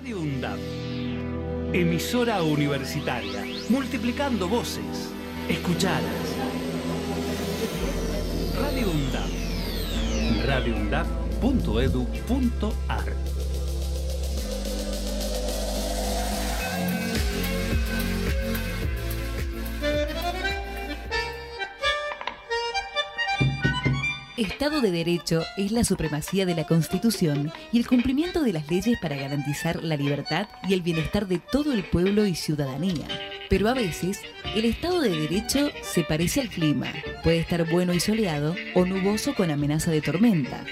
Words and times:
Radio 0.00 0.18
UNDAP. 0.18 0.58
Emisora 1.74 2.42
universitaria, 2.42 3.44
multiplicando 3.68 4.48
voces. 4.48 5.12
Escuchadas. 5.46 6.34
Radio 8.58 8.90
UNDAP. 8.90 9.28
radioundap.edu.ar 10.46 13.29
Estado 24.60 24.82
de 24.82 24.90
Derecho 24.90 25.42
es 25.56 25.72
la 25.72 25.84
supremacía 25.84 26.44
de 26.44 26.54
la 26.54 26.66
Constitución 26.66 27.50
y 27.72 27.78
el 27.78 27.86
cumplimiento 27.86 28.42
de 28.42 28.52
las 28.52 28.70
leyes 28.70 28.98
para 29.00 29.16
garantizar 29.16 29.82
la 29.82 29.96
libertad 29.96 30.48
y 30.68 30.74
el 30.74 30.82
bienestar 30.82 31.26
de 31.26 31.38
todo 31.38 31.72
el 31.72 31.82
pueblo 31.82 32.26
y 32.26 32.34
ciudadanía. 32.34 33.08
Pero 33.48 33.70
a 33.70 33.72
veces, 33.72 34.20
el 34.54 34.66
Estado 34.66 35.00
de 35.00 35.18
Derecho 35.18 35.70
se 35.80 36.04
parece 36.04 36.42
al 36.42 36.50
clima. 36.50 36.92
Puede 37.24 37.38
estar 37.38 37.70
bueno 37.70 37.94
y 37.94 38.00
soleado 38.00 38.54
o 38.74 38.84
nuboso 38.84 39.34
con 39.34 39.50
amenaza 39.50 39.92
de 39.92 40.02
tormenta. 40.02 40.62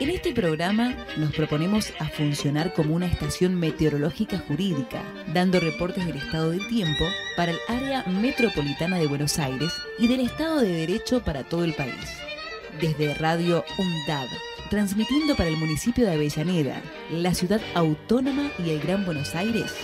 En 0.00 0.10
este 0.10 0.32
programa 0.32 0.96
nos 1.16 1.32
proponemos 1.32 1.92
a 2.00 2.08
funcionar 2.08 2.72
como 2.72 2.96
una 2.96 3.06
estación 3.06 3.54
meteorológica 3.54 4.38
jurídica, 4.40 5.04
dando 5.32 5.60
reportes 5.60 6.04
del 6.04 6.16
estado 6.16 6.50
del 6.50 6.66
tiempo 6.66 7.04
para 7.36 7.52
el 7.52 7.58
área 7.68 8.02
metropolitana 8.06 8.98
de 8.98 9.06
Buenos 9.06 9.38
Aires 9.38 9.72
y 10.00 10.08
del 10.08 10.18
Estado 10.18 10.60
de 10.60 10.72
Derecho 10.72 11.22
para 11.22 11.44
todo 11.44 11.62
el 11.62 11.74
país 11.74 11.94
desde 12.80 13.14
Radio 13.14 13.64
UNDAB, 13.78 14.28
transmitiendo 14.70 15.36
para 15.36 15.48
el 15.48 15.56
municipio 15.56 16.06
de 16.06 16.12
Avellaneda, 16.12 16.80
la 17.10 17.34
ciudad 17.34 17.60
autónoma 17.74 18.50
y 18.58 18.70
el 18.70 18.80
Gran 18.80 19.04
Buenos 19.04 19.34
Aires. 19.34 19.74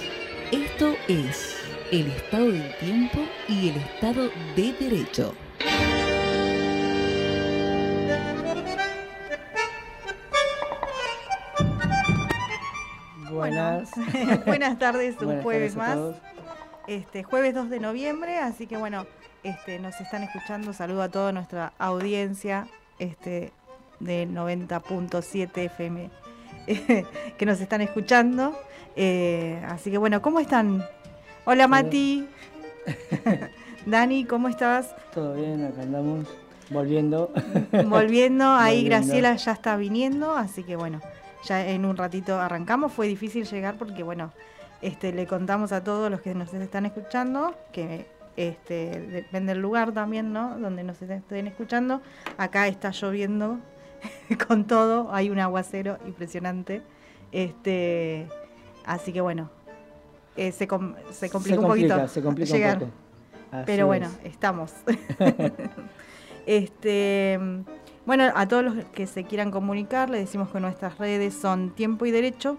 Esto 0.52 0.95
es 1.09 1.56
el 1.90 2.09
estado 2.09 2.50
del 2.50 2.76
tiempo 2.78 3.18
y 3.48 3.70
el 3.70 3.76
estado 3.76 4.30
de 4.54 4.73
derecho. 4.78 5.34
Buenas. 13.30 13.90
buenas 14.46 14.78
tardes, 14.78 15.16
un 15.21 15.43
jueves 15.43 15.76
más. 15.76 15.98
Este 16.87 17.23
jueves 17.23 17.54
2 17.54 17.71
de 17.71 17.80
noviembre, 17.80 18.38
así 18.38 18.66
que 18.66 18.76
bueno, 18.76 19.06
este, 19.47 19.79
nos 19.79 20.01
están 20.01 20.25
escuchando. 20.25 20.73
Saludo 20.73 21.02
a 21.02 21.09
toda 21.09 21.30
nuestra 21.30 21.73
audiencia 21.79 22.66
este, 22.99 23.52
de 24.01 24.27
90.7 24.29 25.51
FM 25.57 26.11
que 27.39 27.47
nos 27.47 27.61
están 27.61 27.80
escuchando. 27.80 28.59
Eh, 28.97 29.63
así 29.69 29.91
que 29.91 29.99
bueno, 29.99 30.21
¿cómo 30.21 30.41
están? 30.41 30.85
Hola 31.45 31.69
Mati. 31.69 32.29
Dani, 33.87 34.24
¿cómo 34.24 34.49
estás? 34.49 34.95
Todo 35.15 35.35
bien, 35.35 35.65
acá 35.65 35.83
andamos 35.83 36.27
volviendo. 36.71 37.33
Volviendo, 37.87 38.51
ahí 38.51 38.85
Graciela 38.85 39.37
ya 39.37 39.52
está 39.52 39.77
viniendo, 39.77 40.35
así 40.35 40.65
que 40.65 40.74
bueno, 40.74 41.01
ya 41.45 41.65
en 41.69 41.85
un 41.85 41.97
ratito 41.97 42.41
arrancamos. 42.41 42.93
Fue 42.93 43.07
difícil 43.07 43.45
llegar 43.45 43.77
porque 43.79 44.02
bueno, 44.02 44.33
este, 44.83 45.13
le 45.13 45.29
contamos 45.29 45.71
a 45.71 45.85
todos 45.85 46.11
los 46.11 46.21
que 46.21 46.35
nos 46.35 46.52
están 46.52 46.87
escuchando 46.87 47.55
que 47.71 48.15
este, 48.37 49.01
depende 49.01 49.54
del 49.54 49.62
lugar 49.62 49.92
también, 49.92 50.32
¿no? 50.32 50.59
Donde 50.59 50.84
nos 50.84 51.01
estén 51.01 51.46
escuchando. 51.46 52.02
Acá 52.37 52.68
está 52.68 52.90
lloviendo 52.90 53.59
con 54.48 54.66
todo, 54.66 55.12
hay 55.12 55.30
un 55.30 55.38
aguacero 55.38 55.98
impresionante. 56.06 56.82
Este, 57.32 58.28
así 58.84 59.12
que 59.12 59.20
bueno, 59.20 59.51
eh, 60.37 60.52
se, 60.52 60.68
se, 61.12 61.30
complica 61.30 61.60
un 61.60 61.66
poquito 61.66 62.09
se 62.09 62.23
complica 62.23 62.52
llegar. 62.52 62.82
Un 62.82 62.90
poco. 62.90 63.62
Pero 63.65 63.87
bueno, 63.87 64.09
estamos. 64.25 64.72
este, 66.47 67.38
bueno, 68.05 68.31
a 68.34 68.47
todos 68.47 68.65
los 68.65 68.84
que 68.87 69.06
se 69.06 69.25
quieran 69.25 69.50
comunicar, 69.50 70.11
les 70.11 70.21
decimos 70.21 70.50
que 70.50 70.61
nuestras 70.61 70.99
redes 70.99 71.34
son 71.34 71.71
Tiempo 71.71 72.06
y 72.06 72.11
Derecho 72.11 72.59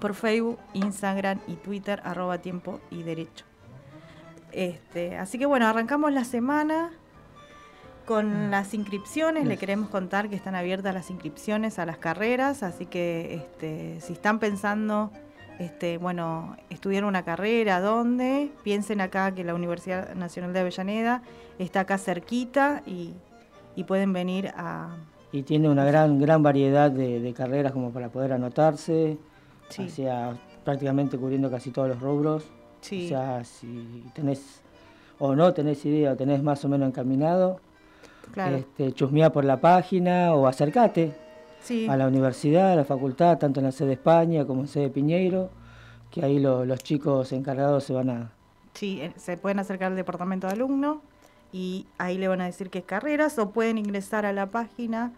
por 0.00 0.14
Facebook, 0.14 0.58
Instagram 0.74 1.40
y 1.46 1.54
Twitter, 1.54 2.00
arroba 2.04 2.38
Tiempo 2.38 2.80
y 2.90 3.02
Derecho. 3.02 3.44
Este, 4.56 5.18
así 5.18 5.38
que 5.38 5.44
bueno, 5.44 5.66
arrancamos 5.66 6.10
la 6.14 6.24
semana 6.24 6.90
con 8.06 8.48
mm. 8.48 8.50
las 8.50 8.72
inscripciones. 8.72 9.46
Le 9.46 9.58
queremos 9.58 9.90
contar 9.90 10.30
que 10.30 10.34
están 10.34 10.54
abiertas 10.54 10.94
las 10.94 11.10
inscripciones 11.10 11.78
a 11.78 11.84
las 11.84 11.98
carreras, 11.98 12.62
así 12.62 12.86
que 12.86 13.34
este, 13.34 14.00
si 14.00 14.14
están 14.14 14.38
pensando, 14.38 15.10
este, 15.58 15.98
bueno, 15.98 16.56
estudiar 16.70 17.04
una 17.04 17.22
carrera, 17.22 17.80
¿dónde? 17.82 18.50
Piensen 18.62 19.02
acá 19.02 19.30
que 19.34 19.44
la 19.44 19.54
Universidad 19.54 20.14
Nacional 20.14 20.54
de 20.54 20.60
Avellaneda 20.60 21.22
está 21.58 21.80
acá 21.80 21.98
cerquita 21.98 22.82
y, 22.86 23.12
pueden 23.86 24.14
venir 24.14 24.54
a... 24.56 24.96
Y 25.32 25.42
tiene 25.42 25.68
una 25.68 25.84
gran, 25.84 26.18
gran 26.18 26.42
variedad 26.42 26.90
de, 26.90 27.34
carreras 27.36 27.72
como 27.72 27.90
para 27.90 28.08
poder 28.08 28.32
anotarse, 28.32 29.18
o 29.78 29.88
sea, 29.90 30.32
prácticamente 30.64 31.18
cubriendo 31.18 31.50
casi 31.50 31.72
todos 31.72 31.90
los 31.90 32.00
rubros. 32.00 32.46
O 32.86 33.08
sea, 33.08 33.44
si 33.44 34.04
tenés 34.14 34.62
o 35.18 35.34
no 35.34 35.52
tenés 35.52 35.84
idea 35.84 36.12
o 36.12 36.16
tenés 36.16 36.42
más 36.42 36.64
o 36.64 36.68
menos 36.68 36.88
encaminado, 36.88 37.60
claro. 38.32 38.56
este, 38.56 38.92
chusmea 38.92 39.32
por 39.32 39.44
la 39.44 39.60
página 39.60 40.34
o 40.34 40.46
acércate 40.46 41.14
a 41.88 41.96
la 41.96 42.06
universidad, 42.06 42.72
a 42.72 42.76
la 42.76 42.84
facultad, 42.84 43.38
tanto 43.38 43.60
en 43.60 43.66
la 43.66 43.72
sede 43.72 43.88
de 43.88 43.94
España 43.94 44.44
como 44.44 44.60
en 44.62 44.68
sede 44.68 44.84
de 44.84 44.90
Piñeiro, 44.90 45.50
que 46.10 46.24
ahí 46.24 46.38
los 46.38 46.78
chicos 46.80 47.32
encargados 47.32 47.84
se 47.84 47.92
van 47.92 48.10
a... 48.10 48.32
Sí, 48.74 49.00
se 49.16 49.36
pueden 49.36 49.58
acercar 49.58 49.90
al 49.90 49.96
departamento 49.96 50.46
de 50.46 50.52
alumno 50.52 51.00
y 51.52 51.86
ahí 51.98 52.18
le 52.18 52.28
van 52.28 52.40
a 52.40 52.44
decir 52.44 52.70
qué 52.70 52.82
carreras 52.82 53.38
o 53.38 53.50
pueden 53.50 53.78
ingresar 53.78 54.26
a 54.26 54.32
la 54.32 54.46
página, 54.46 55.12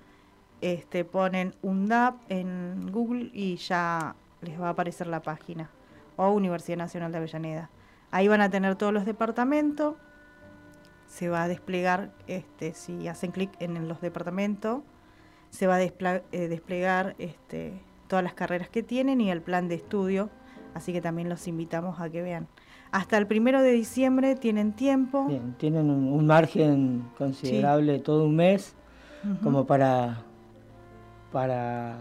este, 0.61 1.05
ponen 1.05 1.55
UNDAP 1.63 2.15
en 2.31 2.91
Google 2.93 3.31
y 3.35 3.57
ya 3.57 4.15
les 4.41 4.59
va 4.59 4.69
a 4.69 4.71
aparecer 4.71 5.09
la 5.09 5.21
página 5.21 5.69
o 6.19 6.31
Universidad 6.31 6.77
Nacional 6.77 7.13
de 7.13 7.19
Avellaneda. 7.19 7.71
Ahí 8.11 8.29
van 8.29 8.43
a 8.43 8.51
tener 8.51 8.75
todos 8.75 8.93
los 8.93 9.07
departamentos, 9.07 9.95
se 11.07 11.31
va 11.31 11.45
a 11.45 11.49
desplegar, 11.49 12.11
este, 12.27 12.75
si 12.75 13.09
hacen 13.09 13.31
clic 13.31 13.51
en 13.61 13.89
los 13.89 14.03
departamentos, 14.03 14.83
se 15.51 15.67
va 15.67 15.77
a 15.77 15.83
eh, 15.83 16.23
desplegar 16.33 17.15
este, 17.19 17.81
todas 18.09 18.23
las 18.23 18.35
carreras 18.35 18.69
que 18.69 18.83
tienen 18.83 19.21
y 19.21 19.31
el 19.31 19.41
plan 19.41 19.69
de 19.69 19.77
estudio, 19.77 20.29
así 20.75 20.93
que 20.93 21.01
también 21.01 21.29
los 21.29 21.47
invitamos 21.49 22.01
a 22.01 22.11
que 22.11 22.21
vean. 22.21 22.49
Hasta 22.91 23.17
el 23.19 23.27
primero 23.27 23.63
de 23.63 23.73
diciembre 23.73 24.35
tienen 24.35 24.73
tiempo. 24.73 25.27
Bien, 25.27 25.55
tienen 25.59 25.91
un, 25.91 26.27
margen 26.27 27.05
considerable, 27.17 27.99
todo 28.01 28.25
un 28.25 28.37
mes, 28.37 28.75
como 29.43 29.67
para, 29.67 30.23
para 31.33 31.97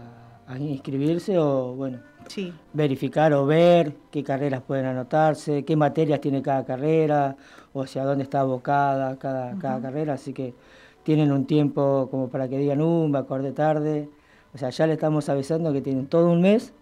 inscribirse 0.58 1.38
o, 1.38 1.74
bueno, 1.74 1.98
verificar 2.72 3.32
o 3.32 3.46
ver 3.46 3.94
qué 4.10 4.22
carreras 4.22 4.62
pueden 4.62 4.86
anotarse, 4.86 5.64
qué 5.64 5.76
materias 5.76 6.20
tiene 6.20 6.42
cada 6.42 6.64
carrera, 6.64 7.36
o 7.72 7.82
hacia 7.82 8.04
dónde 8.04 8.24
está 8.24 8.40
abocada 8.40 9.18
cada, 9.18 9.58
cada 9.58 9.80
carrera, 9.80 10.14
así 10.14 10.32
que 10.32 10.54
tienen 11.02 11.32
un 11.32 11.46
tiempo 11.46 12.08
como 12.10 12.28
para 12.28 12.48
que 12.48 12.58
digan, 12.58 12.82
un 12.82 13.14
uh, 13.14 13.18
acorde 13.18 13.52
tarde, 13.52 14.08
o 14.54 14.58
sea, 14.58 14.70
ya 14.70 14.86
le 14.86 14.94
estamos 14.94 15.28
avisando 15.28 15.72
que 15.72 15.80
tienen 15.80 16.06
todo 16.06 16.30
un 16.30 16.42
mes 16.42 16.72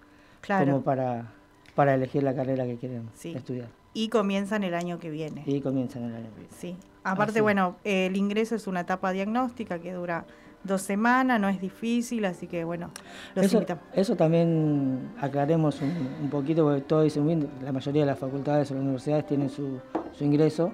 como 0.47 0.83
para, 0.83 1.33
para 1.75 1.95
elegir 1.95 2.23
la 2.23 2.34
carrera 2.34 2.65
que 2.65 2.77
quieren 2.77 3.09
estudiar. 3.23 3.69
Y 3.95 4.09
comienzan 4.09 4.65
el 4.65 4.75
año 4.75 4.99
que 4.99 5.11
viene. 5.11 5.43
Y 5.47 5.61
comienzan 5.61 6.05
el 6.05 6.15
año 6.15 6.28
que 6.34 6.41
viene. 6.41 6.55
Sí. 6.57 6.77
Aparte, 7.03 7.41
bueno, 7.41 7.77
el 7.84 8.17
ingreso 8.17 8.55
es 8.57 8.67
una 8.67 8.81
etapa 8.81 9.13
diagnóstica 9.13 9.78
que 9.78 9.93
dura 9.93 10.27
dos 10.65 10.83
semanas, 10.83 11.41
no 11.41 11.49
es 11.49 11.61
difícil, 11.61 12.25
así 12.25 12.47
que 12.47 12.65
bueno, 12.65 12.91
los 13.34 13.47
eso, 13.47 13.56
invitamos. 13.56 13.84
Eso 13.93 14.17
también 14.17 15.12
aclaremos 15.21 15.81
un, 15.81 16.28
poquito, 16.31 16.65
porque 16.65 16.83
todos 16.83 17.05
dicen 17.05 17.48
la 17.63 17.72
mayoría 17.72 18.03
de 18.03 18.07
las 18.07 18.19
facultades 18.19 18.71
o 18.71 18.75
las 18.75 18.83
universidades 18.83 19.27
tienen 19.27 19.51
su, 19.51 19.80
ingreso. 20.21 20.72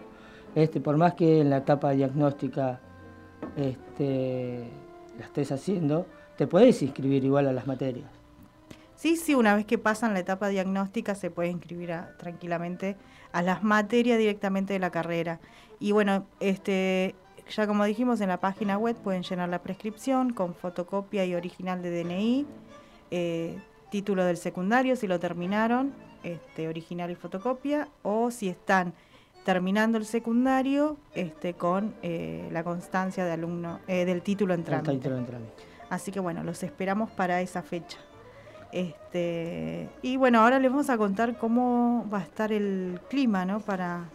Este, 0.55 0.81
por 0.81 0.97
más 0.97 1.15
que 1.15 1.41
en 1.41 1.51
la 1.51 1.59
etapa 1.59 1.91
diagnóstica 1.93 2.81
este, 3.56 4.69
la 5.19 5.25
estés 5.25 5.53
haciendo, 5.53 6.06
te 6.37 6.47
puedes 6.47 6.83
inscribir 6.83 7.25
igual 7.25 7.49
a 7.49 7.53
las 7.53 7.67
materias. 7.67 8.11
Sí, 9.03 9.17
sí, 9.17 9.35
una 9.35 9.56
vez 9.56 9.67
que 9.67 9.79
pasan 9.79 10.15
la 10.15 10.21
etapa 10.21 10.49
diagnóstica 10.49 11.17
se 11.17 11.29
puede 11.29 11.49
inscribir 11.49 11.93
tranquilamente 12.19 12.97
a 13.33 13.43
las 13.43 13.65
materias 13.65 14.17
directamente 14.17 14.75
de 14.75 14.79
la 14.79 14.91
carrera. 14.91 15.41
Y 15.81 15.91
bueno, 15.91 16.27
este, 16.39 17.17
ya 17.55 17.67
como 17.67 17.85
dijimos, 17.85 18.21
en 18.21 18.29
la 18.29 18.39
página 18.39 18.79
web 18.79 18.97
pueden 18.97 19.23
llenar 19.23 19.49
la 19.49 19.63
prescripción 19.63 20.33
con 20.33 20.55
fotocopia 20.55 21.25
y 21.25 21.35
original 21.35 21.83
de 21.83 22.03
DNI, 22.03 22.47
eh, 23.11 23.59
título 23.91 24.25
del 24.25 24.37
secundario 24.37 24.97
si 24.97 25.07
lo 25.07 25.21
terminaron, 25.21 25.93
este, 26.23 26.69
original 26.69 27.11
y 27.11 27.15
fotocopia, 27.15 27.89
o 28.03 28.31
si 28.31 28.49
están 28.49 28.95
terminando 29.45 29.99
el 29.99 30.05
secundario 30.05 30.97
este, 31.15 31.55
con 31.55 31.95
eh, 32.03 32.49
la 32.53 32.65
constancia 32.65 33.25
de 33.25 33.33
alumno, 33.33 33.81
eh, 33.87 34.05
del 34.05 34.23
título 34.23 34.55
en 34.55 34.65
trámite. 34.65 35.11
Así 35.91 36.11
que 36.11 36.21
bueno, 36.21 36.43
los 36.43 36.63
esperamos 36.63 37.11
para 37.11 37.41
esa 37.43 37.63
fecha. 37.63 37.99
Este, 38.71 39.91
y 40.01 40.17
bueno, 40.17 40.41
ahora 40.41 40.59
les 40.59 40.71
vamos 40.71 40.89
a 40.89 40.97
contar 40.97 41.37
cómo 41.37 42.09
va 42.11 42.19
a 42.19 42.23
estar 42.23 42.51
el 42.53 42.99
clima, 43.11 43.45
¿no? 43.45 43.61
Para 43.61 44.09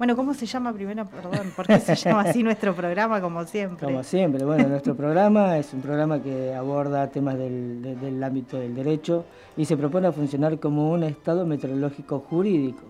bueno, 0.00 0.16
¿cómo 0.16 0.32
se 0.32 0.46
llama 0.46 0.72
primero? 0.72 1.04
Perdón, 1.04 1.52
¿por 1.54 1.66
qué 1.66 1.78
se 1.78 1.94
llama 1.94 2.22
así 2.22 2.42
nuestro 2.42 2.74
programa 2.74 3.20
como 3.20 3.44
siempre? 3.44 3.84
Como 3.84 4.02
siempre, 4.02 4.46
bueno, 4.46 4.66
nuestro 4.66 4.96
programa 4.96 5.58
es 5.58 5.74
un 5.74 5.82
programa 5.82 6.22
que 6.22 6.54
aborda 6.54 7.06
temas 7.08 7.36
del, 7.36 8.18
ámbito 8.24 8.58
del 8.58 8.74
derecho 8.74 9.26
y 9.58 9.66
se 9.66 9.76
propone 9.76 10.10
funcionar 10.10 10.58
como 10.58 10.90
un 10.90 11.02
estado 11.02 11.44
meteorológico 11.44 12.18
jurídico. 12.20 12.80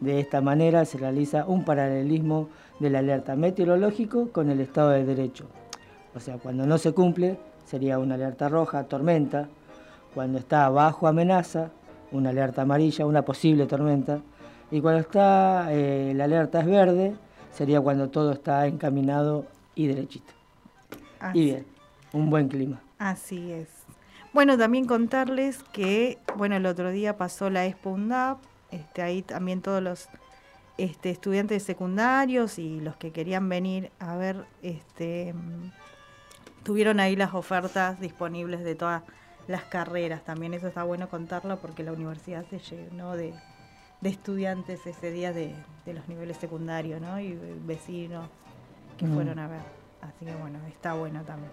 De 0.00 0.18
esta 0.18 0.40
manera 0.40 0.86
se 0.86 0.96
realiza 0.96 1.44
un 1.44 1.62
paralelismo 1.62 2.48
del 2.80 2.96
alerta 2.96 3.36
meteorológico 3.36 4.30
con 4.32 4.48
el 4.48 4.60
estado 4.60 4.92
de 4.92 5.04
derecho. 5.04 5.44
O 6.14 6.20
sea, 6.20 6.38
cuando 6.38 6.64
no 6.64 6.78
se 6.78 6.92
cumple 6.92 7.38
sería 7.66 7.98
una 7.98 8.14
alerta 8.14 8.48
roja, 8.48 8.84
tormenta, 8.84 9.50
cuando 10.14 10.38
está 10.38 10.70
bajo 10.70 11.06
amenaza, 11.06 11.68
una 12.12 12.30
alerta 12.30 12.62
amarilla, 12.62 13.04
una 13.04 13.20
posible 13.26 13.66
tormenta, 13.66 14.22
y 14.70 14.80
cuando 14.80 15.00
está 15.00 15.72
eh, 15.72 16.12
la 16.14 16.24
alerta 16.24 16.60
es 16.60 16.66
verde, 16.66 17.14
sería 17.52 17.80
cuando 17.80 18.08
todo 18.08 18.32
está 18.32 18.66
encaminado 18.66 19.46
y 19.74 19.86
derechito. 19.86 20.32
y 21.34 21.44
bien, 21.44 21.66
un 22.12 22.30
buen 22.30 22.48
clima. 22.48 22.80
Así 22.98 23.52
es. 23.52 23.68
Bueno, 24.32 24.58
también 24.58 24.86
contarles 24.86 25.62
que, 25.72 26.18
bueno, 26.36 26.56
el 26.56 26.66
otro 26.66 26.90
día 26.90 27.16
pasó 27.16 27.48
la 27.48 27.64
Expo 27.64 27.90
UNDAP, 27.90 28.38
este, 28.70 29.02
ahí 29.02 29.22
también 29.22 29.62
todos 29.62 29.82
los 29.82 30.08
este, 30.76 31.10
estudiantes 31.10 31.62
secundarios 31.62 32.58
y 32.58 32.80
los 32.80 32.96
que 32.96 33.12
querían 33.12 33.48
venir 33.48 33.90
a 33.98 34.16
ver, 34.16 34.44
este, 34.60 35.34
tuvieron 36.64 37.00
ahí 37.00 37.16
las 37.16 37.32
ofertas 37.32 37.98
disponibles 38.00 38.62
de 38.62 38.74
todas 38.74 39.02
las 39.46 39.62
carreras. 39.64 40.22
También 40.24 40.52
eso 40.52 40.68
está 40.68 40.82
bueno 40.82 41.08
contarlo 41.08 41.58
porque 41.58 41.82
la 41.82 41.92
universidad 41.92 42.44
se 42.50 42.58
llenó 42.58 43.16
de, 43.16 43.32
de 44.06 44.12
estudiantes 44.12 44.86
ese 44.86 45.10
día 45.10 45.32
de, 45.32 45.52
los 45.86 46.08
niveles 46.08 46.36
secundarios, 46.36 47.00
¿no? 47.00 47.18
Y 47.18 47.36
vecinos 47.66 48.28
que 48.96 49.04
mm. 49.04 49.14
fueron 49.14 49.38
a 49.40 49.48
ver. 49.48 49.60
Así 50.00 50.24
que 50.24 50.34
bueno, 50.36 50.58
está 50.68 50.94
bueno 50.94 51.22
también. 51.22 51.50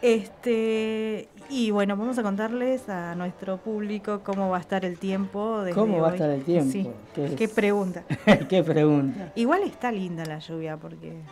Este, 0.00 1.28
y 1.50 1.72
bueno, 1.72 1.96
vamos 1.96 2.16
a 2.16 2.22
contarles 2.22 2.88
a 2.88 3.16
nuestro 3.16 3.56
público 3.56 4.20
cómo 4.22 4.48
va 4.50 4.58
a 4.58 4.60
estar 4.60 4.84
el 4.84 5.00
tiempo. 5.00 5.64
¿Cómo 5.74 6.00
va 6.00 6.10
a 6.10 6.12
estar 6.12 6.30
el 6.30 6.44
tiempo? 6.44 6.70
Sí. 6.70 6.88
¿Qué, 7.36 7.48
pregunta? 7.48 8.04
¿Qué 8.48 8.62
pregunta? 8.62 9.32
Igual 9.34 9.64
está 9.64 9.90
linda 9.90 10.24
la 10.24 10.38
lluvia 10.38 10.76
porque... 10.76 11.22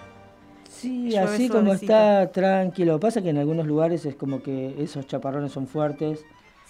Sí, 0.68 1.16
así 1.16 1.48
como 1.48 1.72
está 1.72 2.32
tranquilo. 2.32 2.98
Pasa 2.98 3.22
que 3.22 3.30
en 3.30 3.38
algunos 3.38 3.68
lugares 3.68 4.04
es 4.04 4.16
como 4.16 4.42
que 4.42 4.74
esos 4.82 5.06
chaparrones 5.06 5.52
son 5.52 5.68
fuertes 5.68 6.24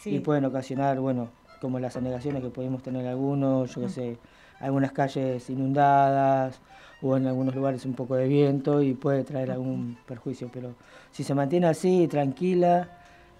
y 0.04 0.18
pueden 0.20 0.44
ocasionar, 0.44 1.00
bueno, 1.00 1.30
como 1.66 1.80
las 1.80 1.96
anegaciones 1.96 2.44
que 2.44 2.48
podemos 2.48 2.80
tener 2.80 3.08
algunos, 3.08 3.74
yo 3.74 3.82
qué 3.82 3.88
sé, 3.88 4.18
algunas 4.60 4.92
calles 4.92 5.50
inundadas 5.50 6.60
o 7.02 7.16
en 7.16 7.26
algunos 7.26 7.56
lugares 7.56 7.84
un 7.84 7.94
poco 7.94 8.14
de 8.14 8.28
viento 8.28 8.80
y 8.82 8.94
puede 8.94 9.24
traer 9.24 9.50
algún 9.50 9.98
perjuicio, 10.06 10.48
pero 10.52 10.76
si 11.10 11.24
se 11.24 11.34
mantiene 11.34 11.66
así, 11.66 12.06
tranquila, 12.06 12.88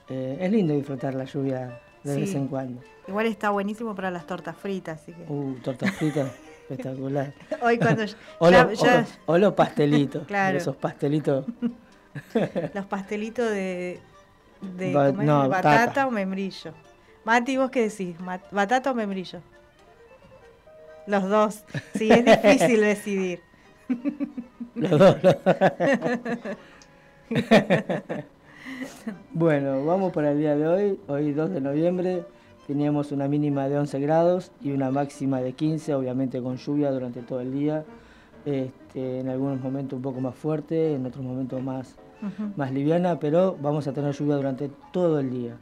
eh, 0.09 0.39
es 0.41 0.51
lindo 0.51 0.75
disfrutar 0.75 1.15
la 1.15 1.25
lluvia 1.25 1.79
de 2.03 2.17
vez 2.17 2.35
en 2.35 2.49
cuando. 2.49 2.83
Igual 3.07 3.27
está 3.27 3.51
buenísimo 3.51 3.95
para 3.95 4.11
las 4.11 4.27
tortas 4.27 4.57
fritas, 4.57 5.01
así 5.01 5.13
que... 5.13 5.33
Uh, 5.33 5.55
tortas 5.63 5.93
fritas. 5.93 6.29
espectacular. 6.69 7.33
Hoy 7.63 7.79
cuando 7.79 8.03
o, 9.27 9.39
los 9.39 9.55
pastelitos. 9.55 10.25
Claro. 10.27 10.59
Esos 10.59 10.75
pastelitos. 10.75 11.47
los 12.75 12.87
pastelitos 12.87 13.49
de, 13.53 14.01
de 14.77 14.93
batata 14.93 16.09
o 16.09 16.11
membrillo. 16.11 16.73
Mati, 17.27 17.57
¿vos 17.57 17.71
qué 17.73 17.89
decís? 17.89 18.15
¿Batata 18.53 18.93
o 18.93 18.95
membrillo? 18.95 19.41
Los 21.09 21.29
dos. 21.29 21.65
Sí, 21.97 22.09
es 22.09 22.25
difícil 22.25 22.81
decidir. 22.93 23.41
Los 24.77 24.97
dos. 24.97 25.17
bueno, 29.33 29.85
vamos 29.85 30.13
para 30.13 30.31
el 30.31 30.39
día 30.39 30.55
de 30.55 30.69
hoy. 30.69 31.01
Hoy 31.09 31.33
2 31.33 31.51
de 31.51 31.61
noviembre 31.61 32.25
teníamos 32.69 33.11
una 33.11 33.27
mínima 33.27 33.69
de 33.69 33.77
11 33.77 33.99
grados 33.99 34.53
y 34.63 34.71
una 34.71 34.93
máxima 34.93 35.41
de 35.41 35.53
15, 35.53 35.97
obviamente 35.97 36.41
con 36.41 36.59
lluvia 36.59 36.93
durante 36.93 37.23
todo 37.23 37.41
el 37.41 37.53
día. 37.53 37.85
Este, 38.45 39.19
en 39.19 39.29
algunos 39.29 39.61
momentos 39.61 39.97
un 39.97 40.03
poco 40.03 40.21
más 40.21 40.37
fuerte, 40.37 40.95
en 40.95 41.05
otros 41.05 41.25
momentos 41.25 41.61
más, 41.61 41.97
más 42.57 42.71
liviana, 42.71 43.19
pero 43.19 43.57
vamos 43.61 43.89
a 43.89 43.93
tener 43.93 44.15
lluvia 44.15 44.37
durante 44.37 44.71
todo 44.93 45.19
el 45.19 45.31
día. 45.33 45.57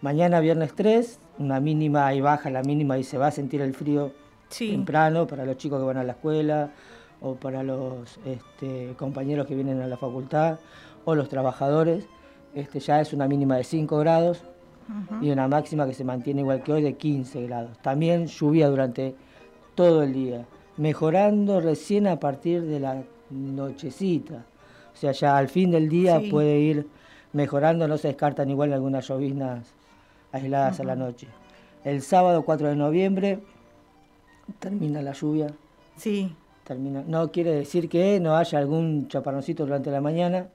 Mañana 0.00 0.38
viernes 0.38 0.74
3, 0.76 1.18
una 1.40 1.58
mínima 1.58 2.14
y 2.14 2.20
baja 2.20 2.50
la 2.50 2.62
mínima 2.62 2.98
y 2.98 3.02
se 3.02 3.18
va 3.18 3.26
a 3.26 3.30
sentir 3.32 3.60
el 3.62 3.74
frío 3.74 4.12
temprano 4.56 5.26
para 5.26 5.44
los 5.44 5.56
chicos 5.56 5.80
que 5.80 5.86
van 5.86 5.96
a 5.96 6.04
la 6.04 6.12
escuela 6.12 6.70
o 7.20 7.34
para 7.34 7.64
los 7.64 8.20
este, 8.24 8.94
compañeros 8.96 9.48
que 9.48 9.56
vienen 9.56 9.80
a 9.80 9.88
la 9.88 9.96
facultad 9.96 10.60
o 11.04 11.16
los 11.16 11.28
trabajadores. 11.28 12.06
Este, 12.54 12.78
ya 12.78 13.00
es 13.00 13.12
una 13.12 13.26
mínima 13.26 13.56
de 13.56 13.64
5 13.64 13.98
grados 13.98 14.44
y 15.20 15.32
una 15.32 15.48
máxima 15.48 15.84
que 15.84 15.94
se 15.94 16.04
mantiene 16.04 16.42
igual 16.42 16.62
que 16.62 16.74
hoy 16.74 16.82
de 16.82 16.92
15 16.92 17.42
grados. 17.48 17.76
También 17.78 18.28
lluvia 18.28 18.68
durante 18.68 19.16
todo 19.74 20.04
el 20.04 20.12
día, 20.12 20.46
mejorando 20.76 21.60
recién 21.60 22.06
a 22.06 22.20
partir 22.20 22.62
de 22.62 22.78
la 22.78 23.02
nochecita. 23.30 24.44
O 24.94 24.96
sea, 24.96 25.10
ya 25.10 25.36
al 25.36 25.48
fin 25.48 25.72
del 25.72 25.88
día 25.88 26.22
puede 26.30 26.60
ir 26.60 26.86
mejorando, 27.32 27.88
no 27.88 27.98
se 27.98 28.06
descartan 28.06 28.48
igual 28.48 28.72
algunas 28.72 29.08
lloviznas 29.08 29.76
aisladas 30.32 30.80
a 30.80 30.84
la 30.84 30.96
noche. 30.96 31.28
El 31.84 32.02
sábado 32.02 32.42
4 32.42 32.68
de 32.68 32.76
noviembre 32.76 33.40
termina 34.58 35.02
la 35.02 35.12
lluvia. 35.12 35.48
Sí. 35.96 36.34
Termina. 36.64 37.02
No 37.06 37.30
quiere 37.32 37.52
decir 37.52 37.88
que 37.88 38.20
no 38.20 38.36
haya 38.36 38.58
algún 38.58 39.08
chaparroncito 39.08 39.64
durante 39.64 39.90
la 39.90 40.02
mañana, 40.02 40.48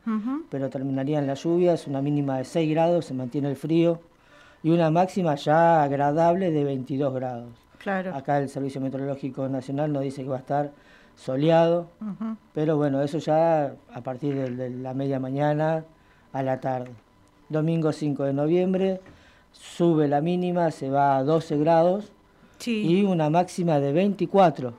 pero 0.49 0.69
terminarían 0.69 1.25
las 1.25 1.43
lluvias, 1.43 1.87
una 1.87 2.01
mínima 2.01 2.37
de 2.37 2.43
6 2.43 2.69
grados, 2.69 3.05
se 3.05 3.15
mantiene 3.15 3.49
el 3.49 3.55
frío, 3.55 3.99
y 4.61 4.69
una 4.69 4.91
máxima 4.91 5.35
ya 5.35 5.81
agradable 5.81 6.51
de 6.51 6.63
22 6.63 7.13
grados. 7.13 7.49
Claro. 7.79 8.15
Acá 8.15 8.37
el 8.37 8.47
Servicio 8.47 8.79
Meteorológico 8.79 9.49
Nacional 9.49 9.91
nos 9.91 10.03
dice 10.03 10.23
que 10.23 10.29
va 10.29 10.37
a 10.37 10.39
estar 10.39 10.71
soleado, 11.15 11.87
pero 12.53 12.77
bueno, 12.77 13.01
eso 13.01 13.17
ya 13.17 13.73
a 13.93 14.01
partir 14.01 14.35
de 14.35 14.69
la 14.69 14.93
media 14.93 15.19
mañana 15.19 15.83
a 16.31 16.43
la 16.43 16.59
tarde. 16.59 16.91
Domingo 17.49 17.91
5 17.91 18.23
de 18.23 18.33
noviembre, 18.33 19.01
sube 19.53 20.07
la 20.07 20.21
mínima, 20.21 20.71
se 20.71 20.89
va 20.89 21.17
a 21.17 21.23
12 21.23 21.57
grados 21.57 22.11
y 22.65 23.03
una 23.03 23.29
máxima 23.29 23.79
de 23.79 23.93
24. 23.93 24.73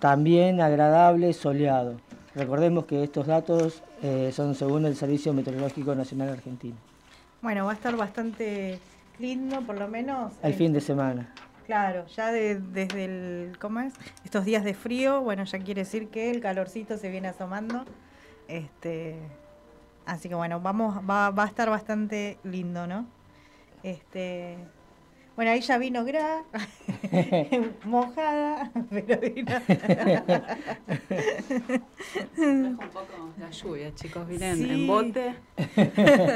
También 0.00 0.60
agradable, 0.60 1.32
soleado. 1.32 1.96
Recordemos 2.34 2.86
que 2.86 3.04
estos 3.04 3.26
datos 3.26 3.82
eh, 4.02 4.30
son 4.32 4.54
según 4.54 4.86
el 4.86 4.96
Servicio 4.96 5.32
Meteorológico 5.32 5.94
Nacional 5.94 6.30
Argentino. 6.30 6.74
Bueno, 7.42 7.64
va 7.66 7.72
a 7.72 7.74
estar 7.74 7.96
bastante 7.96 8.80
lindo, 9.18 9.60
por 9.62 9.78
lo 9.78 9.86
menos. 9.86 10.32
El 10.42 10.54
fin 10.54 10.72
de 10.72 10.80
semana. 10.80 11.32
Claro, 11.66 12.06
ya 12.08 12.32
desde 12.32 13.04
el, 13.04 13.56
¿cómo 13.58 13.80
es? 13.80 13.94
Estos 14.24 14.44
días 14.44 14.64
de 14.64 14.74
frío, 14.74 15.22
bueno, 15.22 15.44
ya 15.44 15.58
quiere 15.60 15.82
decir 15.82 16.08
que 16.08 16.30
el 16.30 16.40
calorcito 16.40 16.98
se 16.98 17.10
viene 17.10 17.28
asomando. 17.28 17.84
Este, 18.48 19.16
así 20.04 20.28
que 20.28 20.34
bueno, 20.34 20.60
vamos, 20.60 20.96
va, 21.08 21.30
va 21.30 21.44
a 21.44 21.46
estar 21.46 21.70
bastante 21.70 22.38
lindo, 22.42 22.86
¿no? 22.86 23.06
Este, 23.84 24.73
bueno, 25.36 25.50
ahí 25.50 25.60
ya 25.60 25.78
vino 25.78 26.04
Gra, 26.04 26.44
mojada, 27.84 28.70
pero 28.90 29.20
vino. 29.20 29.52
un 32.36 32.76
poco 32.76 33.32
la 33.40 33.50
lluvia, 33.50 33.92
chicos. 33.94 34.28
Vine 34.28 34.50
en 34.50 34.86
bote, 34.86 35.34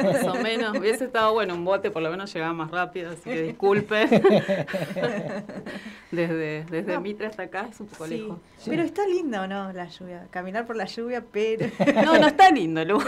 más 0.02 0.24
o 0.24 0.34
menos. 0.42 0.76
Hubiese 0.76 1.04
estado 1.04 1.32
bueno 1.32 1.54
un 1.54 1.64
bote, 1.64 1.92
por 1.92 2.02
lo 2.02 2.10
menos 2.10 2.34
llegaba 2.34 2.52
más 2.52 2.72
rápido, 2.72 3.12
así 3.12 3.22
que 3.22 3.42
disculpe. 3.42 4.08
desde 6.10 6.64
desde 6.64 6.98
Mitre 6.98 7.28
hasta 7.28 7.44
acá 7.44 7.68
es 7.70 7.78
un 7.78 7.86
poco 7.86 8.08
lejos. 8.08 8.38
Pero 8.64 8.82
está 8.82 9.06
lindo, 9.06 9.46
¿no? 9.46 9.72
La 9.72 9.86
lluvia. 9.86 10.26
Caminar 10.30 10.66
por 10.66 10.74
la 10.74 10.86
lluvia, 10.86 11.22
pero. 11.30 11.68
no, 12.04 12.18
no 12.18 12.26
está 12.26 12.50
lindo, 12.50 12.84
Lu. 12.84 13.00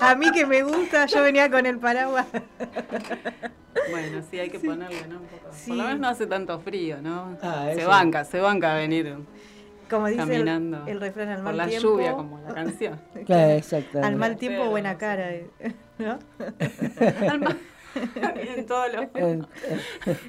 A 0.00 0.14
mí 0.14 0.30
que 0.30 0.46
me 0.46 0.62
gusta, 0.62 1.06
yo 1.06 1.22
venía 1.22 1.50
con 1.50 1.66
el 1.66 1.78
paraguas. 1.78 2.26
Bueno, 3.90 4.22
sí, 4.30 4.38
hay 4.38 4.50
que 4.50 4.58
ponerle, 4.58 5.06
¿no? 5.08 5.20
Un 5.20 5.26
poco. 5.26 5.50
Por 5.66 5.76
lo 5.76 5.82
menos 5.84 6.00
no 6.00 6.08
hace 6.08 6.26
tanto 6.26 6.58
frío, 6.60 7.00
¿no? 7.00 7.36
Ah, 7.42 7.70
se 7.74 7.84
banca, 7.84 8.24
se 8.24 8.40
banca 8.40 8.74
a 8.74 8.76
venir. 8.76 9.16
Como 9.88 10.06
dice 10.06 10.18
caminando 10.18 10.86
el, 10.86 11.00
refrán 11.00 11.28
al 11.28 11.42
mal 11.42 11.44
por 11.44 11.54
la 11.54 11.78
lluvia, 11.78 12.12
como 12.12 12.38
la 12.40 12.54
canción. 12.54 13.00
Claro, 13.26 13.52
exacto. 13.52 14.00
Al 14.02 14.16
mal 14.16 14.36
tiempo, 14.36 14.68
buena 14.68 14.98
cara, 14.98 15.30
¿no? 15.98 16.18
al 17.28 17.40
mal... 17.40 17.58
todos 18.66 18.92
los, 18.92 19.46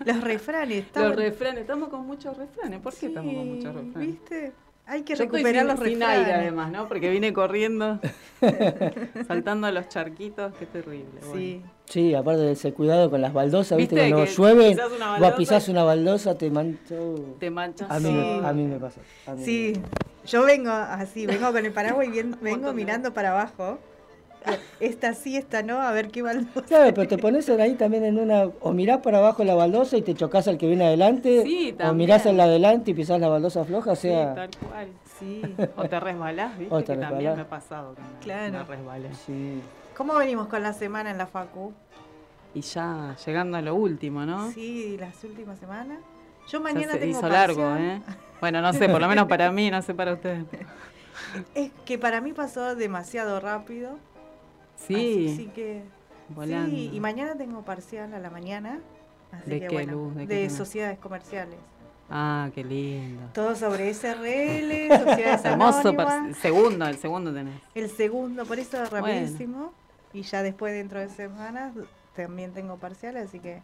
los 0.06 0.22
refranes. 0.22 0.86
Los 0.96 1.16
refranes, 1.16 1.62
estamos 1.62 1.90
con 1.90 2.06
muchos 2.08 2.38
refranes. 2.38 2.80
¿Por 2.80 2.94
qué 2.94 3.08
estamos 3.08 3.36
con 3.36 3.56
muchos 3.56 3.76
refranes? 3.76 4.08
¿Viste? 4.08 4.54
Hay 4.90 5.04
que 5.04 5.16
recuperar 5.16 5.66
los 5.66 5.80
sin 5.80 6.02
aire 6.02 6.34
además, 6.34 6.72
¿no? 6.72 6.88
Porque 6.88 7.10
vine 7.12 7.32
corriendo, 7.32 8.00
saltando 9.28 9.68
a 9.68 9.72
los 9.72 9.88
charquitos, 9.88 10.54
qué 10.58 10.66
terrible. 10.66 11.22
Sí. 11.32 11.62
Sí, 11.86 12.14
aparte 12.14 12.42
de 12.42 12.52
ese 12.52 12.74
cuidado 12.74 13.10
con 13.10 13.22
las 13.22 13.34
baldosas, 13.34 13.78
¿viste? 13.78 13.96
Cuando 13.96 14.26
llueve, 14.26 14.78
vos 15.20 15.32
pisás 15.34 15.70
una 15.70 15.84
baldosa, 15.84 16.38
te 16.38 16.50
mancho. 16.50 17.36
Te 17.40 17.50
manchas. 17.50 17.90
A 17.90 18.00
mí, 18.00 18.42
a 18.44 18.54
mí 18.54 18.64
me 18.66 18.80
pasa. 18.80 19.02
sí, 19.38 19.74
yo 20.26 20.44
vengo 20.44 20.72
así, 20.72 21.26
vengo 21.26 21.52
con 21.52 21.66
el 21.66 21.72
paraguas 21.72 22.08
y 22.08 22.22
vengo 22.42 22.74
mirando 22.74 23.14
para 23.14 23.32
abajo 23.32 23.80
esta 24.80 25.14
sí, 25.14 25.38
esta 25.38 25.64
no, 25.64 25.82
a 25.82 25.92
ver 25.92 26.10
qué 26.10 26.22
baldosa. 26.22 26.62
Claro, 26.68 26.94
pero 26.94 27.08
te 27.08 27.18
pones 27.18 27.50
ahí 27.50 27.76
también 27.76 28.06
en 28.06 28.20
una. 28.20 28.50
O 28.62 28.74
mirás 28.74 29.00
para 29.00 29.20
abajo 29.20 29.44
la 29.44 29.56
baldosa 29.56 29.98
y 29.98 30.02
te 30.02 30.14
chocas 30.14 30.48
al 30.48 30.58
que 30.58 30.68
viene 30.68 30.86
adelante. 30.86 31.44
Sí, 31.44 31.76
o 31.84 31.94
mirás 31.94 32.26
al 32.26 32.40
adelante 32.40 32.92
y 32.92 32.94
pisás 32.94 33.20
la 33.20 33.28
baldosa 33.28 33.66
floja, 33.66 33.92
o 33.92 33.96
sea. 33.96 34.30
Sí, 34.30 34.36
tal 34.36 34.50
cual. 34.70 34.88
Sí. 35.20 35.42
O 35.76 35.90
te 35.90 36.00
resbalás, 36.00 36.58
¿viste? 36.58 36.74
O 36.74 36.84
te 36.84 36.94
que 36.94 37.00
también 37.00 37.36
me 37.36 37.42
ha 37.42 37.50
pasado 37.50 37.96
que 37.96 38.02
claro. 38.22 38.52
me 38.52 38.64
resbalé. 38.64 39.10
Sí. 39.26 39.62
¿Cómo 39.98 40.16
venimos 40.16 40.48
con 40.48 40.64
la 40.64 40.74
semana 40.74 41.12
en 41.12 41.18
la 41.18 41.28
Facu? 41.28 41.74
Y 42.54 42.62
ya 42.62 43.16
llegando 43.26 43.58
a 43.58 43.62
lo 43.62 43.76
último, 43.76 44.26
¿no? 44.26 44.52
Sí, 44.52 44.98
las 44.98 45.24
últimas 45.24 45.60
semanas. 45.60 46.00
Yo 46.48 46.62
mañana 46.62 46.94
se 46.94 47.00
tengo 47.00 47.18
hizo 47.18 47.28
largo, 47.28 47.76
¿eh? 47.76 48.02
Bueno, 48.40 48.62
no 48.62 48.72
sé, 48.72 48.88
por 48.88 49.02
lo 49.02 49.10
menos 49.10 49.28
para 49.28 49.52
mí, 49.52 49.70
no 49.70 49.82
sé 49.82 49.94
para 49.94 50.14
ustedes. 50.14 50.46
Es 51.54 51.72
que 51.86 51.98
para 51.98 52.22
mí 52.22 52.32
pasó 52.32 52.74
demasiado 52.76 53.42
rápido. 53.42 53.98
Sí. 54.88 55.32
Así, 55.34 55.48
que. 55.48 55.84
Sí, 56.46 56.92
y 56.94 57.00
mañana 57.00 57.36
tengo 57.36 57.64
parcial 57.64 58.14
a 58.14 58.20
la 58.20 58.30
mañana. 58.30 58.80
Así 59.32 59.50
¿De 59.50 59.60
que, 59.60 59.68
qué, 59.68 59.74
bueno, 59.74 60.12
¿De, 60.16 60.50
sociedades 60.50 61.00
comerciales. 61.00 61.58
Ah, 62.10 62.50
qué 62.56 62.64
lindo. 62.64 63.22
Todo 63.34 63.56
sobre 63.56 63.90
SRL, 63.94 64.90
sociedades 65.06 65.46
Hermoso, 65.46 65.94
segundo, 66.40 66.88
el 66.88 66.98
segundo 66.98 67.34
tenés. 67.34 67.62
El 67.76 67.90
segundo, 67.90 68.46
por 68.46 68.60
eso 68.60 68.84
rapidísimo. 68.86 69.72
Y 70.14 70.24
ya 70.24 70.42
después, 70.42 70.74
dentro 70.74 71.00
de 71.00 71.10
semanas, 71.10 71.74
también 72.16 72.52
tengo 72.52 72.78
parcial, 72.78 73.18
así 73.18 73.40
que, 73.40 73.62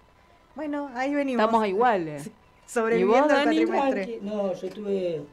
bueno, 0.56 0.90
ahí 0.96 1.14
venimos. 1.16 1.44
Estamos 1.44 1.68
iguales. 1.68 2.30
Sobreviviendo 2.68 3.34
al 3.34 3.44
cuatrimestre. 3.44 4.20
No, 4.22 4.54
yo 4.54 4.70
tuve, 4.70 5.24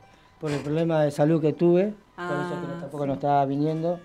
por 0.41 0.51
el 0.51 0.61
problema 0.61 1.03
de 1.03 1.11
salud 1.11 1.41
que 1.41 1.53
tuve, 1.53 1.95
por 2.15 2.25
eso 2.25 2.61
que 2.61 2.67
ah, 2.67 2.79
tampoco 2.81 3.07
no 3.07 3.15
estaba 3.15 3.45
viniendo, 3.47 4.01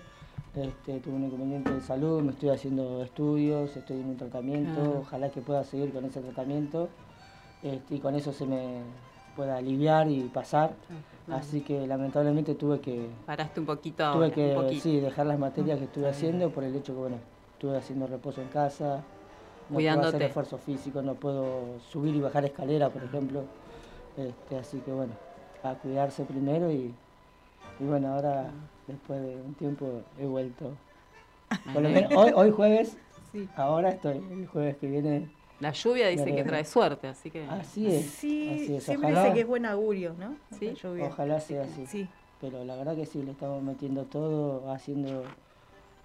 este, 0.58 1.00
tuve 1.00 1.14
un 1.14 1.24
inconveniente 1.24 1.72
de 1.72 1.80
salud, 1.80 2.22
me 2.22 2.32
estoy 2.32 2.50
haciendo 2.50 3.02
estudios, 3.02 3.76
estoy 3.76 4.00
en 4.00 4.06
un 4.06 4.16
tratamiento, 4.16 5.00
ojalá 5.00 5.30
que 5.30 5.40
pueda 5.40 5.64
seguir 5.64 5.92
con 5.92 6.04
ese 6.04 6.20
tratamiento 6.20 6.88
este, 7.62 7.96
y 7.96 7.98
con 7.98 8.14
eso 8.14 8.32
se 8.32 8.46
me 8.46 8.82
pueda 9.36 9.56
aliviar 9.56 10.10
y 10.10 10.22
pasar. 10.24 10.74
Así 11.30 11.60
que 11.60 11.86
lamentablemente 11.86 12.54
tuve 12.54 12.80
que... 12.80 13.08
Paraste 13.26 13.60
un 13.60 13.66
poquito. 13.66 14.12
Tuve 14.12 14.32
que 14.32 14.80
sí, 14.80 14.98
dejar 14.98 15.26
las 15.26 15.38
materias 15.38 15.78
que 15.78 15.84
estuve 15.84 16.08
haciendo 16.08 16.50
por 16.50 16.64
el 16.64 16.74
hecho 16.74 16.94
que, 16.94 17.00
bueno, 17.00 17.16
estuve 17.52 17.76
haciendo 17.76 18.06
reposo 18.06 18.40
en 18.40 18.48
casa, 18.48 19.02
no 19.68 19.74
puedo 19.74 20.00
hacer 20.00 20.22
esfuerzo 20.22 20.58
físico, 20.58 21.02
no 21.02 21.14
puedo 21.14 21.78
subir 21.90 22.14
y 22.16 22.20
bajar 22.20 22.44
escalera, 22.44 22.88
por 22.88 23.04
ejemplo. 23.04 23.44
Este, 24.16 24.56
así 24.56 24.78
que, 24.80 24.90
bueno, 24.90 25.12
a 25.62 25.74
cuidarse 25.74 26.24
primero 26.24 26.70
y, 26.72 26.94
y 27.78 27.84
bueno, 27.84 28.14
ahora 28.14 28.50
después 28.88 29.22
de 29.22 29.36
un 29.36 29.54
tiempo 29.54 30.02
he 30.18 30.26
vuelto. 30.26 30.72
Por 31.72 31.82
lo 31.82 31.88
menos 31.88 32.12
hoy, 32.14 32.32
hoy 32.34 32.50
jueves, 32.50 32.96
sí. 33.32 33.48
ahora 33.56 33.90
estoy, 33.90 34.16
el 34.16 34.46
jueves 34.46 34.76
que 34.78 34.88
viene. 34.88 35.30
La 35.60 35.72
lluvia 35.72 36.08
dice 36.08 36.34
que 36.34 36.44
trae 36.44 36.64
suerte, 36.64 37.08
así 37.08 37.30
que. 37.30 37.44
Así 37.46 37.86
es. 37.86 38.06
Sí, 38.06 38.48
así 38.48 38.76
es. 38.76 38.84
siempre 38.84 39.10
dice 39.10 39.32
que 39.32 39.40
es 39.40 39.46
buen 39.46 39.66
augurio, 39.66 40.14
¿no? 40.18 40.36
Sí. 40.58 40.74
Ojalá 41.02 41.40
sea 41.40 41.64
así. 41.64 41.86
Sí. 41.86 42.08
Pero 42.40 42.64
la 42.64 42.76
verdad 42.76 42.94
que 42.94 43.06
sí, 43.06 43.22
le 43.22 43.32
estamos 43.32 43.62
metiendo 43.62 44.04
todo, 44.04 44.70
haciendo 44.70 45.24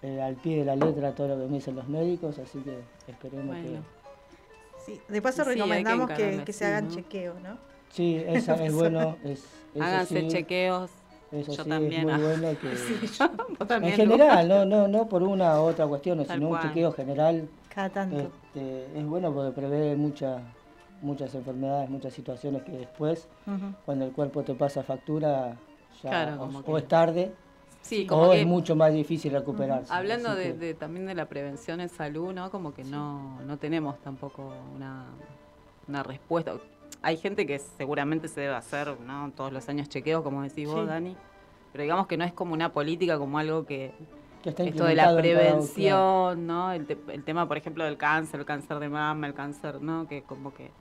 eh, 0.01 0.21
al 0.21 0.35
pie 0.35 0.59
de 0.59 0.65
la 0.65 0.75
letra 0.75 1.13
todo 1.13 1.27
lo 1.29 1.37
que 1.37 1.47
me 1.47 1.57
dicen 1.57 1.75
los 1.75 1.87
médicos, 1.87 2.39
así 2.39 2.59
que 2.59 2.79
esperemos 3.07 3.55
que. 3.57 3.79
Sí, 4.85 4.99
de 5.07 5.21
paso 5.21 5.43
recomendamos 5.43 6.09
que, 6.11 6.51
se 6.51 6.65
hagan 6.65 6.89
chequeos, 6.89 7.39
¿no? 7.41 7.57
Sí, 7.89 8.21
esa 8.27 8.55
es 8.63 8.73
bueno. 8.73 9.17
Es, 9.23 9.45
Háganse 9.79 10.27
chequeos 10.27 10.91
eso 11.33 11.63
sí, 11.63 11.69
también, 11.69 12.09
es 12.09 12.17
muy 12.17 12.23
bueno 12.23 12.47
que... 12.61 13.87
en 13.87 13.93
general, 13.93 14.47
no, 14.47 14.65
no, 14.65 14.87
no 14.87 15.09
por 15.09 15.23
una 15.23 15.59
u 15.61 15.65
otra 15.65 15.87
cuestión, 15.87 16.25
sino 16.25 16.49
un 16.49 16.59
chequeo 16.59 16.91
general. 16.91 17.47
Cada 17.73 17.89
tanto. 17.89 18.17
Este, 18.17 18.99
es 18.99 19.05
bueno 19.05 19.33
porque 19.33 19.51
prevé 19.51 19.95
muchas 19.95 20.41
muchas 21.01 21.35
enfermedades, 21.35 21.89
muchas 21.89 22.13
situaciones 22.13 22.63
que 22.63 22.71
después, 22.71 23.27
cuando 23.85 24.05
el 24.05 24.11
cuerpo 24.11 24.41
te 24.43 24.55
pasa 24.55 24.83
factura, 24.83 25.57
ya 26.01 26.39
o, 26.65 26.77
es 26.77 26.87
tarde, 26.87 27.33
Sí, 27.81 28.07
como 28.07 28.29
o 28.29 28.33
es 28.33 28.45
mucho 28.45 28.77
más 28.77 28.93
difícil 28.93 29.33
recuperarse. 29.33 29.93
Hablando 29.93 30.33
de, 30.33 30.73
también 30.73 31.05
de 31.05 31.15
la 31.15 31.25
prevención 31.25 31.81
en 31.81 31.89
salud, 31.89 32.33
¿no? 32.33 32.49
Como 32.49 32.73
que 32.73 32.85
no, 32.85 33.41
no 33.41 33.57
tenemos 33.57 33.99
tampoco 33.99 34.53
una, 34.73 35.07
una 35.89 36.01
respuesta 36.01 36.55
hay 37.03 37.17
gente 37.17 37.45
que 37.45 37.59
seguramente 37.59 38.29
se 38.29 38.41
debe 38.41 38.55
hacer 38.55 38.99
¿no? 39.01 39.31
todos 39.35 39.51
los 39.51 39.67
años 39.69 39.89
chequeos, 39.89 40.23
como 40.23 40.41
decís 40.41 40.67
vos, 40.67 40.87
Dani, 40.87 41.15
pero 41.71 41.83
digamos 41.83 42.07
que 42.07 42.17
no 42.17 42.23
es 42.23 42.33
como 42.33 42.53
una 42.53 42.71
política, 42.71 43.19
como 43.19 43.37
algo 43.37 43.65
que... 43.65 43.93
esto 44.43 44.85
de 44.85 44.95
la 44.95 45.15
prevención, 45.15 46.47
¿no? 46.47 46.71
El, 46.71 46.87
tema, 47.25 47.47
por 47.47 47.57
ejemplo, 47.57 47.83
del 47.83 47.97
cáncer, 47.97 48.39
el 48.39 48.45
cáncer 48.45 48.79
de 48.79 48.87
mama, 48.87 49.27
el 49.27 49.33
cáncer, 49.33 49.81
¿no? 49.81 50.07
Que 50.07 50.23
como 50.23 50.53
que 50.53 50.71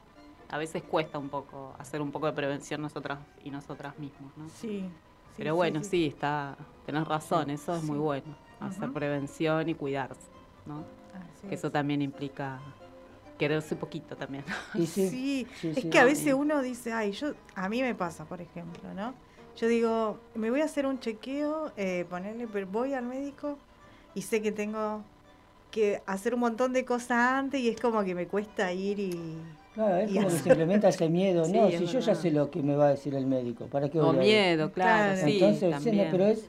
a 0.49 0.59
veces 0.59 0.85
cuesta 0.85 1.19
un 1.19 1.29
poco 1.29 1.75
hacer 1.79 2.01
un 2.01 2.13
poco 2.13 2.27
de 2.27 2.33
prevención 2.33 2.81
nosotras 2.81 3.19
y 3.43 3.51
nosotras 3.51 3.99
mismos, 3.99 4.33
¿no? 4.37 4.49
Sí. 4.49 4.89
Pero 5.37 5.57
bueno, 5.57 5.83
sí, 5.83 6.07
está, 6.07 6.57
tenés 6.87 7.07
razón, 7.09 7.51
eso 7.51 7.75
es 7.75 7.83
muy 7.83 7.99
bueno, 7.99 8.37
hacer 8.61 8.93
prevención 8.93 9.69
y 9.69 9.75
cuidarse, 9.75 10.31
¿no? 10.67 10.85
que 11.49 11.55
eso 11.57 11.71
también 11.71 12.03
implica 12.03 12.61
quererse 13.43 13.75
poquito 13.75 14.17
también. 14.17 14.45
sí, 14.87 15.49
es 15.65 15.85
que 15.87 15.99
a 15.99 16.05
veces 16.05 16.33
uno 16.33 16.63
dice, 16.63 16.93
ay, 16.93 17.11
yo, 17.11 17.35
a 17.57 17.69
mí 17.69 17.83
me 17.83 17.93
pasa, 17.93 18.25
por 18.25 18.41
ejemplo, 18.41 18.95
¿no? 18.95 19.15
Yo 19.57 19.67
digo, 19.67 20.21
me 20.37 20.49
voy 20.51 20.61
a 20.61 20.67
hacer 20.67 20.87
un 20.87 21.01
chequeo, 21.01 21.73
eh, 21.77 22.07
ponerle, 22.09 22.47
pero 22.47 22.69
voy 22.69 22.95
al 22.95 23.05
médico 23.05 23.59
y 24.15 24.23
sé 24.23 24.41
que 24.43 24.53
tengo 24.53 25.03
que 25.73 26.03
hacer 26.07 26.35
un 26.35 26.41
montón 26.41 26.73
de 26.73 26.85
cosas 26.85 27.33
antes 27.33 27.61
y 27.61 27.69
es 27.69 27.81
como 27.81 28.05
que 28.05 28.15
me 28.15 28.29
cuesta 28.29 28.73
ir 28.73 29.01
y... 29.01 29.39
Claro, 29.75 29.97
es 29.97 30.13
como 30.13 30.29
que 30.29 30.39
se 30.39 30.49
implementa 30.49 30.89
ese 30.89 31.09
miedo, 31.09 31.49
¿no? 31.53 31.69
si 31.69 31.85
yo 31.87 31.99
ya 31.99 32.15
sé 32.15 32.31
lo 32.31 32.49
que 32.49 32.63
me 32.63 32.77
va 32.77 32.87
a 32.87 32.91
decir 32.91 33.13
el 33.17 33.27
médico, 33.27 33.67
¿para 33.67 33.89
qué 33.89 33.99
voy 33.99 34.11
o 34.11 34.13
miedo, 34.21 34.71
claro, 34.71 35.17
sí, 35.17 35.41
Entonces, 35.43 36.09
pero 36.13 36.27
es, 36.27 36.49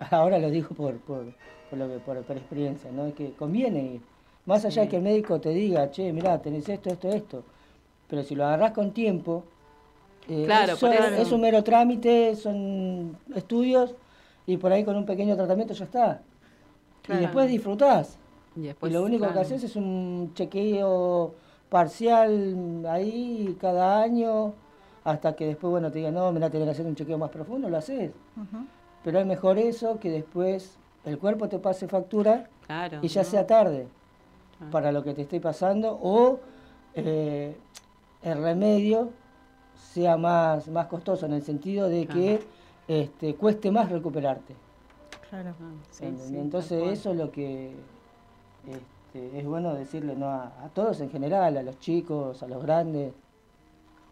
ahora 0.10 0.40
lo 0.40 0.50
digo 0.50 0.70
por, 0.70 0.96
por, 0.96 1.32
por, 1.70 1.78
lo 1.78 1.88
que, 1.88 1.98
por, 2.00 2.20
por 2.22 2.36
experiencia, 2.36 2.90
¿no? 2.90 3.06
Es 3.06 3.14
que 3.14 3.34
conviene 3.34 3.84
ir 3.84 4.11
más 4.46 4.64
allá 4.64 4.82
de 4.82 4.88
que 4.88 4.96
el 4.96 5.02
médico 5.02 5.40
te 5.40 5.50
diga, 5.50 5.90
che, 5.90 6.12
mirá, 6.12 6.40
tenés 6.40 6.68
esto, 6.68 6.90
esto, 6.90 7.08
esto. 7.08 7.44
Pero 8.08 8.22
si 8.22 8.34
lo 8.34 8.44
agarrás 8.44 8.72
con 8.72 8.92
tiempo, 8.92 9.44
eh, 10.28 10.46
es, 11.18 11.32
un 11.32 11.40
mero 11.40 11.62
trámite, 11.62 12.34
son 12.36 13.16
estudios 13.34 13.94
y 14.46 14.56
por 14.56 14.72
ahí 14.72 14.84
con 14.84 14.96
un 14.96 15.06
pequeño 15.06 15.36
tratamiento 15.36 15.74
ya 15.74 15.84
está. 15.84 16.22
Y 17.08 17.16
después 17.16 17.48
disfrutás. 17.48 18.18
Y, 18.54 18.70
lo 18.88 19.02
único 19.02 19.32
que 19.32 19.38
haces 19.38 19.64
es 19.64 19.76
un 19.76 20.32
chequeo 20.34 21.34
parcial 21.68 22.84
ahí 22.88 23.56
cada 23.60 24.02
año, 24.02 24.52
hasta 25.04 25.34
que 25.34 25.46
después, 25.46 25.70
bueno, 25.70 25.90
te 25.90 25.98
digan, 25.98 26.14
no, 26.14 26.30
mira, 26.32 26.50
tenés 26.50 26.66
que 26.66 26.70
hacer 26.72 26.86
un 26.86 26.94
chequeo 26.94 27.16
más 27.16 27.30
profundo, 27.30 27.70
lo 27.70 27.78
haces. 27.78 28.10
Pero 29.04 29.20
es 29.20 29.26
mejor 29.26 29.58
eso 29.58 29.98
que 29.98 30.10
después 30.10 30.76
el 31.04 31.18
cuerpo 31.18 31.48
te 31.48 31.58
pase 31.58 31.88
factura 31.88 32.48
y 33.00 33.08
ya 33.08 33.24
sea 33.24 33.46
tarde 33.46 33.86
para 34.70 34.92
lo 34.92 35.02
que 35.02 35.14
te 35.14 35.22
esté 35.22 35.40
pasando 35.40 35.98
o 36.02 36.40
eh, 36.94 37.56
el 38.22 38.42
remedio 38.42 39.10
sea 39.92 40.16
más, 40.16 40.68
más 40.68 40.86
costoso 40.86 41.26
en 41.26 41.32
el 41.32 41.42
sentido 41.42 41.88
de 41.88 42.06
que 42.06 42.40
este, 42.88 43.34
cueste 43.34 43.70
más 43.70 43.90
recuperarte. 43.90 44.54
Claro. 45.28 45.54
Ah, 45.60 46.04
entonces 46.32 46.82
eso 46.88 47.10
es 47.10 47.16
lo 47.16 47.30
que 47.30 47.72
este, 48.66 49.38
es 49.38 49.46
bueno 49.46 49.74
decirle 49.74 50.14
¿no? 50.14 50.26
A, 50.26 50.68
todos 50.74 51.00
en 51.00 51.10
general, 51.10 51.56
a 51.56 51.62
los 51.62 51.78
chicos, 51.78 52.42
a 52.42 52.48
los 52.48 52.62
grandes, 52.62 53.12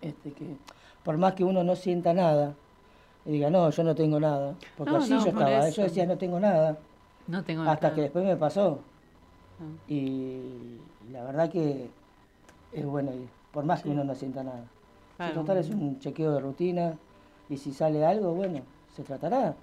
este, 0.00 0.32
que 0.32 0.56
por 1.02 1.16
más 1.18 1.34
que 1.34 1.44
uno 1.44 1.64
no 1.64 1.76
sienta 1.76 2.12
nada, 2.12 2.54
y 3.24 3.32
diga, 3.32 3.50
no, 3.50 3.68
yo 3.70 3.84
no 3.84 3.94
tengo 3.94 4.18
nada, 4.18 4.54
porque 4.76 4.96
así 4.96 5.10
yo 5.10 5.26
estaba, 5.26 5.68
yo 5.68 5.82
decía, 5.82 6.06
no 6.06 6.16
tengo 6.16 6.40
nada, 6.40 6.78
no 7.26 7.44
tengo 7.44 7.62
hasta 7.62 7.94
que 7.94 8.02
después 8.02 8.24
me 8.24 8.36
pasó. 8.36 8.80
Y 9.88 10.40
la 11.12 11.24
verdad 11.24 11.50
que 11.50 11.90
es 12.72 12.84
bueno 12.84 13.12
ir, 13.12 13.28
por 13.52 13.64
más 13.64 13.82
que 13.82 13.90
uno 13.90 14.04
no 14.04 14.14
sienta 14.14 14.42
nada. 14.42 14.64
total 15.34 15.58
es 15.58 15.70
un 15.70 15.98
chequeo 15.98 16.32
de 16.32 16.40
rutina 16.40 16.94
y 17.48 17.56
si 17.56 17.72
sale 17.72 18.04
algo, 18.04 18.32
bueno, 18.32 18.60
se 18.94 19.02
tratará. 19.02 19.54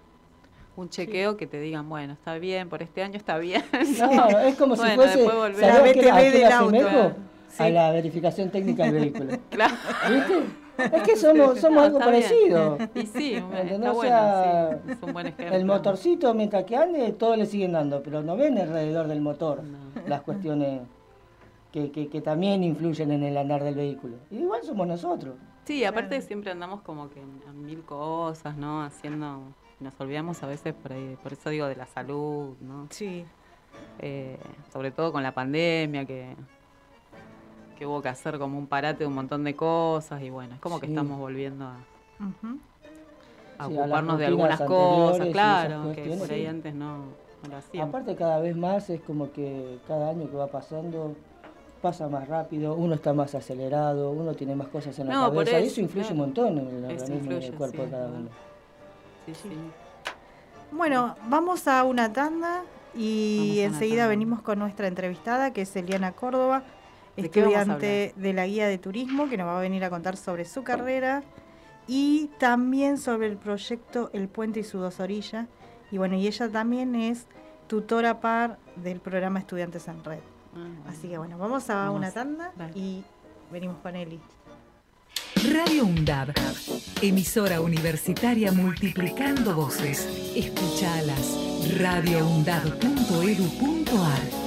Un 0.75 0.89
chequeo 0.89 1.37
que 1.37 1.47
te 1.47 1.59
digan, 1.59 1.89
bueno, 1.89 2.13
está 2.13 2.37
bien, 2.37 2.69
por 2.69 2.83
este 2.83 3.01
año 3.01 3.17
está 3.17 3.37
bien. 3.37 3.63
No, 3.99 4.39
es 4.39 4.55
como 4.55 4.75
si 4.75 4.87
fuese, 4.91 5.25
¿sabés 5.59 5.93
que, 5.93 6.01
del 6.01 6.51
auto. 6.51 7.15
a 7.57 7.69
la 7.69 7.91
verificación 7.91 8.51
técnica 8.51 8.83
del 8.83 8.93
vehículo. 8.93 9.37
Claro. 9.49 9.73
¿Viste? 10.09 10.66
Es 10.77 11.03
que 11.03 11.15
somos, 11.15 11.59
somos 11.61 11.83
algo 11.83 11.99
parecido. 11.99 12.77
Y 12.93 13.05
sí, 13.05 13.33
está 13.53 13.91
bueno, 13.91 14.79
es 14.87 15.01
un 15.01 15.13
buen 15.13 15.27
ejemplo. 15.27 15.55
El 15.55 15.65
motorcito, 15.65 16.33
mientras 16.33 16.63
que 16.65 16.75
ande, 16.75 17.11
todos 17.13 17.37
le 17.37 17.45
siguen 17.45 17.73
dando, 17.73 18.01
pero 18.03 18.21
no 18.21 18.35
ven 18.35 18.57
alrededor 18.57 19.07
del 19.07 19.21
motor 19.21 19.61
las 20.07 20.21
cuestiones 20.21 20.81
que, 21.71 21.91
que, 21.91 22.21
también 22.21 22.63
influyen 22.63 23.11
en 23.11 23.23
el 23.23 23.37
andar 23.37 23.63
del 23.63 23.75
vehículo. 23.75 24.17
Y 24.31 24.37
igual 24.37 24.63
somos 24.63 24.87
nosotros. 24.87 25.35
Sí, 25.65 25.83
aparte 25.83 26.21
siempre 26.21 26.51
andamos 26.51 26.81
como 26.81 27.09
que 27.09 27.19
en, 27.19 27.65
mil 27.65 27.81
cosas, 27.83 28.55
¿no? 28.55 28.83
Haciendo, 28.83 29.41
nos 29.79 29.99
olvidamos 29.99 30.41
a 30.41 30.47
veces 30.47 30.73
por 30.73 30.93
ahí, 30.93 31.17
por 31.21 31.33
eso 31.33 31.49
digo 31.49 31.67
de 31.67 31.75
la 31.75 31.85
salud, 31.85 32.55
¿no? 32.61 32.87
Sí. 32.89 33.25
Eh, 33.99 34.37
sobre 34.71 34.91
todo 34.91 35.11
con 35.11 35.23
la 35.23 35.33
pandemia 35.33 36.05
que 36.05 36.35
que 37.77 37.85
hubo 37.85 38.01
que 38.01 38.09
hacer 38.09 38.39
como 38.39 38.57
un 38.57 38.67
parate 38.67 38.99
de 38.99 39.07
un 39.07 39.13
montón 39.13 39.43
de 39.43 39.55
cosas 39.55 40.21
y 40.21 40.29
bueno, 40.29 40.55
es 40.55 40.61
como 40.61 40.79
que 40.79 40.87
estamos 40.87 41.19
volviendo 41.19 41.65
a, 41.65 41.77
ocuparnos 43.65 44.17
de 44.19 44.25
algunas 44.25 44.59
cosas, 44.61 45.27
claro, 45.27 45.91
que 45.93 46.15
por 46.17 46.31
ahí 46.31 46.45
antes 46.45 46.73
no, 46.73 47.05
lo 47.49 47.57
hacíamos. 47.57 47.89
Aparte 47.89 48.15
cada 48.15 48.39
vez 48.39 48.55
más 48.55 48.89
es 48.89 49.01
como 49.01 49.31
que 49.31 49.77
cada 49.87 50.09
año 50.09 50.29
que 50.29 50.35
va 50.35 50.47
pasando 50.47 51.15
pasa 51.81 52.07
más 52.07 52.27
rápido, 52.27 52.73
uno 52.73 52.95
está 52.95 53.13
más 53.13 53.35
acelerado, 53.35 54.09
uno 54.11 54.33
tiene 54.33 54.55
más 54.55 54.67
cosas 54.67 54.97
en 54.97 55.07
la 55.07 55.13
cabeza, 55.13 55.59
eso, 55.59 55.79
influye 55.79 56.11
un 56.11 56.17
montón 56.17 56.57
en 56.57 56.67
el 56.67 56.85
organismo 56.85 57.31
y 57.31 57.45
el 57.45 57.53
cuerpo 57.53 57.83
de 57.83 57.89
cada 57.89 58.07
uno. 58.07 58.29
Sí, 59.27 59.35
sí. 59.35 59.49
Bueno, 60.71 61.15
vamos 61.29 61.67
a 61.67 61.83
una 61.83 62.11
tanda 62.11 62.63
y 62.95 63.59
enseguida 63.59 64.07
venimos 64.07 64.41
con 64.41 64.57
nuestra 64.57 64.87
entrevistada 64.87 65.53
que 65.53 65.61
es 65.61 65.75
Eliana 65.75 66.13
Córdoba 66.13 66.63
estudiante 67.17 68.13
de 68.15 68.33
la 68.33 68.47
guía 68.47 68.67
de 68.67 68.77
turismo, 68.77 69.27
que 69.29 69.37
nos 69.37 69.47
va 69.47 69.57
a 69.57 69.61
venir 69.61 69.83
a 69.83 69.89
contar 69.89 70.15
sobre 70.17 70.45
su 70.45 70.63
carrera 70.63 71.23
y 71.87 72.29
también 72.39 72.97
sobre 72.97 73.27
el 73.27 73.37
proyecto 73.37 74.09
El 74.13 74.29
Puente 74.29 74.61
y 74.61 74.63
sus 74.63 74.81
dos 74.81 74.99
orillas. 74.99 75.47
Y 75.91 75.97
bueno, 75.97 76.15
y 76.15 76.27
ella 76.27 76.49
también 76.49 76.95
es 76.95 77.27
tutora 77.67 78.19
par 78.19 78.57
del 78.75 78.99
programa 78.99 79.39
Estudiantes 79.39 79.87
en 79.87 80.03
Red. 80.03 80.19
Ah, 80.55 80.89
Así 80.89 81.07
que 81.07 81.17
bueno, 81.17 81.37
vamos 81.37 81.69
a 81.69 81.89
una 81.91 82.11
tanda 82.11 82.51
y 82.75 83.05
venimos 83.51 83.77
con 83.77 83.95
Eli. 83.95 84.19
Radio 85.53 85.85
UNDAB, 85.85 86.33
emisora 87.01 87.61
universitaria 87.61 88.51
multiplicando 88.51 89.55
voces. 89.55 90.33
Escuchalas. 90.35 91.37
radioundab.edu.ar 91.77 94.46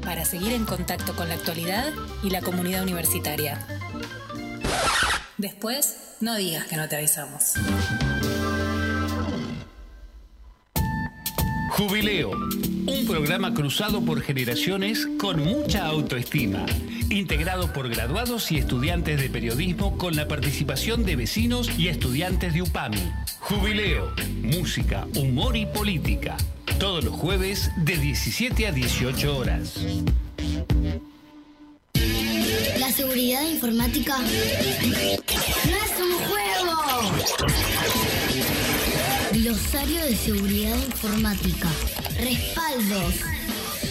para 0.00 0.24
seguir 0.24 0.52
en 0.52 0.64
contacto 0.64 1.14
con 1.14 1.28
la 1.28 1.34
actualidad 1.34 1.92
y 2.22 2.30
la 2.30 2.40
comunidad 2.40 2.82
universitaria. 2.82 3.66
Después, 5.38 6.16
no 6.20 6.36
digas 6.36 6.66
que 6.66 6.76
no 6.76 6.88
te 6.88 6.96
avisamos. 6.96 7.54
Jubileo, 11.70 12.32
un 12.32 13.06
programa 13.06 13.54
cruzado 13.54 14.04
por 14.04 14.20
generaciones 14.20 15.08
con 15.18 15.42
mucha 15.42 15.86
autoestima, 15.86 16.66
integrado 17.08 17.72
por 17.72 17.88
graduados 17.88 18.52
y 18.52 18.58
estudiantes 18.58 19.18
de 19.18 19.30
periodismo 19.30 19.96
con 19.96 20.14
la 20.14 20.28
participación 20.28 21.06
de 21.06 21.16
vecinos 21.16 21.70
y 21.78 21.88
estudiantes 21.88 22.52
de 22.52 22.62
UPAMI. 22.62 23.12
Jubileo, 23.38 24.12
música, 24.42 25.06
humor 25.14 25.56
y 25.56 25.64
política 25.64 26.36
todos 26.80 27.04
los 27.04 27.14
jueves 27.14 27.70
de 27.76 27.98
17 27.98 28.66
a 28.66 28.72
18 28.72 29.36
horas. 29.36 29.74
La 32.78 32.90
seguridad 32.90 33.46
informática 33.46 34.16
no 34.18 34.26
es 35.76 35.92
un 36.00 36.14
juego. 36.26 36.76
Glosario 39.32 40.02
de 40.06 40.16
seguridad 40.16 40.76
informática. 40.76 41.68
Respaldos. 42.18 43.39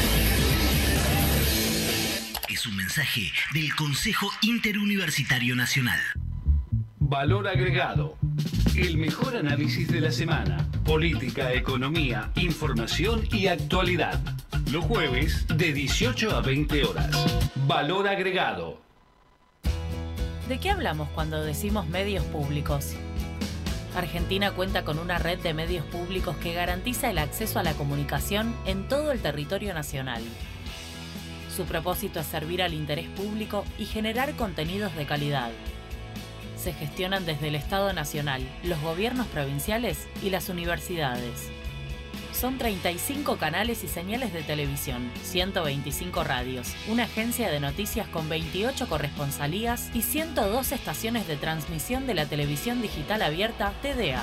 Es 2.48 2.66
un 2.66 2.78
mensaje 2.78 3.34
del 3.54 3.76
Consejo 3.76 4.32
Interuniversitario 4.42 5.56
Nacional. 5.56 6.00
Valor 7.00 7.48
agregado. 7.48 8.18
El 8.76 8.98
mejor 8.98 9.36
análisis 9.36 9.88
de 9.90 10.02
la 10.02 10.12
semana. 10.12 10.68
Política, 10.86 11.54
economía, 11.54 12.32
información 12.36 13.28
y 13.32 13.48
actualidad. 13.48 14.22
Los 14.72 14.86
jueves 14.86 15.46
de 15.48 15.74
18 15.74 16.32
a 16.32 16.42
20 16.42 16.86
horas. 16.86 17.10
Valor 17.68 18.08
agregado. 18.08 18.82
¿De 20.48 20.60
qué 20.60 20.70
hablamos 20.70 21.10
cuando 21.10 21.44
decimos 21.44 21.88
medios 21.88 22.24
públicos? 22.26 22.96
Argentina 23.98 24.52
cuenta 24.52 24.84
con 24.84 25.00
una 25.00 25.18
red 25.18 25.40
de 25.40 25.54
medios 25.54 25.84
públicos 25.86 26.36
que 26.38 26.54
garantiza 26.54 27.10
el 27.10 27.18
acceso 27.18 27.60
a 27.60 27.64
la 27.64 27.74
comunicación 27.74 28.56
en 28.66 28.88
todo 28.88 29.12
el 29.12 29.22
territorio 29.22 29.74
nacional. 29.74 30.22
Su 31.56 31.66
propósito 31.66 32.20
es 32.20 32.28
servir 32.28 32.62
al 32.62 32.76
interés 32.76 33.08
público 33.10 33.66
y 33.80 33.86
generar 33.86 34.36
contenidos 34.36 34.96
de 34.96 35.06
calidad. 35.06 35.50
Se 36.56 36.74
gestionan 36.74 37.26
desde 37.26 37.48
el 37.48 37.56
Estado 37.56 37.92
Nacional, 37.94 38.48
los 38.64 38.80
gobiernos 38.82 39.26
provinciales 39.28 40.08
y 40.22 40.30
las 40.30 40.50
universidades. 40.50 41.50
Son 42.40 42.60
35 42.60 43.38
canales 43.38 43.84
y 43.84 43.88
señales 43.88 44.32
de 44.32 44.44
televisión, 44.44 45.10
125 45.24 46.24
radios, 46.24 46.68
una 46.88 47.06
agencia 47.06 47.50
de 47.50 47.60
noticias 47.60 48.08
con 48.10 48.30
28 48.30 48.88
corresponsalías 48.88 49.90
y 49.96 50.04
102 50.04 50.72
estaciones 50.72 51.28
de 51.28 51.36
transmisión 51.36 52.06
de 52.06 52.14
la 52.14 52.28
televisión 52.28 52.80
digital 52.80 53.24
abierta 53.24 53.74
TDA. 53.82 54.22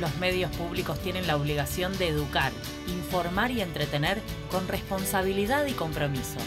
Los 0.00 0.16
medios 0.18 0.54
públicos 0.54 1.00
tienen 1.00 1.26
la 1.26 1.36
obligación 1.36 1.98
de 1.98 2.06
educar, 2.06 2.52
informar 2.86 3.50
y 3.50 3.60
entretener 3.60 4.20
con 4.52 4.68
responsabilidad 4.68 5.66
y 5.66 5.72
compromiso. 5.72 6.38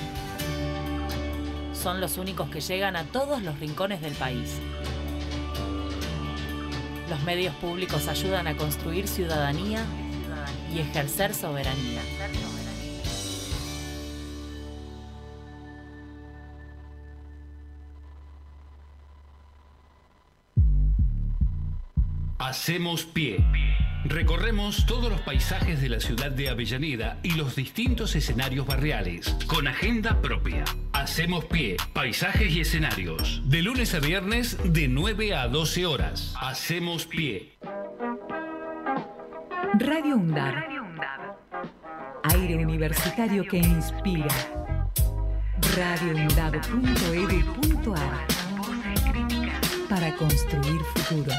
Son 1.74 2.00
los 2.00 2.18
únicos 2.18 2.50
que 2.50 2.62
llegan 2.62 2.96
a 2.96 3.04
todos 3.04 3.44
los 3.44 3.60
rincones 3.60 4.00
del 4.00 4.14
país 4.14 4.62
los 7.12 7.22
medios 7.24 7.54
públicos 7.56 8.08
ayudan 8.08 8.48
a 8.48 8.56
construir 8.56 9.06
ciudadanía 9.06 9.84
y 10.74 10.80
ejercer 10.80 11.34
soberanía. 11.34 12.02
Hacemos 22.42 23.06
pie. 23.06 23.46
Recorremos 24.04 24.88
todos 24.88 25.12
los 25.12 25.22
paisajes 25.22 25.80
de 25.80 25.90
la 25.90 26.00
ciudad 26.00 26.32
de 26.32 26.50
Avellaneda 26.50 27.20
y 27.22 27.34
los 27.34 27.56
distintos 27.56 28.16
escenarios 28.16 28.66
barriales, 28.66 29.38
con 29.46 29.68
agenda 29.68 30.20
propia. 30.22 30.64
Hacemos 30.92 31.46
pie, 31.46 31.78
paisajes 31.94 32.52
y 32.52 32.62
escenarios. 32.62 33.44
De 33.46 33.62
lunes 33.62 33.94
a 33.94 34.00
viernes, 34.00 34.58
de 34.64 34.88
9 34.88 35.36
a 35.36 35.48
12 35.50 35.86
horas. 35.86 36.34
Hacemos 36.42 37.06
pie. 37.06 37.52
Radio 39.78 40.16
UNDAB. 40.16 40.56
Aire 42.24 42.56
universitario 42.56 43.46
que 43.46 43.58
inspira. 43.58 44.34
radioundab.edu.ar 45.78 48.28
Para 49.88 50.16
construir 50.16 50.82
futuro. 50.96 51.32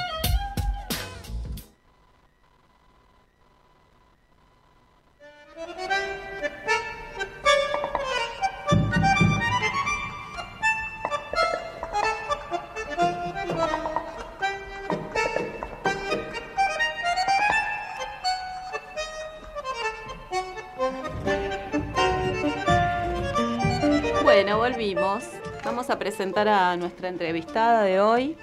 A 25.90 25.98
presentar 25.98 26.48
a 26.48 26.76
nuestra 26.76 27.08
entrevistada 27.08 27.82
de 27.82 28.00
hoy, 28.00 28.36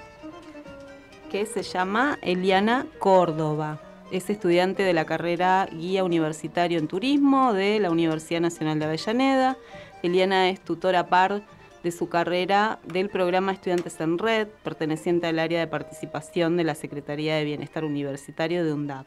que 1.30 1.46
se 1.46 1.62
llama 1.62 2.18
Eliana 2.22 2.86
Córdoba. 2.98 3.80
Es 4.10 4.28
estudiante 4.28 4.82
de 4.82 4.92
la 4.92 5.06
carrera 5.06 5.68
Guía 5.72 6.04
Universitario 6.04 6.78
en 6.78 6.88
Turismo 6.88 7.52
de 7.54 7.78
la 7.78 7.90
Universidad 7.90 8.40
Nacional 8.40 8.78
de 8.78 8.84
Avellaneda. 8.84 9.56
Eliana 10.02 10.50
es 10.50 10.60
tutora 10.60 11.08
par 11.08 11.42
de 11.82 11.92
su 11.92 12.08
carrera 12.08 12.78
del 12.84 13.08
programa 13.08 13.52
Estudiantes 13.52 13.98
en 14.00 14.18
Red, 14.18 14.48
perteneciente 14.62 15.26
al 15.26 15.38
área 15.38 15.60
de 15.60 15.66
participación 15.66 16.56
de 16.56 16.64
la 16.64 16.74
Secretaría 16.74 17.36
de 17.36 17.44
Bienestar 17.44 17.84
Universitario 17.84 18.64
de 18.64 18.74
UNDAP. 18.74 19.06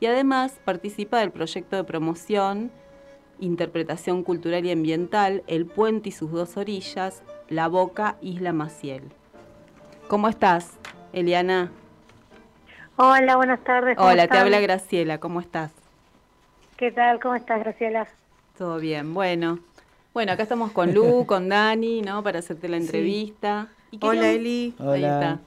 Y 0.00 0.06
además 0.06 0.58
participa 0.64 1.18
del 1.18 1.32
proyecto 1.32 1.76
de 1.76 1.84
promoción 1.84 2.70
Interpretación 3.40 4.24
Cultural 4.24 4.64
y 4.64 4.72
Ambiental, 4.72 5.42
El 5.46 5.66
Puente 5.66 6.08
y 6.08 6.12
sus 6.12 6.30
dos 6.30 6.56
orillas, 6.56 7.22
La 7.48 7.68
Boca, 7.68 8.16
Isla 8.20 8.52
Maciel. 8.52 9.04
¿Cómo 10.08 10.28
estás, 10.28 10.76
Eliana? 11.14 11.70
Hola, 12.96 13.36
buenas 13.36 13.64
tardes. 13.64 13.96
Hola, 13.98 14.28
te 14.28 14.36
habla 14.36 14.60
Graciela, 14.60 15.18
¿cómo 15.18 15.40
estás? 15.40 15.72
¿Qué 16.76 16.92
tal? 16.92 17.20
¿Cómo 17.20 17.36
estás, 17.36 17.60
Graciela? 17.60 18.06
Todo 18.58 18.78
bien, 18.78 19.14
bueno. 19.14 19.60
Bueno, 20.12 20.32
acá 20.32 20.42
estamos 20.42 20.72
con 20.72 20.92
Lu, 20.92 21.24
con 21.26 21.48
Dani, 21.48 22.02
¿no? 22.02 22.22
Para 22.22 22.40
hacerte 22.40 22.68
la 22.68 22.76
entrevista. 22.76 23.68
Hola, 24.02 24.28
Eli. 24.28 24.74
Hola. 24.78 24.92
Ahí 24.92 25.04
está. 25.04 25.38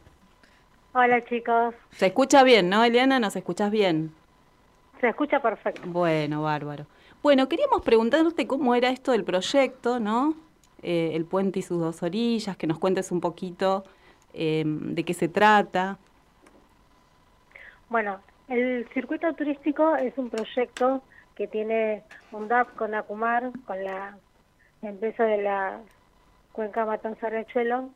Hola, 0.93 1.25
chicos. 1.25 1.75
Se 1.91 2.07
escucha 2.07 2.43
bien, 2.43 2.67
¿no, 2.67 2.83
Eliana? 2.83 3.19
¿Nos 3.19 3.35
escuchas 3.35 3.69
bien? 3.69 4.11
Se 4.99 5.09
escucha 5.09 5.39
perfecto. 5.39 5.81
Bueno, 5.85 6.41
bárbaro. 6.41 6.87
Bueno, 7.21 7.47
queríamos 7.47 7.83
preguntarte 7.83 8.47
cómo 8.47 8.73
era 8.73 8.89
esto 8.89 9.11
del 9.11 9.23
proyecto, 9.23 9.99
¿no? 9.99 10.35
Eh, 10.83 11.11
el 11.13 11.25
puente 11.25 11.59
y 11.59 11.61
sus 11.61 11.79
dos 11.79 12.01
orillas, 12.01 12.57
que 12.57 12.65
nos 12.65 12.79
cuentes 12.79 13.11
un 13.11 13.21
poquito 13.21 13.83
eh, 14.33 14.63
de 14.65 15.03
qué 15.03 15.13
se 15.13 15.27
trata. 15.27 15.99
Bueno, 17.89 18.19
el 18.47 18.87
circuito 18.93 19.31
turístico 19.33 19.95
es 19.95 20.17
un 20.17 20.31
proyecto 20.31 21.03
que 21.35 21.47
tiene 21.47 22.03
UNDAP 22.31 22.75
con 22.75 22.95
Acumar, 22.95 23.51
con 23.65 23.83
la 23.83 24.17
empresa 24.81 25.23
de 25.23 25.43
la 25.43 25.81
Cuenca 26.51 26.83
Matanza-Riachuelo, 26.85 27.89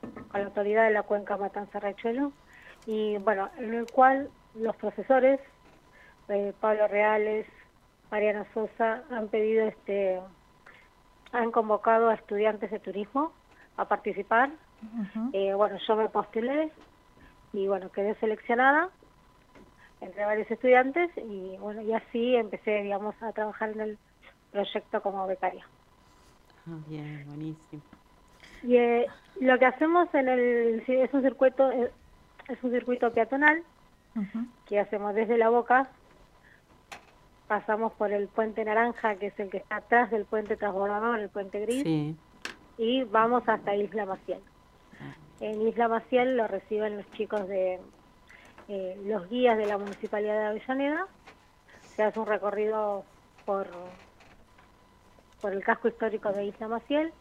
con 0.00 0.40
la 0.40 0.46
autoridad 0.46 0.84
de 0.84 0.92
la 0.92 1.02
Cuenca 1.02 1.36
Matanza-Riachuelo, 1.36 2.32
y 2.86 3.18
bueno, 3.18 3.50
en 3.58 3.74
el 3.74 3.86
cual 3.90 4.30
los 4.54 4.74
profesores, 4.76 5.40
eh, 6.28 6.54
Pablo 6.58 6.88
Reales, 6.88 7.46
Mariana 8.10 8.46
Sosa 8.54 9.02
han 9.10 9.28
pedido 9.28 9.66
este 9.66 10.20
han 11.32 11.50
convocado 11.50 12.08
a 12.08 12.14
estudiantes 12.14 12.70
de 12.70 12.78
turismo 12.80 13.32
a 13.76 13.86
participar. 13.86 14.50
Eh, 15.32 15.52
bueno, 15.54 15.76
yo 15.86 15.96
me 15.96 16.08
postulé 16.08 16.70
y 17.52 17.66
bueno, 17.66 17.90
quedé 17.92 18.14
seleccionada 18.16 18.88
entre 20.00 20.24
varios 20.24 20.50
estudiantes 20.50 21.10
y 21.16 21.56
bueno, 21.58 21.82
y 21.82 21.92
así 21.92 22.34
empecé, 22.34 22.82
digamos, 22.82 23.14
a 23.22 23.32
trabajar 23.32 23.70
en 23.70 23.80
el 23.80 23.98
proyecto 24.50 25.02
como 25.02 25.26
becaria. 25.26 25.66
Ah, 26.66 26.78
bien, 26.86 27.24
buenísimo. 27.26 27.82
Y 28.62 28.76
eh, 28.76 29.06
lo 29.40 29.58
que 29.58 29.66
hacemos 29.66 30.12
en 30.14 30.28
el 30.28 30.84
es 30.86 31.12
un 31.14 31.22
circuito 31.22 31.70
eh, 31.70 31.90
es 32.48 32.62
un 32.62 32.70
circuito 32.72 33.12
peatonal 33.12 33.62
que 34.66 34.80
hacemos 34.80 35.14
desde 35.14 35.38
la 35.38 35.48
boca 35.48 35.88
pasamos 37.50 37.92
por 37.94 38.12
el 38.12 38.28
puente 38.28 38.64
naranja, 38.64 39.16
que 39.16 39.26
es 39.26 39.40
el 39.40 39.50
que 39.50 39.56
está 39.56 39.78
atrás 39.78 40.08
del 40.12 40.24
puente 40.24 40.56
transbordador, 40.56 41.18
el 41.18 41.30
puente 41.30 41.58
gris, 41.58 42.14
y 42.78 43.02
vamos 43.02 43.42
hasta 43.48 43.74
Isla 43.74 44.06
Maciel. 44.06 44.38
En 45.40 45.66
Isla 45.66 45.88
Maciel 45.88 46.36
lo 46.36 46.46
reciben 46.46 46.98
los 46.98 47.10
chicos 47.10 47.48
de 47.48 47.80
eh, 48.68 49.02
los 49.04 49.28
guías 49.28 49.58
de 49.58 49.66
la 49.66 49.78
Municipalidad 49.78 50.38
de 50.38 50.46
Avellaneda. 50.46 51.08
Se 51.96 52.04
hace 52.04 52.20
un 52.20 52.26
recorrido 52.26 53.04
por, 53.44 53.66
por 55.40 55.52
el 55.52 55.64
casco 55.64 55.88
histórico 55.88 56.30
de 56.30 56.44
Isla 56.44 56.68
Maciel 56.68 57.12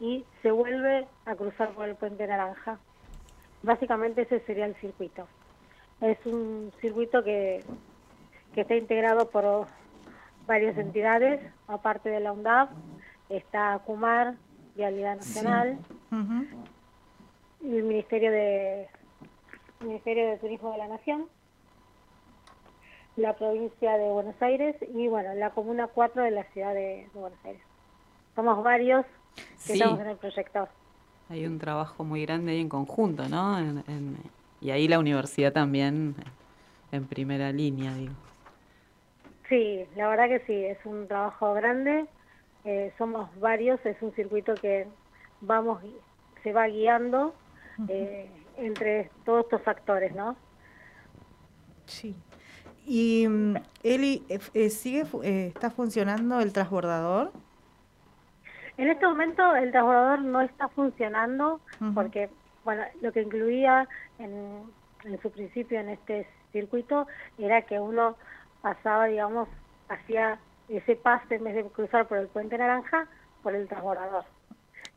y 0.00 0.24
se 0.40 0.50
vuelve 0.52 1.06
a 1.26 1.34
cruzar 1.34 1.72
por 1.72 1.86
el 1.86 1.96
puente 1.96 2.26
naranja. 2.26 2.78
Básicamente 3.62 4.22
ese 4.22 4.40
sería 4.46 4.64
el 4.64 4.74
circuito. 4.76 5.28
Es 6.00 6.16
un 6.24 6.72
circuito 6.80 7.22
que 7.22 7.62
que 8.58 8.62
está 8.62 8.74
integrado 8.74 9.30
por 9.30 9.68
varias 10.48 10.76
entidades, 10.76 11.40
aparte 11.68 12.08
de 12.08 12.18
la 12.18 12.32
UNDAP, 12.32 12.68
está 13.28 13.80
CUMAR, 13.86 14.34
Vialidad 14.74 15.14
Nacional, 15.14 15.78
y 17.60 17.76
el 17.76 17.84
Ministerio 17.84 18.32
de, 18.32 18.88
Ministerio 19.78 20.26
de 20.26 20.38
Turismo 20.38 20.72
de 20.72 20.78
la 20.78 20.88
Nación, 20.88 21.26
la 23.14 23.36
provincia 23.36 23.96
de 23.96 24.08
Buenos 24.08 24.34
Aires 24.42 24.74
y 24.92 25.06
bueno, 25.06 25.32
la 25.36 25.50
Comuna 25.50 25.86
4 25.86 26.24
de 26.24 26.32
la 26.32 26.42
ciudad 26.46 26.74
de, 26.74 27.08
Buenos 27.14 27.38
Aires. 27.44 27.62
Somos 28.34 28.64
varios 28.64 29.06
que 29.68 29.74
estamos 29.74 30.00
en 30.00 30.08
el 30.08 30.16
proyecto. 30.16 30.66
Hay 31.28 31.46
un 31.46 31.60
trabajo 31.60 32.02
muy 32.02 32.22
grande 32.22 32.50
ahí 32.50 32.60
en 32.60 32.68
conjunto, 32.68 33.28
¿no? 33.28 33.56
y 34.60 34.72
ahí 34.72 34.88
la 34.88 34.98
universidad 34.98 35.52
también 35.52 36.16
en 36.90 37.04
primera 37.06 37.52
línea, 37.52 37.94
digo. 37.94 38.14
Sí, 39.48 39.86
la 39.96 40.08
verdad 40.08 40.28
que 40.28 40.40
sí, 40.40 40.64
es 40.64 40.78
un 40.84 41.08
trabajo 41.08 41.54
grande, 41.54 42.06
eh, 42.64 42.92
somos 42.98 43.30
varios, 43.40 43.84
es 43.86 43.96
un 44.02 44.12
circuito 44.12 44.54
que 44.54 44.86
vamos, 45.40 45.82
se 46.42 46.52
va 46.52 46.66
guiando 46.66 47.34
eh, 47.88 48.28
entre 48.58 49.10
todos 49.24 49.44
estos 49.44 49.62
factores, 49.62 50.14
¿no? 50.14 50.36
Sí. 51.86 52.14
Y 52.84 53.26
mm, 53.26 53.56
Eli, 53.82 54.22
eh, 54.28 54.68
¿sigue, 54.68 55.04
está 55.22 55.70
funcionando 55.70 56.40
el 56.40 56.52
transbordador? 56.52 57.32
En 58.76 58.90
este 58.90 59.06
momento 59.06 59.56
el 59.56 59.70
transbordador 59.70 60.20
no 60.20 60.42
está 60.42 60.68
funcionando 60.68 61.60
porque, 61.94 62.28
bueno, 62.64 62.82
lo 63.00 63.12
que 63.12 63.22
incluía 63.22 63.88
en, 64.18 64.62
en 65.04 65.22
su 65.22 65.30
principio 65.30 65.80
en 65.80 65.88
este 65.88 66.26
circuito 66.52 67.06
era 67.38 67.62
que 67.62 67.80
uno 67.80 68.16
pasaba, 68.62 69.06
digamos, 69.06 69.48
hacía 69.88 70.38
ese 70.68 70.96
pase 70.96 71.36
en 71.36 71.44
vez 71.44 71.54
de 71.54 71.64
cruzar 71.64 72.06
por 72.06 72.18
el 72.18 72.28
puente 72.28 72.58
naranja, 72.58 73.06
por 73.42 73.54
el 73.54 73.68
transbordador. 73.68 74.24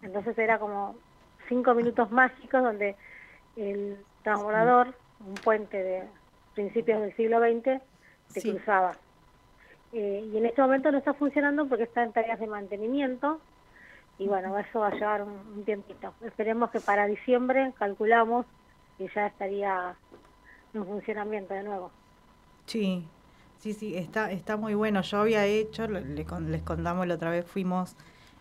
Entonces 0.01 0.37
era 0.37 0.59
como 0.59 0.95
cinco 1.47 1.73
minutos 1.73 2.11
mágicos 2.11 2.63
donde 2.63 2.95
el 3.55 3.97
transbordador, 4.23 4.93
un 5.25 5.35
puente 5.35 5.81
de 5.81 6.03
principios 6.53 7.01
del 7.01 7.15
siglo 7.15 7.39
XX, 7.39 7.81
se 8.27 8.41
cruzaba. 8.41 8.93
Eh, 9.93 10.29
y 10.31 10.37
en 10.37 10.45
este 10.45 10.61
momento 10.61 10.91
no 10.91 10.97
está 10.97 11.13
funcionando 11.13 11.67
porque 11.67 11.83
está 11.83 12.03
en 12.03 12.13
tareas 12.13 12.39
de 12.39 12.47
mantenimiento 12.47 13.41
y 14.17 14.27
bueno, 14.27 14.57
eso 14.57 14.79
va 14.79 14.87
a 14.87 14.91
llevar 14.91 15.23
un, 15.23 15.31
un 15.31 15.65
tiempito. 15.65 16.13
Esperemos 16.21 16.71
que 16.71 16.79
para 16.79 17.07
diciembre 17.07 17.73
calculamos 17.77 18.45
que 18.97 19.09
ya 19.13 19.27
estaría 19.27 19.95
en 20.73 20.85
funcionamiento 20.85 21.53
de 21.53 21.63
nuevo. 21.63 21.91
Sí, 22.65 23.05
Sí, 23.61 23.73
sí, 23.73 23.95
está, 23.95 24.31
está 24.31 24.57
muy 24.57 24.73
bueno. 24.73 25.03
Yo 25.03 25.19
había 25.19 25.45
hecho, 25.45 25.87
les, 25.87 26.25
contamos 26.63 27.05
la 27.05 27.13
otra 27.13 27.29
vez, 27.29 27.45
fuimos 27.45 27.95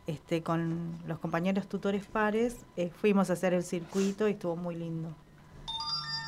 este, 0.06 0.42
con 0.42 0.94
los 1.06 1.18
compañeros 1.18 1.68
tutores 1.68 2.06
pares, 2.06 2.64
eh, 2.78 2.90
fuimos 2.90 3.28
a 3.28 3.34
hacer 3.34 3.52
el 3.52 3.62
circuito 3.62 4.28
y 4.28 4.32
estuvo 4.32 4.56
muy 4.56 4.76
lindo. 4.76 5.14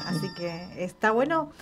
Así 0.04 0.28
que 0.34 0.84
está 0.84 1.10
bueno 1.10 1.52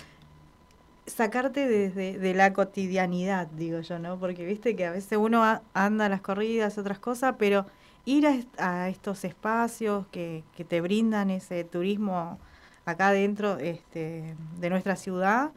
sacarte 1.06 1.68
desde 1.68 2.18
de 2.18 2.34
la 2.34 2.52
cotidianidad, 2.52 3.46
digo 3.46 3.78
yo, 3.78 4.00
¿no? 4.00 4.18
Porque 4.18 4.44
viste 4.44 4.74
que 4.74 4.86
a 4.86 4.90
veces 4.90 5.16
uno 5.16 5.60
anda 5.72 6.06
a 6.06 6.08
las 6.08 6.22
corridas, 6.22 6.78
otras 6.78 6.98
cosas, 6.98 7.36
pero 7.38 7.64
ir 8.06 8.26
a, 8.58 8.88
estos 8.88 9.24
espacios 9.24 10.04
que, 10.08 10.42
que, 10.56 10.64
te 10.64 10.80
brindan 10.80 11.30
ese 11.30 11.62
turismo 11.62 12.40
acá 12.86 13.12
dentro 13.12 13.58
este, 13.58 14.34
de 14.58 14.70
nuestra 14.70 14.96
ciudad 14.96 15.52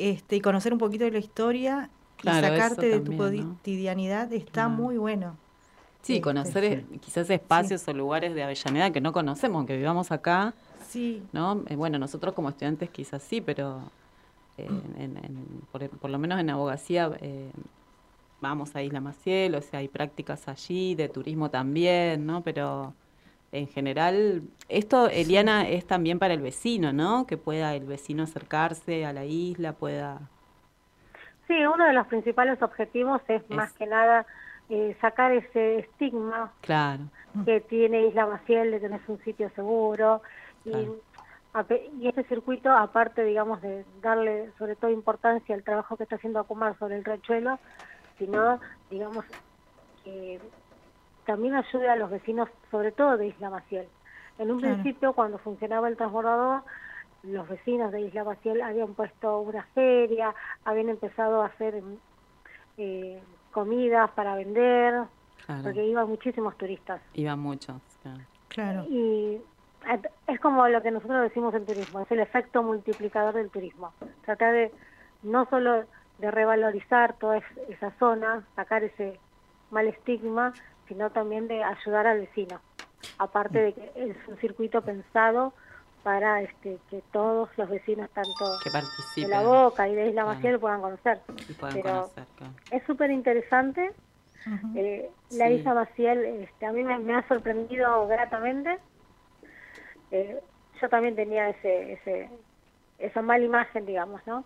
este, 0.00 0.36
y 0.36 0.40
conocer 0.40 0.72
un 0.72 0.78
poquito 0.78 1.04
de 1.04 1.10
la 1.10 1.18
historia 1.18 1.90
y 2.22 2.26
sacarte 2.26 2.88
de 2.88 3.00
tu 3.00 3.16
cotidianidad 3.16 4.32
está 4.32 4.68
muy 4.68 4.96
bueno. 4.96 5.36
Sí, 6.02 6.14
este, 6.14 6.22
conocer 6.22 6.84
quizás 7.00 7.28
espacios 7.28 7.86
o 7.86 7.92
lugares 7.92 8.34
de 8.34 8.42
Avellaneda 8.42 8.90
que 8.90 9.00
no 9.00 9.12
conocemos, 9.12 9.66
que 9.66 9.76
vivamos 9.76 10.10
acá. 10.10 10.54
Sí. 10.88 11.22
¿no? 11.32 11.62
Eh, 11.68 11.76
bueno, 11.76 11.98
nosotros 11.98 12.34
como 12.34 12.48
estudiantes 12.48 12.90
quizás 12.90 13.22
sí, 13.22 13.40
pero 13.40 13.82
eh, 14.58 14.68
por, 15.72 16.10
lo 16.10 16.18
menos 16.18 16.40
en 16.40 16.50
abogacía 16.50 17.10
eh, 17.20 17.50
vamos 18.40 18.74
a 18.74 18.82
Isla 18.82 19.00
Maciel, 19.00 19.54
o 19.54 19.62
sea, 19.62 19.80
hay 19.80 19.88
prácticas 19.88 20.48
allí, 20.48 20.94
de 20.94 21.08
turismo 21.08 21.50
también, 21.50 22.26
¿no? 22.26 22.42
Pero 22.42 22.94
en 23.52 23.66
general, 23.66 24.42
esto, 24.68 25.08
Eliana, 25.08 25.68
es 25.68 25.86
también 25.86 26.18
para 26.18 26.34
el 26.34 26.40
vecino, 26.40 26.92
¿no? 26.92 27.26
Que 27.26 27.36
pueda 27.36 27.74
el 27.74 27.84
vecino 27.84 28.22
acercarse 28.22 29.04
a 29.04 29.12
la 29.12 29.24
isla, 29.24 29.72
pueda... 29.72 30.20
Sí, 31.48 31.54
uno 31.66 31.84
de 31.84 31.92
los 31.92 32.06
principales 32.06 32.62
objetivos 32.62 33.20
es, 33.26 33.48
más 33.50 33.72
que 33.72 33.86
nada 33.86 34.24
eh, 34.68 34.96
sacar 35.00 35.32
ese 35.32 35.80
estigma 35.80 36.52
claro. 36.60 37.02
que 37.44 37.60
tiene 37.60 38.06
Isla 38.06 38.26
Maciel 38.26 38.70
de 38.70 38.78
tener 38.78 39.00
un 39.08 39.18
sitio 39.24 39.50
seguro 39.56 40.22
y, 40.64 40.70
y 41.98 42.06
este 42.06 42.22
circuito, 42.28 42.70
aparte, 42.70 43.24
digamos, 43.24 43.60
de 43.62 43.84
darle 44.00 44.52
sobre 44.58 44.76
todo 44.76 44.92
importancia 44.92 45.56
al 45.56 45.64
trabajo 45.64 45.96
que 45.96 46.04
está 46.04 46.14
haciendo 46.14 46.38
Acumar 46.38 46.78
sobre 46.78 46.98
el 46.98 47.04
rechuelo, 47.04 47.58
sino, 48.16 48.60
digamos, 48.88 49.24
que 50.04 50.38
también 51.26 51.54
ayude 51.54 51.88
a 51.88 51.96
los 51.96 52.10
vecinos, 52.10 52.48
sobre 52.70 52.92
todo 52.92 53.16
de 53.16 53.28
Isla 53.28 53.50
Maciel. 53.50 53.86
En 54.38 54.50
un 54.50 54.60
principio, 54.60 55.12
cuando 55.12 55.38
funcionaba 55.38 55.88
el 55.88 55.96
transbordador, 55.96 56.62
los 57.22 57.48
vecinos 57.48 57.92
de 57.92 58.00
Isla 58.00 58.24
Maciel 58.24 58.62
habían 58.62 58.94
puesto 58.94 59.40
una 59.40 59.62
feria, 59.74 60.34
habían 60.64 60.88
empezado 60.88 61.42
a 61.42 61.46
hacer 61.46 61.82
eh, 62.78 63.22
comidas 63.52 64.10
para 64.12 64.34
vender, 64.34 65.02
porque 65.62 65.84
iban 65.84 66.08
muchísimos 66.08 66.56
turistas. 66.56 67.00
Iban 67.14 67.40
muchos, 67.40 67.76
claro. 68.48 68.84
Y 68.88 69.40
es 70.26 70.40
como 70.40 70.66
lo 70.68 70.82
que 70.82 70.90
nosotros 70.90 71.22
decimos 71.22 71.54
en 71.54 71.66
turismo, 71.66 72.00
es 72.00 72.10
el 72.10 72.20
efecto 72.20 72.62
multiplicador 72.62 73.34
del 73.34 73.50
turismo. 73.50 73.92
Tratar 74.24 74.52
de 74.52 74.72
no 75.22 75.46
solo 75.46 75.84
de 76.18 76.30
revalorizar 76.30 77.14
toda 77.14 77.42
esa 77.68 77.90
zona, 77.98 78.44
sacar 78.56 78.84
ese 78.84 79.18
mal 79.70 79.86
estigma, 79.86 80.54
sino 80.90 81.08
también 81.10 81.46
de 81.46 81.62
ayudar 81.62 82.08
al 82.08 82.18
vecino. 82.18 82.60
Aparte 83.16 83.60
de 83.60 83.72
que 83.72 83.92
es 83.94 84.16
un 84.26 84.36
circuito 84.38 84.82
pensado 84.82 85.54
para 86.02 86.42
este, 86.42 86.78
que 86.90 87.00
todos 87.12 87.48
los 87.56 87.70
vecinos, 87.70 88.10
tanto 88.10 88.58
de 89.16 89.28
la 89.28 89.42
Boca 89.42 89.88
y 89.88 89.94
de 89.94 90.08
Isla 90.08 90.24
Maciel, 90.24 90.58
puedan 90.58 90.80
conocer. 90.80 91.20
Pero 91.72 92.10
es 92.72 92.82
súper 92.84 93.10
interesante. 93.12 93.92
Eh, 94.74 95.08
la 95.30 95.50
Isla 95.50 95.74
Maciel 95.74 96.24
este, 96.24 96.66
a 96.66 96.72
mí 96.72 96.82
me, 96.82 97.14
ha 97.14 97.28
sorprendido 97.28 98.08
gratamente. 98.08 98.78
Eh, 100.10 100.40
yo 100.80 100.88
también 100.88 101.14
tenía 101.14 101.50
ese, 101.50 101.92
ese, 101.92 102.30
esa 102.98 103.22
mala 103.22 103.44
imagen, 103.44 103.86
digamos, 103.86 104.20
¿no? 104.26 104.44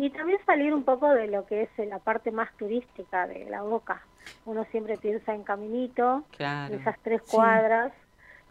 Y 0.00 0.10
también 0.10 0.38
salir 0.46 0.74
un 0.74 0.84
poco 0.84 1.10
de 1.10 1.28
lo 1.28 1.46
que 1.46 1.62
es 1.62 1.86
la 1.86 1.98
parte 1.98 2.32
más 2.32 2.50
turística 2.56 3.26
de 3.28 3.44
la 3.44 3.62
Boca 3.62 4.02
uno 4.44 4.64
siempre 4.70 4.96
piensa 4.96 5.34
en 5.34 5.42
Caminito, 5.42 6.24
esas 6.38 6.98
tres 7.02 7.22
cuadras, 7.22 7.92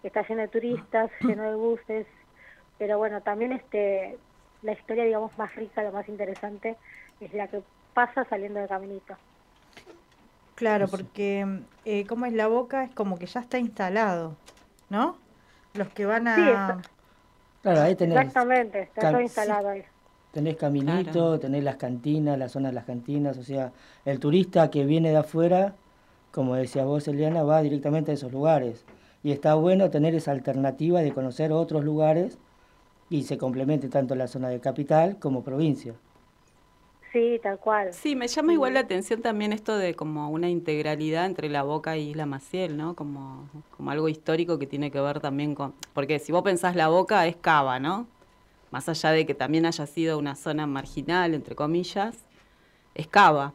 que 0.01 0.07
está 0.07 0.27
lleno 0.27 0.41
de 0.41 0.47
turistas, 0.47 1.11
lleno 1.21 1.43
de 1.43 1.55
buses, 1.55 2.07
pero 2.77 2.97
bueno, 2.97 3.21
también 3.21 3.51
este 3.51 4.17
la 4.61 4.73
historia, 4.73 5.05
digamos, 5.05 5.37
más 5.37 5.55
rica, 5.55 5.81
la 5.81 5.91
más 5.91 6.07
interesante, 6.09 6.75
es 7.21 7.33
la 7.33 7.47
que 7.47 7.61
pasa 7.93 8.25
saliendo 8.25 8.59
de 8.59 8.67
Caminito. 8.67 9.15
Claro, 10.55 10.89
porque 10.89 11.61
eh, 11.85 12.05
como 12.05 12.25
es 12.25 12.33
la 12.33 12.47
boca, 12.47 12.83
es 12.83 12.93
como 12.93 13.17
que 13.17 13.25
ya 13.25 13.39
está 13.39 13.57
instalado, 13.57 14.35
¿no? 14.89 15.17
Los 15.73 15.87
que 15.89 16.05
van 16.05 16.27
a... 16.27 16.81
claro, 17.61 17.81
ahí 17.81 17.95
tenés... 17.95 18.17
Exactamente, 18.17 18.81
está 18.81 19.11
todo 19.11 19.21
instalado 19.21 19.69
ahí. 19.69 19.85
Tenés 20.31 20.57
caminito, 20.57 21.39
tenés 21.39 21.63
las 21.63 21.77
cantinas, 21.77 22.37
la 22.37 22.49
zona 22.49 22.69
de 22.69 22.75
las 22.75 22.85
cantinas, 22.85 23.37
o 23.37 23.43
sea, 23.43 23.71
el 24.05 24.19
turista 24.19 24.69
que 24.69 24.85
viene 24.85 25.09
de 25.09 25.17
afuera, 25.17 25.73
como 26.31 26.55
decía 26.55 26.85
vos, 26.85 27.07
Eliana, 27.07 27.43
va 27.43 27.61
directamente 27.61 28.11
a 28.11 28.13
esos 28.13 28.31
lugares. 28.31 28.85
Y 29.23 29.31
está 29.31 29.55
bueno 29.55 29.89
tener 29.89 30.13
esa 30.13 30.31
alternativa 30.31 31.01
de 31.01 31.13
conocer 31.13 31.51
otros 31.51 31.83
lugares 31.83 32.37
y 33.09 33.23
se 33.23 33.37
complemente 33.37 33.89
tanto 33.89 34.15
la 34.15 34.27
zona 34.27 34.49
de 34.49 34.59
capital 34.59 35.17
como 35.17 35.43
provincia. 35.43 35.93
Sí, 37.11 37.39
tal 37.41 37.57
cual. 37.57 37.91
Sí, 37.91 38.15
me 38.15 38.27
llama 38.27 38.53
igual 38.53 38.75
la 38.75 38.81
atención 38.81 39.23
también 39.23 39.51
esto 39.51 39.75
de 39.77 39.95
como 39.95 40.29
una 40.29 40.47
integralidad 40.47 41.25
entre 41.25 41.49
la 41.49 41.63
Boca 41.63 41.97
y 41.97 42.11
Isla 42.11 42.27
Maciel, 42.27 42.77
¿no? 42.77 42.93
Como, 42.93 43.49
como 43.75 43.89
algo 43.89 44.09
histórico 44.09 44.59
que 44.59 44.67
tiene 44.67 44.91
que 44.91 45.01
ver 45.01 45.19
también 45.19 45.55
con... 45.55 45.73
Porque 45.93 46.19
si 46.19 46.31
vos 46.31 46.43
pensás 46.43 46.75
la 46.75 46.87
Boca 46.87 47.25
es 47.25 47.35
Cava, 47.35 47.79
¿no? 47.79 48.05
Más 48.71 48.87
allá 48.89 49.11
de 49.11 49.25
que 49.25 49.33
también 49.33 49.65
haya 49.65 49.85
sido 49.85 50.17
una 50.17 50.35
zona 50.35 50.67
marginal, 50.67 51.33
entre 51.33 51.55
comillas, 51.55 52.15
es 52.95 53.07
Cava. 53.07 53.53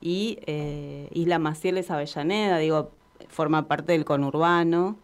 Y 0.00 0.38
eh, 0.46 1.08
Isla 1.12 1.38
Maciel 1.38 1.78
es 1.78 1.90
Avellaneda, 1.90 2.58
digo, 2.58 2.90
forma 3.28 3.68
parte 3.68 3.92
del 3.92 4.04
conurbano, 4.04 4.96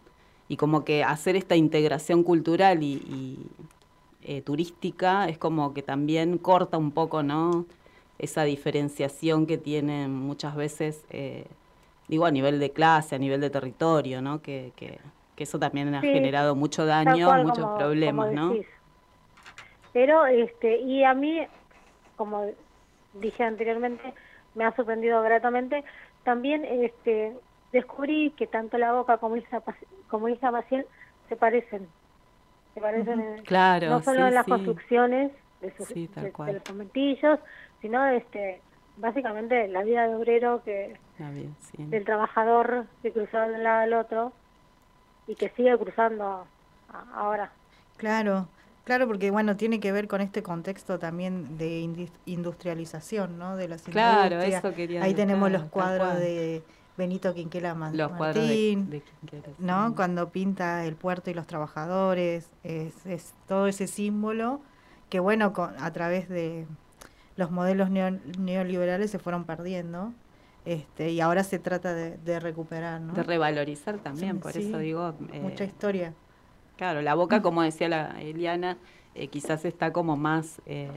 y 0.49 0.57
como 0.57 0.85
que 0.85 1.03
hacer 1.03 1.35
esta 1.35 1.55
integración 1.55 2.23
cultural 2.23 2.81
y, 2.83 3.37
eh, 4.23 4.41
turística 4.41 5.29
es 5.29 5.37
como 5.37 5.73
que 5.73 5.81
también 5.81 6.37
corta 6.37 6.77
un 6.77 6.91
poco, 6.91 7.23
¿no? 7.23 7.65
Esa 8.19 8.43
diferenciación 8.43 9.45
que 9.45 9.57
tienen 9.57 10.13
muchas 10.13 10.55
veces, 10.55 11.05
eh, 11.11 11.45
digo, 12.07 12.25
a 12.25 12.31
nivel 12.31 12.59
de 12.59 12.71
clase, 12.71 13.15
a 13.15 13.19
nivel 13.19 13.39
de 13.39 13.49
territorio, 13.49 14.21
¿no? 14.21 14.41
Que, 14.41 14.73
que, 14.75 14.99
eso 15.37 15.59
también 15.59 15.93
ha 15.93 16.01
generado 16.01 16.55
mucho 16.55 16.87
daño, 16.87 17.31
muchos 17.43 17.67
problemas, 17.77 18.33
¿no? 18.33 18.55
Pero, 19.93 20.25
este, 20.25 20.77
y 20.77 21.03
a 21.03 21.13
mí, 21.13 21.45
como 22.15 22.45
dije 23.13 23.43
anteriormente, 23.43 24.13
me 24.55 24.65
ha 24.65 24.75
sorprendido 24.75 25.21
gratamente. 25.21 25.83
También 26.23 26.65
este, 26.65 27.35
descubrí 27.71 28.31
que 28.31 28.47
tanto 28.47 28.77
la 28.77 28.93
boca 28.93 29.17
como 29.17 29.37
Isla, 29.37 29.61
como 30.09 30.29
Isla 30.29 30.51
Maciel 30.51 30.85
se 31.29 31.35
parecen. 31.35 31.87
Se 32.73 32.81
parecen 32.81 33.41
claro, 33.43 33.89
no 33.89 34.03
solo 34.03 34.27
en 34.27 34.35
las 34.35 34.45
construcciones 34.45 35.31
de, 35.61 35.75
sus, 35.75 35.89
los 35.89 36.63
conventillos, 36.63 37.39
sino 37.81 38.05
este, 38.07 38.61
básicamente 38.97 39.67
la 39.67 39.83
vida 39.83 40.07
de 40.07 40.15
obrero 40.15 40.61
que 40.63 40.95
del 41.77 42.05
trabajador 42.05 42.85
que 43.01 43.11
cruzaba 43.11 43.47
de 43.47 43.55
un 43.55 43.63
lado 43.63 43.81
al 43.81 43.93
otro 43.93 44.33
y 45.27 45.35
que 45.35 45.49
sigue 45.49 45.75
cruzando 45.77 46.45
ahora. 47.15 47.51
Claro, 47.97 48.47
Claro, 48.87 49.05
porque 49.05 49.31
bueno, 49.31 49.57
tiene 49.57 49.81
que 49.81 49.91
ver 49.91 50.07
con 50.07 50.21
este 50.21 50.41
contexto 50.41 50.97
también 50.97 51.57
de 51.57 52.09
industrialización, 52.25 53.37
¿no? 53.37 53.57
De 53.57 53.67
las 53.67 53.81
claro, 53.81 54.39
eso 54.39 54.73
quería 54.73 55.03
Ahí 55.03 55.13
tenemos 55.13 55.51
los 55.51 55.63
cuadros 55.63 56.15
de 56.15 56.63
Benito 56.95 57.33
Quinquela 57.33 57.75
los 57.91 58.11
Martín, 58.13 58.89
de, 58.89 59.03
¿no? 59.59 59.93
Cuando 59.93 60.29
pinta 60.29 60.85
el 60.85 60.95
puerto 60.95 61.29
y 61.29 61.33
los 61.33 61.45
trabajadores, 61.47 62.49
es, 62.63 62.93
todo 63.45 63.67
ese 63.67 63.87
símbolo 63.87 64.61
que 65.09 65.19
bueno, 65.19 65.51
a 65.57 65.91
través 65.91 66.29
de 66.29 66.65
los 67.35 67.51
modelos 67.51 67.89
neoliberales 67.89 69.11
se 69.11 69.19
fueron 69.19 69.43
perdiendo. 69.43 70.13
Este, 70.63 71.11
y 71.11 71.19
ahora 71.19 71.43
se 71.43 71.59
trata 71.59 71.93
de, 71.93 72.39
recuperar, 72.39 73.01
¿no? 73.01 73.11
De 73.11 73.23
revalorizar 73.23 73.97
también, 73.97 74.39
por 74.39 74.55
eso 74.55 74.77
digo... 74.77 75.13
mucha 75.41 75.65
eh, 75.65 75.67
historia. 75.67 76.13
Claro, 76.77 77.01
la 77.01 77.15
boca, 77.15 77.41
como 77.41 77.63
decía 77.63 77.89
la 77.89 78.21
Eliana, 78.21 78.77
eh, 79.15 79.29
quizás 79.29 79.65
está 79.65 79.91
como 79.91 80.15
más, 80.15 80.61
eh, 80.67 80.91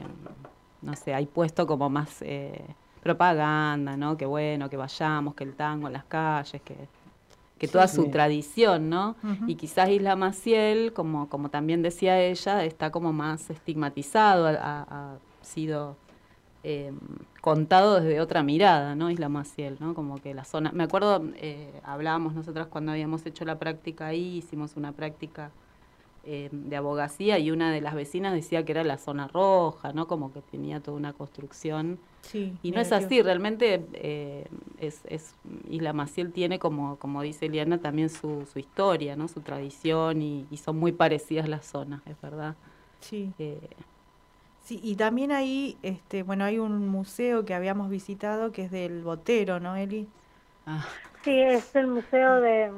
no 0.83 0.95
sé, 0.95 1.15
hay 1.15 1.25
puesto 1.25 1.65
como 1.65 1.89
más 1.89 2.21
eh, 2.21 2.63
propaganda, 3.01 3.97
¿no? 3.97 4.15
Que 4.15 4.27
bueno, 4.27 4.69
que 4.69 4.77
vayamos, 4.77 5.33
que 5.33 5.43
el 5.43 5.55
tango 5.55 5.87
en 5.87 5.93
las 5.93 6.03
calles, 6.03 6.61
que, 6.61 6.75
que 7.57 7.67
toda 7.67 7.87
su 7.87 8.11
tradición, 8.11 8.89
¿no? 8.89 9.15
Y 9.47 9.55
quizás 9.55 9.89
Isla 9.89 10.15
Maciel, 10.15 10.93
como, 10.93 11.29
como 11.29 11.49
también 11.49 11.81
decía 11.81 12.21
ella, 12.21 12.63
está 12.63 12.91
como 12.91 13.11
más 13.11 13.49
estigmatizado, 13.49 14.47
ha, 14.47 15.15
sido 15.41 15.95
contado 17.41 17.99
desde 17.99 18.21
otra 18.21 18.43
mirada, 18.43 18.93
¿no? 18.93 19.09
Isla 19.09 19.29
Maciel, 19.29 19.77
¿no? 19.79 19.95
Como 19.95 20.21
que 20.21 20.35
la 20.35 20.43
zona, 20.43 20.71
me 20.73 20.83
acuerdo, 20.83 21.23
hablábamos 21.83 22.35
nosotras 22.35 22.67
cuando 22.67 22.91
habíamos 22.91 23.25
hecho 23.25 23.45
la 23.45 23.57
práctica 23.57 24.05
ahí, 24.05 24.37
hicimos 24.37 24.75
una 24.75 24.91
práctica 24.91 25.49
eh, 26.23 26.49
de 26.51 26.75
abogacía 26.75 27.39
y 27.39 27.51
una 27.51 27.71
de 27.71 27.81
las 27.81 27.95
vecinas 27.95 28.33
decía 28.33 28.63
que 28.63 28.71
era 28.71 28.83
la 28.83 28.97
zona 28.97 29.27
roja, 29.27 29.93
¿no? 29.93 30.07
Como 30.07 30.31
que 30.31 30.41
tenía 30.41 30.79
toda 30.79 30.97
una 30.97 31.13
construcción. 31.13 31.99
y 32.33 32.71
no 32.71 32.79
es 32.79 32.91
así, 32.91 33.21
realmente 33.21 33.83
eh, 33.93 34.45
es, 34.79 35.01
es, 35.07 35.35
Isla 35.69 35.93
Maciel 35.93 36.31
tiene, 36.31 36.59
como, 36.59 36.97
como 36.97 37.21
dice 37.21 37.47
Eliana, 37.47 37.79
también 37.79 38.09
su, 38.09 38.45
su 38.51 38.59
historia, 38.59 39.15
¿no? 39.15 39.27
Su 39.27 39.41
tradición 39.41 40.21
y, 40.21 40.45
son 40.57 40.77
muy 40.77 40.91
parecidas 40.91 41.49
las 41.49 41.65
zonas, 41.65 42.01
es 42.05 42.19
verdad. 42.21 42.55
Sí. 42.99 43.33
Eh, 43.39 43.59
Sí, 44.63 44.79
y 44.83 44.95
también 44.95 45.31
ahí, 45.31 45.77
este, 45.81 46.23
bueno, 46.23 46.45
hay 46.45 46.59
un 46.59 46.87
museo 46.87 47.45
que 47.45 47.53
habíamos 47.53 47.89
visitado 47.89 48.51
que 48.51 48.65
es 48.65 48.71
del 48.71 49.03
Botero, 49.03 49.59
¿no, 49.59 49.75
Eli? 49.75 50.07
Ah. 50.65 50.85
Sí, 51.23 51.39
es 51.39 51.75
el 51.75 51.87
museo 51.87 52.39
de, 52.41 52.71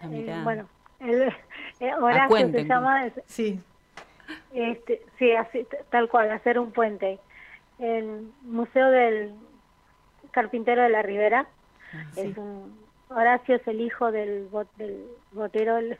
ah, 0.00 0.08
eh, 0.10 0.40
bueno, 0.42 0.66
el, 1.02 1.34
eh, 1.80 1.94
Horacio 1.94 2.50
se 2.50 2.64
llama. 2.64 3.10
sí. 3.26 3.60
Este, 4.54 5.02
sí, 5.18 5.32
así, 5.32 5.66
tal 5.90 6.08
cual, 6.08 6.30
hacer 6.30 6.58
un 6.58 6.72
puente. 6.72 7.18
El 7.78 8.30
museo 8.42 8.90
del 8.90 9.34
carpintero 10.30 10.82
de 10.82 10.88
la 10.88 11.02
Ribera. 11.02 11.46
Ah, 11.92 12.04
es 12.16 12.36
un, 12.36 12.78
Horacio 13.08 13.56
es 13.56 13.68
el 13.68 13.80
hijo 13.80 14.10
del, 14.10 14.48
del 14.76 15.04
botero, 15.32 15.76
el, 15.76 15.98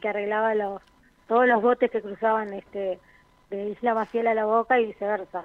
que 0.00 0.08
arreglaba 0.08 0.54
los, 0.54 0.80
todos 1.26 1.46
los 1.46 1.60
botes 1.60 1.90
que 1.90 2.02
cruzaban 2.02 2.52
este 2.52 2.98
de 3.50 3.68
Isla 3.70 3.94
Maciel 3.94 4.28
a 4.28 4.34
la 4.34 4.44
Boca 4.44 4.80
y 4.80 4.86
viceversa. 4.86 5.44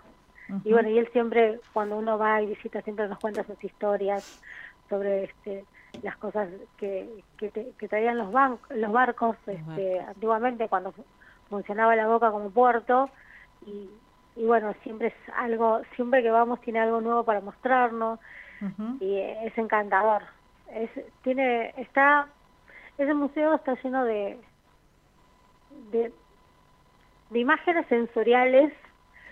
Y 0.64 0.72
bueno, 0.72 0.90
y 0.90 0.98
él 0.98 1.10
siempre, 1.12 1.60
cuando 1.74 1.98
uno 1.98 2.18
va 2.18 2.42
y 2.42 2.46
visita, 2.46 2.82
siempre 2.82 3.08
nos 3.10 3.20
cuenta 3.20 3.44
sus 3.44 3.62
historias 3.62 4.42
sobre 4.90 5.26
este 5.26 5.66
las 6.04 6.18
cosas 6.18 6.50
que, 6.78 7.24
que, 7.38 7.88
traían 7.88 8.18
los, 8.18 8.30
los 8.70 8.92
barcos 8.92 9.38
este, 9.48 10.00
antiguamente 10.00 10.68
cuando 10.68 10.94
funcionaba 11.50 11.96
la 11.96 12.08
Boca 12.08 12.32
como 12.32 12.50
puerto 12.50 13.10
y, 13.66 13.90
y 14.36 14.46
bueno, 14.46 14.74
siempre 14.84 15.08
es 15.08 15.34
algo, 15.36 15.82
siempre 15.96 16.22
que 16.22 16.30
vamos 16.30 16.62
tiene 16.62 16.80
algo 16.80 17.02
nuevo 17.02 17.24
para 17.24 17.42
mostrarnos 17.42 18.20
y 19.00 19.18
es 19.18 19.58
encantador. 19.58 20.24
Es, 20.74 20.90
tiene, 21.24 21.74
está, 21.78 22.28
ese 22.98 23.14
museo 23.14 23.56
está 23.56 23.76
lleno 23.82 24.04
de, 24.04 24.40
de, 25.92 26.12
imágenes 27.34 27.88
sensoriales 27.88 28.74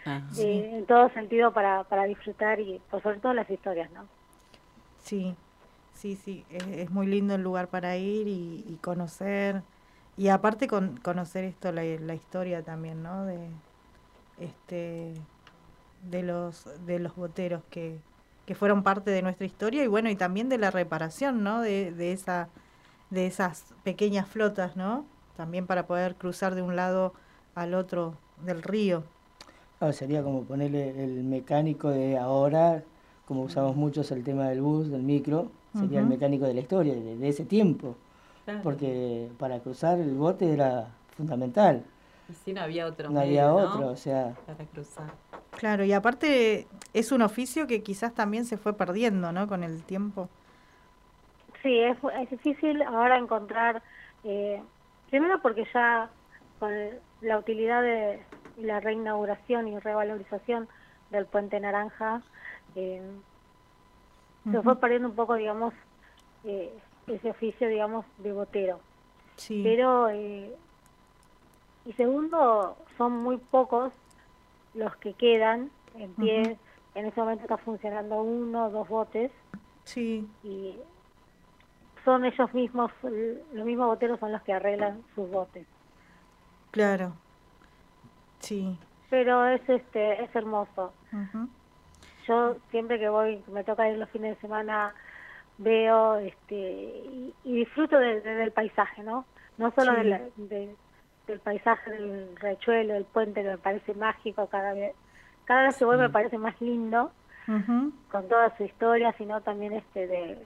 ah, 0.06 0.22
eh, 0.38 0.70
en 0.74 0.86
todo 0.86 1.10
sentido 1.10 1.52
para, 1.52 1.84
para 1.86 2.06
disfrutar 2.06 2.60
y 2.60 2.80
por 2.90 3.02
sobre 3.02 3.20
todo 3.20 3.34
las 3.34 3.50
historias, 3.50 3.90
¿no? 3.92 4.06
Sí, 5.00 5.36
sí, 5.96 6.16
sí, 6.16 6.46
es, 6.50 6.90
muy 6.92 7.08
lindo 7.08 7.36
el 7.36 7.42
lugar 7.42 7.68
para 7.70 7.98
ir 7.98 8.28
y, 8.28 8.78
conocer 8.82 9.64
y 10.18 10.30
aparte 10.30 10.68
con, 10.68 10.98
conocer 10.98 11.44
esto 11.44 11.72
la, 11.72 11.84
la 11.84 12.16
historia 12.16 12.62
también, 12.64 13.04
¿no? 13.04 13.26
De 13.26 13.40
este 14.40 15.14
de 16.10 16.24
los 16.24 16.68
de 16.86 17.00
los 17.00 17.16
boteros 17.16 17.64
que, 17.70 17.98
que 18.46 18.56
fueron 18.56 18.84
parte 18.84 19.12
de 19.12 19.22
nuestra 19.22 19.46
historia 19.46 19.84
y 19.84 19.88
bueno, 19.88 20.10
y 20.10 20.16
también 20.16 20.50
de 20.50 20.58
la 20.58 20.72
reparación, 20.72 21.44
¿no? 21.44 21.62
De, 21.62 21.92
de, 21.92 22.12
esa, 22.12 22.50
de 23.10 23.26
esas 23.26 23.66
pequeñas 23.84 24.28
flotas, 24.28 24.76
¿no? 24.76 25.06
También 25.36 25.66
para 25.66 25.88
poder 25.88 26.16
cruzar 26.16 26.56
de 26.56 26.62
un 26.62 26.76
lado 26.76 27.14
al 27.56 27.74
otro 27.74 28.16
del 28.44 28.62
río. 28.62 29.04
Ah, 29.80 29.92
sería 29.92 30.24
como 30.24 30.44
ponerle 30.44 31.04
el 31.04 31.24
mecánico 31.24 31.90
de 31.90 32.18
ahora, 32.18 32.84
como 33.28 33.44
usamos 33.44 33.76
muchos 33.76 34.12
el 34.12 34.24
tema 34.24 34.48
del 34.48 34.62
bus, 34.62 34.90
del 34.90 35.04
micro, 35.04 35.52
sería 35.78 36.00
el 36.00 36.08
mecánico 36.08 36.46
de 36.46 36.54
la 36.54 36.62
historia, 36.62 36.94
de, 36.94 37.28
ese 37.28 37.46
tiempo. 37.46 37.96
Porque 38.64 39.30
para 39.40 39.60
cruzar 39.60 40.00
el 40.00 40.14
bote 40.16 40.52
era 40.52 40.88
fundamental. 41.18 41.84
Y 42.30 42.34
si 42.34 42.54
no 42.54 42.62
había 42.62 42.88
otro. 42.88 43.10
No 43.10 43.20
había 43.20 43.54
otro, 43.54 43.90
o 43.90 43.96
sea. 43.96 44.34
Para 44.46 44.66
cruzar. 44.66 45.12
Claro, 45.58 45.84
y 45.84 45.94
aparte 45.94 46.68
es 46.94 47.12
un 47.12 47.22
oficio 47.22 47.68
que 47.68 47.82
quizás 47.82 48.14
también 48.14 48.46
se 48.46 48.58
fue 48.58 48.74
perdiendo, 48.74 49.32
¿no? 49.32 49.48
Con 49.48 49.64
el 49.64 49.84
tiempo. 49.84 50.30
Sí, 51.64 51.80
es, 51.80 51.98
es 52.20 52.30
difícil 52.30 52.82
ahora 52.84 53.18
encontrar, 53.18 53.82
eh, 54.24 54.62
primero 55.10 55.42
porque 55.42 55.66
ya 55.74 56.10
con 56.60 56.72
la 57.22 57.40
utilidad 57.40 57.82
de 57.82 58.22
la 58.58 58.80
reinauguración 58.80 59.68
y 59.68 59.80
revalorización 59.80 60.68
del 61.10 61.26
puente 61.26 61.60
naranja, 61.60 62.22
eh, 62.76 63.02
se 64.52 64.62
fue 64.62 64.80
perdiendo 64.80 65.10
un 65.10 65.16
poco, 65.16 65.36
digamos, 65.36 65.74
eh, 66.44 66.72
ese 67.08 67.30
oficio, 67.30 67.68
digamos, 67.68 68.06
de 68.20 68.32
botero. 68.32 68.80
Sí. 69.36 69.62
Pero, 69.64 70.14
y 70.14 70.54
segundo, 71.98 72.78
son 72.98 73.14
muy 73.24 73.38
pocos 73.38 73.92
los 74.74 74.96
que 74.98 75.14
quedan 75.14 75.72
en 75.96 76.14
pie. 76.14 76.58
En 76.94 77.06
ese 77.06 77.20
momento 77.20 77.44
está 77.44 77.58
funcionando 77.58 78.22
uno 78.22 78.68
o 78.68 78.70
dos 78.70 78.88
botes. 78.88 79.32
Sí. 79.84 80.28
Y 80.44 80.76
son 82.04 82.26
ellos 82.26 82.54
mismos, 82.54 82.92
los 83.02 83.66
mismos 83.66 83.88
boteros 83.88 84.20
son 84.20 84.32
los 84.32 84.42
que 84.44 84.54
arreglan 84.54 85.04
sus 85.16 85.30
botes. 85.30 85.66
Claro. 86.72 87.14
Sí. 88.40 88.78
Pero 89.10 89.46
es 89.48 89.68
este 89.68 90.24
es 90.24 90.36
hermoso. 90.36 90.94
Yo 92.28 92.58
siempre 92.72 93.00
que 93.00 93.10
voy, 93.10 93.44
me 93.48 93.64
toca 93.64 93.90
ir 93.90 93.98
los 93.98 94.10
fines 94.10 94.36
de 94.36 94.42
semana, 94.42 94.94
veo 95.58 96.18
este 96.18 96.56
y, 96.56 97.34
disfruto 97.44 97.98
del 98.00 98.52
paisaje, 98.52 99.04
¿no? 99.04 99.26
No 99.58 99.72
solo 99.72 99.94
de, 99.94 100.76
del 101.28 101.40
paisaje 101.40 101.92
del 101.92 102.36
rechuelo, 102.38 102.94
del 102.94 103.06
puente, 103.06 103.42
que 103.42 103.50
me 103.50 103.58
parece 103.58 103.94
mágico 103.94 104.48
cada 104.48 104.74
vez. 104.74 104.96
Cada 105.46 105.64
vez 105.64 105.78
que 105.78 105.86
voy 105.86 105.98
me 105.98 106.10
parece 106.10 106.38
más 106.38 106.60
lindo, 106.60 107.12
con 107.46 108.28
toda 108.28 108.56
su 108.58 108.64
historia, 108.64 109.14
sino 109.18 109.42
también 109.42 109.74
este 109.74 110.08
de, 110.08 110.46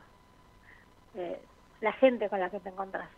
la 1.81 1.93
gente 1.93 2.29
con 2.29 2.39
la 2.39 2.49
que 2.49 2.59
te 2.59 2.69
encontrás. 2.69 3.09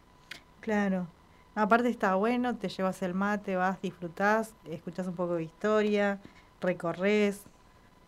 Claro. 0.60 1.08
Aparte 1.56 1.89
está 1.89 2.15
bueno, 2.15 2.56
te 2.56 2.69
llevas 2.69 3.02
el 3.02 3.13
mate, 3.13 3.56
vas, 3.56 3.82
disfrutás, 3.82 4.56
escuchás 4.69 5.08
un 5.08 5.15
poco 5.15 5.36
de 5.36 5.43
historia, 5.43 6.19
recorres, 6.62 7.45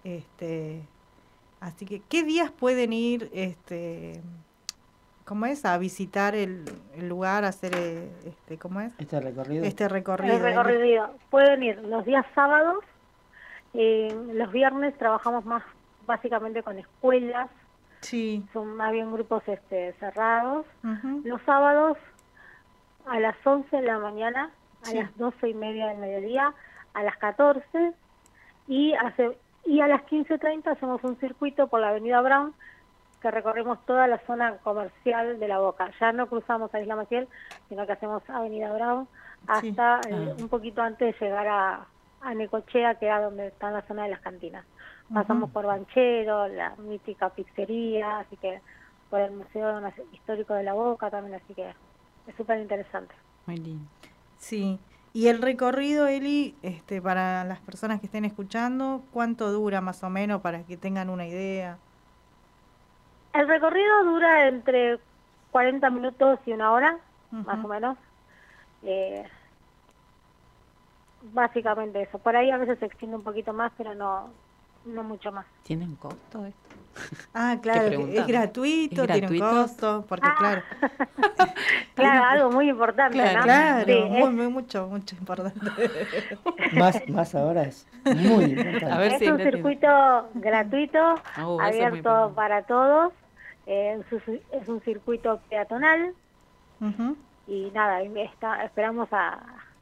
este, 0.04 0.82
así 1.60 1.86
que, 1.86 2.02
¿qué 2.10 2.24
días 2.24 2.52
pueden 2.52 2.94
ir, 2.94 3.30
este, 3.34 4.22
¿cómo 5.26 5.46
es? 5.46 5.66
A 5.66 5.78
visitar 5.78 6.36
el, 6.36 6.66
lugar, 6.98 7.46
hacer, 7.46 7.74
eh, 7.76 8.12
este, 8.26 8.58
¿cómo 8.58 8.82
es? 8.82 8.94
Este 9.00 9.20
recorrido. 9.20 9.64
Este 9.64 9.88
recorrido. 9.88 10.36
El 10.36 10.44
recorrido. 10.44 11.16
Pueden 11.30 11.64
ir 11.64 11.78
los 11.84 12.06
días 12.06 12.26
sábados, 12.36 12.84
eh, 13.74 14.16
los 14.34 14.52
viernes 14.52 14.98
trabajamos 14.98 15.46
más 15.46 15.64
básicamente 16.06 16.64
con 16.64 16.78
escuelas. 16.78 17.50
Sí. 18.02 18.46
Son 18.52 18.76
más 18.76 18.92
bien 18.92 19.12
grupos 19.12 19.44
este, 19.48 19.94
cerrados. 19.94 20.66
Los 21.24 21.42
sábados 21.44 21.98
a 23.06 23.20
las 23.20 23.36
11 23.46 23.76
de 23.76 23.82
la 23.84 24.00
mañana, 24.00 24.52
a 24.86 24.94
las 24.94 25.18
12 25.18 25.50
y 25.50 25.54
media 25.54 25.88
del 25.88 25.98
mediodía, 25.98 26.54
a 26.94 27.04
las 27.04 27.18
14 27.18 27.94
y, 28.68 28.94
hace, 28.94 29.38
y 29.66 29.80
a 29.82 29.88
las 29.88 30.02
15.30 30.04 30.68
hacemos 30.68 31.04
un 31.04 31.18
circuito 31.18 31.68
por 31.68 31.80
la 31.80 31.90
avenida 31.90 32.22
Brown 32.22 32.54
que 33.22 33.32
recorremos 33.32 33.84
toda 33.86 34.08
la 34.08 34.20
zona 34.26 34.58
comercial 34.58 35.40
de 35.40 35.48
la 35.48 35.60
Boca. 35.60 35.90
Ya 36.00 36.12
no 36.12 36.28
cruzamos 36.28 36.74
a 36.76 36.82
Isla 36.82 36.98
Maciel, 36.98 37.30
sino 37.70 37.86
que 37.86 37.94
hacemos 37.94 38.22
Avenida 38.30 38.74
Bravo 38.74 39.08
hasta 39.48 40.02
eh, 40.10 40.36
un 40.40 40.50
poquito 40.50 40.82
antes 40.82 41.18
de 41.18 41.26
llegar 41.26 41.48
a, 41.48 41.86
a 42.22 42.34
Necochea, 42.34 42.96
que 42.96 43.06
era 43.06 43.22
donde 43.22 43.48
está 43.48 43.72
la 43.72 43.82
zona 43.84 44.04
de 44.04 44.10
las 44.10 44.20
cantinas. 44.20 44.66
Pasamos 45.14 45.52
por 45.52 45.66
Banchero, 45.66 46.48
la 46.48 46.76
mítica 46.78 47.30
pizzería, 47.30 48.20
así 48.20 48.36
que 48.38 48.62
por 49.10 49.20
el 49.20 49.32
Museo 49.32 49.80
Histórico 50.12 50.54
de 50.56 50.64
la 50.64 50.74
Boca 50.74 51.10
también, 51.10 51.36
así 51.36 51.54
que 51.54 51.70
es 51.70 52.36
súper 52.36 52.60
interesante. 52.60 53.14
Muy 53.46 53.58
lindo. 53.58 53.86
Sí. 54.38 54.80
Y 55.14 55.28
el 55.28 55.42
recorrido, 55.42 56.08
Eli, 56.08 56.56
este, 56.64 57.02
para 57.02 57.44
las 57.44 57.60
personas 57.60 58.00
que 58.00 58.08
estén 58.08 58.26
escuchando, 58.26 59.04
¿cuánto 59.12 59.52
dura 59.52 59.80
más 59.80 60.04
o 60.04 60.10
menos 60.10 60.42
para 60.42 60.64
que 60.64 60.76
tengan 60.76 61.10
una 61.10 61.28
idea? 61.28 61.78
El 63.34 63.48
recorrido 63.48 64.04
dura 64.06 64.48
entre 64.48 65.00
40 65.52 65.90
minutos 65.92 66.40
y 66.48 66.54
una 66.54 66.72
hora, 66.72 66.98
más 67.30 67.64
o 67.64 67.68
menos. 67.68 67.98
Eh, 68.82 69.24
básicamente 71.32 72.02
eso. 72.02 72.18
Por 72.18 72.36
ahí 72.36 72.50
a 72.50 72.58
veces 72.58 72.80
se 72.80 72.86
extiende 72.86 73.16
un 73.18 73.24
poquito 73.24 73.54
más, 73.54 73.72
pero 73.78 73.94
no 73.94 74.30
no 74.86 75.04
mucho 75.04 75.32
más. 75.32 75.46
¿Tienen 75.64 75.96
costo 75.96 76.46
esto? 76.46 76.73
Ah, 77.34 77.58
claro, 77.62 78.08
es 78.08 78.28
gratuito, 78.28 79.08
tiene 79.08 79.28
un 79.28 79.40
costo, 79.40 80.06
porque 80.08 80.28
ah. 80.28 80.36
claro. 80.38 80.62
claro, 81.96 82.26
algo 82.26 82.52
muy 82.52 82.70
importante, 82.70 83.18
claro, 83.18 83.38
¿no? 83.40 83.44
Claro, 83.44 84.08
muy, 84.08 84.48
mucho, 84.48 84.88
mucho 84.88 85.16
importante. 85.16 85.60
más, 86.74 87.10
más 87.10 87.36
ahora 87.36 87.64
es 87.64 87.88
muy 88.06 88.46
importante. 88.46 89.26
es 89.26 89.32
un 89.32 89.40
circuito 89.40 90.30
gratuito, 90.36 91.16
oh, 91.44 91.60
abierto 91.60 92.32
para 92.36 92.64
todos 92.64 93.14
es 93.66 94.68
un 94.68 94.82
circuito 94.82 95.40
peatonal 95.50 96.14
y 97.48 97.72
nada, 97.74 98.02
está, 98.02 98.64
esperamos 98.66 99.08
a, 99.12 99.40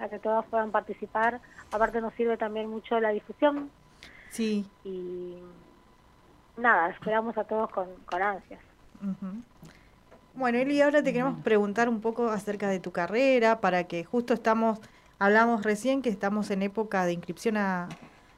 que 0.10 0.20
todos 0.20 0.46
puedan 0.48 0.72
participar. 0.72 1.40
Aparte 1.72 2.02
nos 2.02 2.14
sirve 2.14 2.38
también 2.38 2.70
mucho 2.70 3.00
la 3.00 3.10
difusión. 3.10 3.70
Sí. 4.30 4.66
Y 4.84 5.36
nada, 6.62 6.90
esperamos 6.90 7.38
a 7.38 7.44
todos 7.44 7.70
con, 7.72 7.88
con 8.06 8.22
ansias. 8.22 8.62
Bueno, 10.34 10.58
Eli, 10.60 10.82
ahora 10.82 11.04
te 11.04 11.12
queremos 11.12 11.42
preguntar 11.44 11.90
un 11.90 12.02
poco 12.02 12.30
acerca 12.30 12.70
de 12.70 12.80
tu 12.80 12.92
carrera, 12.92 13.60
para 13.60 13.84
que 13.86 14.04
justo 14.04 14.34
estamos, 14.34 14.80
hablamos 15.20 15.64
recién 15.64 16.02
que 16.02 16.10
estamos 16.10 16.52
en 16.52 16.62
época 16.62 17.06
de 17.06 17.14
inscripción 17.14 17.58
a, 17.58 17.90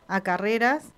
a 0.07 0.21
carreras 0.21 0.93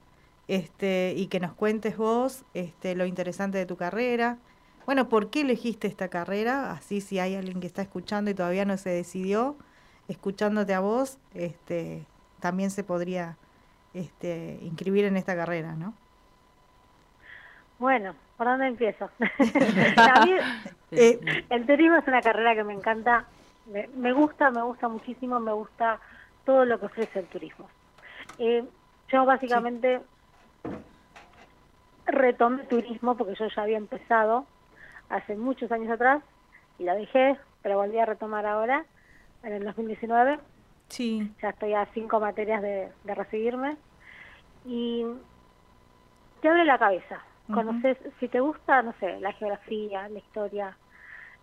este, 0.47 1.13
y 1.17 1.27
que 1.27 1.39
nos 1.39 1.53
cuentes 1.53 1.97
vos 1.97 2.43
este, 2.53 2.95
lo 2.95 3.05
interesante 3.05 3.57
de 3.57 3.65
tu 3.65 3.75
carrera. 3.75 4.37
Bueno, 4.85 5.09
¿por 5.09 5.29
qué 5.31 5.41
elegiste 5.41 5.87
esta 5.87 6.09
carrera? 6.09 6.71
Así 6.71 7.01
si 7.01 7.19
hay 7.19 7.35
alguien 7.35 7.59
que 7.59 7.67
está 7.67 7.81
escuchando 7.81 8.29
y 8.29 8.35
todavía 8.35 8.65
no 8.65 8.77
se 8.77 8.91
decidió, 8.91 9.55
escuchándote 10.07 10.75
a 10.75 10.79
vos, 10.79 11.17
este, 11.33 12.05
también 12.39 12.69
se 12.69 12.83
podría 12.83 13.37
este, 13.95 14.59
inscribir 14.61 15.05
en 15.05 15.17
esta 15.17 15.35
carrera, 15.35 15.75
¿no? 15.75 15.93
Bueno, 17.79 18.15
¿por 18.37 18.47
dónde 18.47 18.67
empiezo? 18.67 19.09
Eh, 20.91 21.19
el 21.49 21.65
turismo 21.65 21.97
es 21.97 22.07
una 22.07 22.21
carrera 22.21 22.55
que 22.55 22.63
me 22.63 22.71
encanta, 22.71 23.25
me, 23.65 24.13
gusta, 24.13 24.49
me 24.49 24.61
gusta 24.61 24.87
muchísimo, 24.87 25.41
me 25.41 25.51
gusta 25.51 25.99
todo 26.45 26.63
lo 26.63 26.79
que 26.79 26.85
ofrece 26.85 27.19
el 27.19 27.25
turismo. 27.25 27.67
Eh, 28.37 28.63
yo 29.09 29.25
básicamente 29.25 29.99
retomé 32.05 32.63
turismo 32.63 33.17
porque 33.17 33.35
yo 33.35 33.47
ya 33.47 33.63
había 33.63 33.77
empezado 33.77 34.45
hace 35.09 35.35
muchos 35.35 35.71
años 35.71 35.89
atrás 35.89 36.23
y 36.77 36.83
la 36.83 36.95
dejé, 36.95 37.37
pero 37.61 37.77
volví 37.77 37.99
a 37.99 38.05
retomar 38.05 38.45
ahora, 38.45 38.85
en 39.43 39.53
el 39.53 39.63
2019. 39.63 40.39
Sí. 40.89 41.31
Ya 41.41 41.49
estoy 41.49 41.73
a 41.73 41.85
cinco 41.93 42.19
materias 42.19 42.61
de, 42.61 42.91
recibirme 43.05 43.77
y 44.65 45.05
te 46.41 46.49
abre 46.49 46.65
la 46.65 46.77
cabeza. 46.77 47.21
Conoces, 47.53 47.97
si 48.19 48.27
te 48.27 48.39
gusta, 48.39 48.81
no 48.81 48.93
sé, 48.99 49.19
la 49.19 49.31
geografía, 49.33 50.09
la 50.09 50.17
historia, 50.17 50.77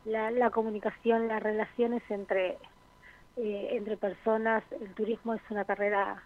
la, 0.04 0.50
comunicación, 0.50 1.28
las 1.28 1.42
relaciones 1.42 2.02
entre, 2.10 2.58
eh, 3.36 3.68
entre 3.70 3.96
personas, 3.96 4.64
el 4.80 4.92
turismo 4.94 5.34
es 5.34 5.42
una 5.48 5.64
carrera 5.64 6.22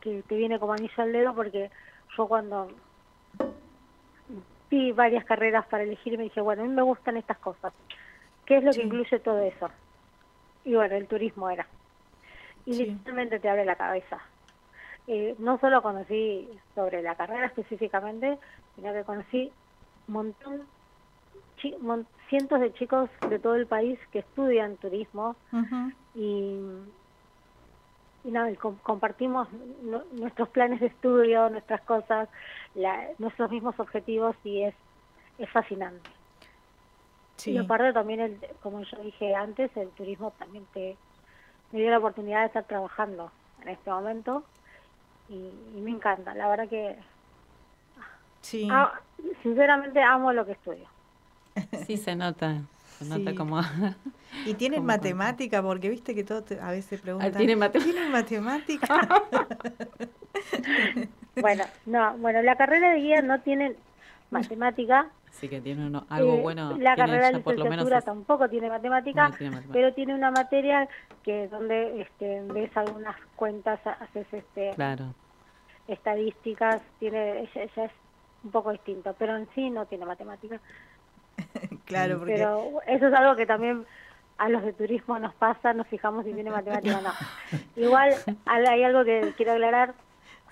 que 0.00 0.22
te 0.28 0.36
viene 0.36 0.58
como 0.58 0.74
anillo 0.74 1.02
al 1.02 1.12
dedo 1.12 1.34
porque 1.34 1.70
yo 2.16 2.28
cuando 2.28 2.68
vi 4.70 4.92
varias 4.92 5.24
carreras 5.24 5.66
para 5.66 5.84
elegir 5.84 6.18
me 6.18 6.24
dije, 6.24 6.40
bueno, 6.40 6.62
a 6.62 6.66
mí 6.66 6.72
me 6.72 6.82
gustan 6.82 7.16
estas 7.16 7.38
cosas. 7.38 7.72
¿Qué 8.44 8.58
es 8.58 8.64
lo 8.64 8.72
que 8.72 8.82
incluye 8.82 9.18
todo 9.20 9.40
eso? 9.40 9.70
Y 10.64 10.74
bueno, 10.74 10.96
el 10.96 11.08
turismo 11.08 11.48
era. 11.50 11.66
Y 12.64 12.74
literalmente 12.74 13.40
te 13.40 13.48
abre 13.48 13.64
la 13.64 13.76
cabeza. 13.76 14.20
Eh, 15.08 15.36
no 15.38 15.58
solo 15.58 15.82
conocí 15.82 16.48
sobre 16.74 17.00
la 17.00 17.14
carrera 17.14 17.46
específicamente, 17.46 18.38
sino 18.76 18.92
que 18.92 19.04
conocí 19.04 19.52
un 20.08 20.14
montón, 20.14 20.62
cientos 22.28 22.60
de 22.60 22.72
chicos 22.74 23.10
de 23.28 23.38
todo 23.38 23.56
el 23.56 23.66
país 23.66 23.98
que 24.12 24.20
estudian 24.20 24.76
turismo 24.76 25.34
y, 26.14 26.58
y 28.24 28.30
nada, 28.30 28.50
compartimos 28.82 29.48
nuestros 30.12 30.48
planes 30.50 30.80
de 30.80 30.86
estudio, 30.86 31.48
nuestras 31.50 31.80
cosas, 31.82 32.28
nuestros 33.18 33.50
mismos 33.50 33.78
objetivos 33.80 34.36
y 34.44 34.62
es, 34.62 34.74
es 35.38 35.50
fascinante. 35.50 36.10
Y 37.44 37.58
aparte 37.58 37.92
también, 37.92 38.20
el, 38.20 38.40
como 38.62 38.82
yo 38.82 38.98
dije 39.02 39.34
antes, 39.34 39.74
el 39.76 39.90
turismo 39.90 40.32
también 40.38 40.64
te 40.72 40.96
me 41.72 41.80
dio 41.80 41.90
la 41.90 41.98
oportunidad 41.98 42.40
de 42.40 42.46
estar 42.46 42.64
trabajando 42.64 43.30
en 43.62 43.68
este 43.68 43.90
momento 43.90 44.44
y, 45.28 45.50
me 45.80 45.90
encanta. 45.90 46.34
La 46.34 46.48
verdad 46.48 46.68
que 46.68 46.96
sí. 48.46 48.68
Ah, 48.70 48.92
sinceramente 49.42 50.02
amo 50.02 50.32
lo 50.32 50.46
que 50.46 50.52
estudio. 50.52 50.86
Sí, 51.86 51.96
se 51.96 52.14
nota. 52.14 52.62
Se 52.98 53.04
nota 53.04 53.34
como... 53.34 53.60
y 54.46 54.54
tienen 54.54 54.84
matemática, 54.84 55.62
porque 55.62 55.88
viste 55.88 56.14
que 56.14 56.24
todo 56.24 56.44
a 56.62 56.70
veces 56.70 57.00
preguntan... 57.00 57.32
Ah, 57.34 57.36
¿Tienen 57.36 57.58
matemática? 58.10 59.24
bueno, 61.40 61.64
no, 61.84 62.16
bueno, 62.18 62.42
la 62.42 62.56
carrera 62.56 62.92
de 62.92 63.00
guía 63.00 63.22
no 63.22 63.40
tiene 63.40 63.76
matemática, 64.30 65.10
Sí 65.32 65.50
que 65.50 65.60
tiene 65.60 65.84
algo 66.08 66.34
eh, 66.34 66.40
bueno. 66.40 66.78
La 66.78 66.96
carrera 66.96 67.30
de 67.30 67.38
licenciatura 67.38 68.00
tampoco 68.00 68.48
tiene 68.48 68.70
matemática, 68.70 69.30
pero 69.70 69.92
tiene 69.92 70.14
una 70.14 70.30
materia 70.30 70.88
que 71.22 71.46
donde 71.48 72.00
este, 72.00 72.40
ves 72.54 72.74
algunas 72.74 73.16
cuentas, 73.36 73.78
haces 73.86 74.26
este, 74.32 74.70
claro. 74.74 75.14
estadísticas, 75.88 76.80
tiene 76.98 77.40
ella, 77.40 77.62
es 77.64 77.90
un 78.46 78.50
poco 78.50 78.72
distinto, 78.72 79.14
pero 79.18 79.36
en 79.36 79.48
sí 79.54 79.68
no 79.70 79.86
tiene 79.86 80.06
matemática. 80.06 80.60
claro, 81.84 82.18
porque... 82.18 82.34
Pero 82.34 82.80
eso 82.86 83.08
es 83.08 83.14
algo 83.14 83.36
que 83.36 83.46
también 83.46 83.84
a 84.38 84.48
los 84.48 84.62
de 84.62 84.72
turismo 84.72 85.18
nos 85.18 85.34
pasa, 85.34 85.72
nos 85.72 85.86
fijamos 85.88 86.24
si 86.24 86.32
tiene 86.32 86.50
matemática 86.50 86.98
o 86.98 87.02
no. 87.02 87.12
Igual 87.76 88.14
hay 88.46 88.82
algo 88.82 89.04
que 89.04 89.34
quiero 89.36 89.52
aclarar, 89.52 89.94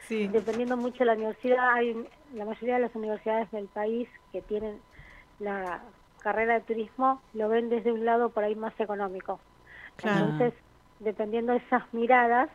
Sí. 0.08 0.28
Dependiendo 0.28 0.76
mucho 0.76 0.98
de 0.98 1.06
la 1.06 1.14
universidad, 1.14 1.72
hay 1.72 2.06
la 2.34 2.44
mayoría 2.44 2.74
de 2.74 2.82
las 2.82 2.94
universidades 2.94 3.50
del 3.50 3.68
país 3.68 4.06
que 4.32 4.42
tienen 4.42 4.78
la 5.38 5.80
carrera 6.20 6.54
de 6.54 6.60
turismo 6.62 7.20
lo 7.34 7.48
ven 7.48 7.68
desde 7.68 7.92
un 7.92 8.04
lado 8.04 8.30
por 8.30 8.44
ahí 8.44 8.54
más 8.54 8.78
económico. 8.80 9.38
Entonces, 10.02 10.54
dependiendo 10.98 11.52
de 11.52 11.58
esas 11.58 11.82
miradas, 11.92 12.48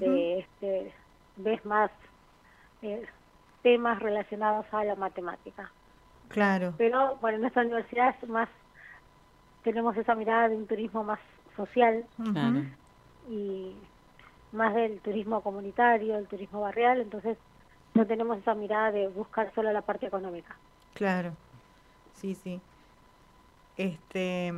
eh, 0.00 0.46
este, 0.46 0.92
ves 1.36 1.64
más 1.64 1.90
eh, 2.82 3.04
temas 3.62 4.00
relacionados 4.00 4.66
a 4.72 4.84
la 4.84 4.96
matemática. 4.96 5.70
Claro. 6.28 6.74
Pero 6.78 7.16
bueno, 7.20 7.36
en 7.36 7.42
nuestra 7.42 7.62
universidad 7.62 8.14
es 8.20 8.28
más 8.28 8.48
tenemos 9.62 9.96
esa 9.96 10.14
mirada 10.14 10.48
de 10.48 10.56
un 10.56 10.66
turismo 10.66 11.04
más 11.04 11.20
social 11.56 12.04
y 13.30 13.74
más 14.52 14.74
del 14.74 15.00
turismo 15.00 15.40
comunitario, 15.40 16.18
el 16.18 16.26
turismo 16.26 16.60
barrial, 16.60 17.00
entonces 17.00 17.38
no 17.94 18.06
tenemos 18.06 18.38
esa 18.38 18.54
mirada 18.54 18.90
de 18.90 19.08
buscar 19.08 19.52
solo 19.54 19.72
la 19.72 19.82
parte 19.82 20.06
económica. 20.06 20.56
Claro, 20.94 21.32
sí, 22.14 22.34
sí. 22.34 22.60
Este, 23.76 24.52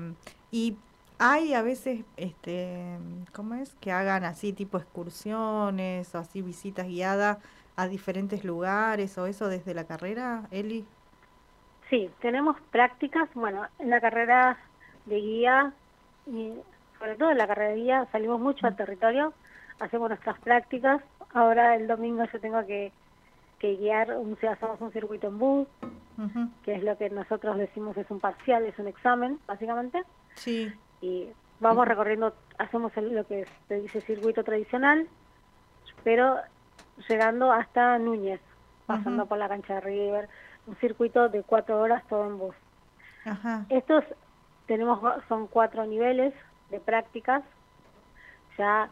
y 0.51 0.77
hay 1.19 1.55
a 1.55 1.63
veces, 1.63 2.05
este, 2.17 2.99
¿cómo 3.33 3.55
es? 3.55 3.75
Que 3.81 3.93
hagan 3.93 4.25
así 4.25 4.53
tipo 4.53 4.79
excursiones 4.79 6.15
o 6.15 6.19
así 6.19 6.43
visitas 6.43 6.87
guiadas 6.87 7.39
a 7.77 7.89
diferentes 7.89 8.45
lugares 8.45 9.17
o 9.19 9.27
eso 9.27 9.49
desde 9.49 9.75
la 9.75 9.85
carrera, 9.85 10.45
Eli. 10.51 10.85
Sí, 11.91 12.11
tenemos 12.21 12.57
prácticas, 12.71 13.29
bueno, 13.35 13.67
en 13.79 13.91
la 13.91 14.01
carrera 14.01 14.59
de 15.07 15.21
guía 15.21 15.73
y 16.27 16.53
sobre 16.99 17.17
todo 17.17 17.31
en 17.31 17.39
la 17.39 17.47
carrera 17.47 17.71
de 17.71 17.77
guía 17.77 18.09
salimos 18.11 18.41
mucho 18.41 18.67
al 18.67 18.77
territorio 18.77 19.35
hacemos 19.81 20.09
nuestras 20.09 20.39
prácticas. 20.41 21.03
Ahora 21.33 21.75
el 21.77 21.87
domingo 21.87 22.25
yo 22.33 22.41
tengo 22.41 22.65
que, 22.67 22.93
que 23.59 23.77
guiar, 23.77 24.17
un, 24.17 24.37
hacemos 24.49 24.81
un 24.81 24.93
circuito 24.93 25.29
en 25.29 25.39
bus, 25.39 25.69
que 26.65 26.75
es 26.75 26.83
lo 26.83 26.97
que 26.97 27.11
nosotros 27.11 27.59
decimos 27.59 27.97
es 27.97 28.09
un 28.11 28.21
parcial, 28.21 28.65
es 28.65 28.79
un 28.79 28.89
examen, 28.89 29.39
básicamente. 29.47 30.03
Sí. 30.35 30.73
Y 31.01 31.29
vamos 31.61 31.87
recorriendo, 31.89 32.35
hacemos 32.59 32.93
lo 32.97 33.27
que 33.27 33.47
se 33.69 33.81
dice 33.81 34.01
circuito 34.03 34.45
tradicional, 34.45 35.09
pero 36.05 36.37
llegando 37.09 37.53
hasta 37.53 37.99
Núñez, 37.99 38.41
pasando 38.87 39.27
por 39.27 39.39
la 39.39 39.49
cancha 39.49 39.75
de 39.75 39.81
River, 39.81 40.29
un 40.67 40.77
circuito 40.77 41.29
de 41.29 41.43
cuatro 41.43 41.81
horas 41.81 42.03
todo 42.09 42.27
en 42.27 42.39
bus. 42.39 42.55
Estos 43.69 44.05
tenemos 44.67 45.01
son 45.29 45.47
cuatro 45.47 45.87
niveles 45.87 46.35
de 46.71 46.81
prácticas. 46.81 47.43
Ya 48.59 48.91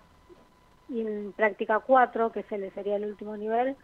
en 0.91 1.33
práctica 1.33 1.79
4, 1.81 2.33
que 2.33 2.43
se 2.45 2.71
sería 2.71 2.97
el 2.97 3.07
último 3.07 3.37
nivel, 3.37 3.77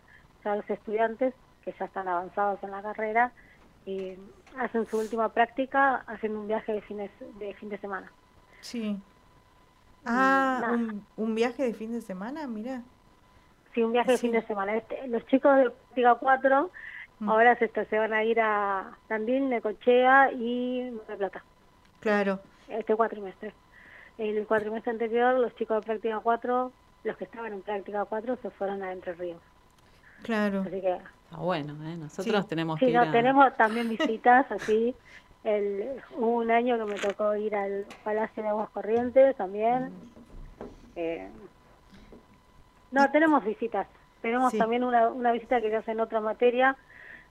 ya 0.44 0.56
los 0.56 0.68
estudiantes 0.68 1.34
que 1.64 1.74
ya 1.78 1.86
están 1.86 2.08
avanzados 2.08 2.62
en 2.62 2.70
la 2.70 2.82
carrera 2.82 3.32
y 3.86 4.14
hacen 4.58 4.86
su 4.86 4.98
última 4.98 5.30
práctica 5.30 6.02
haciendo 6.06 6.40
un 6.40 6.48
viaje 6.48 6.72
de, 6.72 6.82
fines, 6.82 7.10
de 7.38 7.54
fin 7.54 7.68
de 7.68 7.78
semana. 7.78 8.10
Sí. 8.60 9.00
Ah, 10.04 10.76
un, 11.16 11.34
viaje 11.34 11.64
de 11.64 11.74
fin 11.74 11.92
de 11.92 12.00
semana, 12.00 12.46
mira. 12.46 12.82
Sí, 13.78 13.84
un 13.84 13.92
viaje 13.92 14.10
de 14.10 14.18
fin 14.18 14.32
de 14.32 14.42
semana. 14.42 14.74
Este, 14.74 15.06
los 15.06 15.24
chicos 15.26 15.56
de 15.56 15.70
práctica 15.70 16.16
4 16.16 16.70
mm. 17.20 17.28
ahora 17.28 17.56
se, 17.58 17.68
se 17.68 17.98
van 17.98 18.12
a 18.12 18.24
ir 18.24 18.40
a 18.40 18.90
Tandil, 19.06 19.48
Necochea 19.48 20.32
y 20.32 20.90
Mar 21.06 21.16
Plata. 21.16 21.44
Claro. 22.00 22.40
Este 22.66 22.96
cuatrimestre. 22.96 23.54
El 24.18 24.44
cuatrimestre 24.48 24.90
anterior, 24.90 25.38
los 25.38 25.54
chicos 25.54 25.80
de 25.80 25.86
práctica 25.86 26.18
4 26.18 26.72
los 27.04 27.16
que 27.16 27.24
estaban 27.24 27.52
en 27.52 27.62
práctica 27.62 28.04
4 28.04 28.38
se 28.42 28.50
fueron 28.50 28.82
a 28.82 28.92
Entre 28.92 29.12
Ríos. 29.12 29.40
Claro. 30.22 30.62
Así 30.62 30.80
que... 30.80 30.98
Ah, 31.30 31.40
bueno, 31.40 31.74
¿eh? 31.88 31.96
nosotros 31.96 32.48
tenemos 32.48 32.80
sí, 32.80 32.86
que 32.86 32.92
ir 32.92 33.12
tenemos 33.12 33.56
también 33.56 33.88
visitas 33.96 34.50
así. 34.50 34.92
El, 35.44 36.02
hubo 36.16 36.38
un 36.38 36.50
año 36.50 36.76
que 36.78 36.92
me 36.92 36.98
tocó 36.98 37.36
ir 37.36 37.54
al 37.54 37.86
Palacio 38.02 38.42
de 38.42 38.48
Aguas 38.48 38.70
Corrientes 38.70 39.36
también. 39.36 39.92
Eh, 40.96 41.28
no, 42.90 43.10
tenemos 43.10 43.44
visitas. 43.44 43.86
Tenemos 44.22 44.52
también 44.52 44.82
una, 44.82 45.08
una 45.08 45.32
visita 45.32 45.60
que 45.60 45.70
se 45.70 45.76
hace 45.76 45.92
en 45.92 46.00
otra 46.00 46.20
materia 46.20 46.76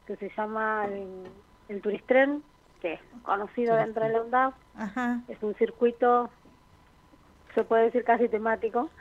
que 0.05 0.15
se 0.15 0.31
llama 0.37 0.85
el, 0.85 1.23
el 1.67 1.81
Turistren, 1.81 2.41
que 2.81 2.93
es 2.93 2.99
conocido 3.23 3.75
dentro 3.75 4.05
de 4.05 4.13
la 4.13 4.21
UNDAP. 4.21 4.53
Ajá. 4.75 5.21
Es 5.27 5.41
un 5.43 5.53
circuito 5.55 6.29
se 7.57 7.63
puede 7.63 7.85
decir 7.85 8.03
casi 8.03 8.29
temático, 8.29 8.91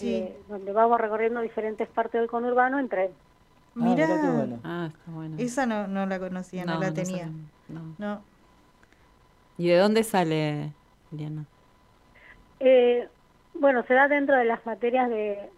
eh, 0.00 0.34
donde 0.48 0.72
vamos 0.72 0.98
recorriendo 0.98 1.42
diferentes 1.42 1.86
partes 1.88 2.18
del 2.18 2.30
conurbano 2.30 2.78
en 2.78 2.88
tren. 2.88 3.10
Mira, 3.74 4.06
ah, 4.64 4.88
está 4.90 5.10
bueno. 5.10 5.36
esa 5.36 5.66
no, 5.66 5.86
no 5.86 6.06
la 6.06 6.18
conocía, 6.18 6.64
no, 6.64 6.80
la 6.80 6.94
tenía. 6.94 7.28
no. 7.68 8.22
¿Y 9.58 9.68
de 9.68 9.76
dónde 9.76 10.04
sale, 10.04 10.72
Diana? 11.10 11.44
Eh, 12.60 13.06
bueno, 13.52 13.82
se 13.82 13.92
da 13.92 14.08
dentro 14.08 14.36
de 14.36 14.46
las 14.46 14.64
materias 14.64 15.10
de 15.10 15.50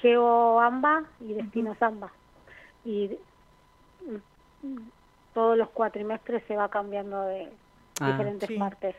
GeoAmba 0.00 1.04
y 1.20 1.34
Destino 1.34 1.74
Samba. 1.76 2.10
Y 2.84 3.18
todos 5.32 5.56
los 5.56 5.68
cuatrimestres 5.70 6.42
se 6.46 6.56
va 6.56 6.68
cambiando 6.68 7.22
de 7.22 7.48
ah. 8.00 8.10
diferentes 8.10 8.50
partes. 8.58 8.94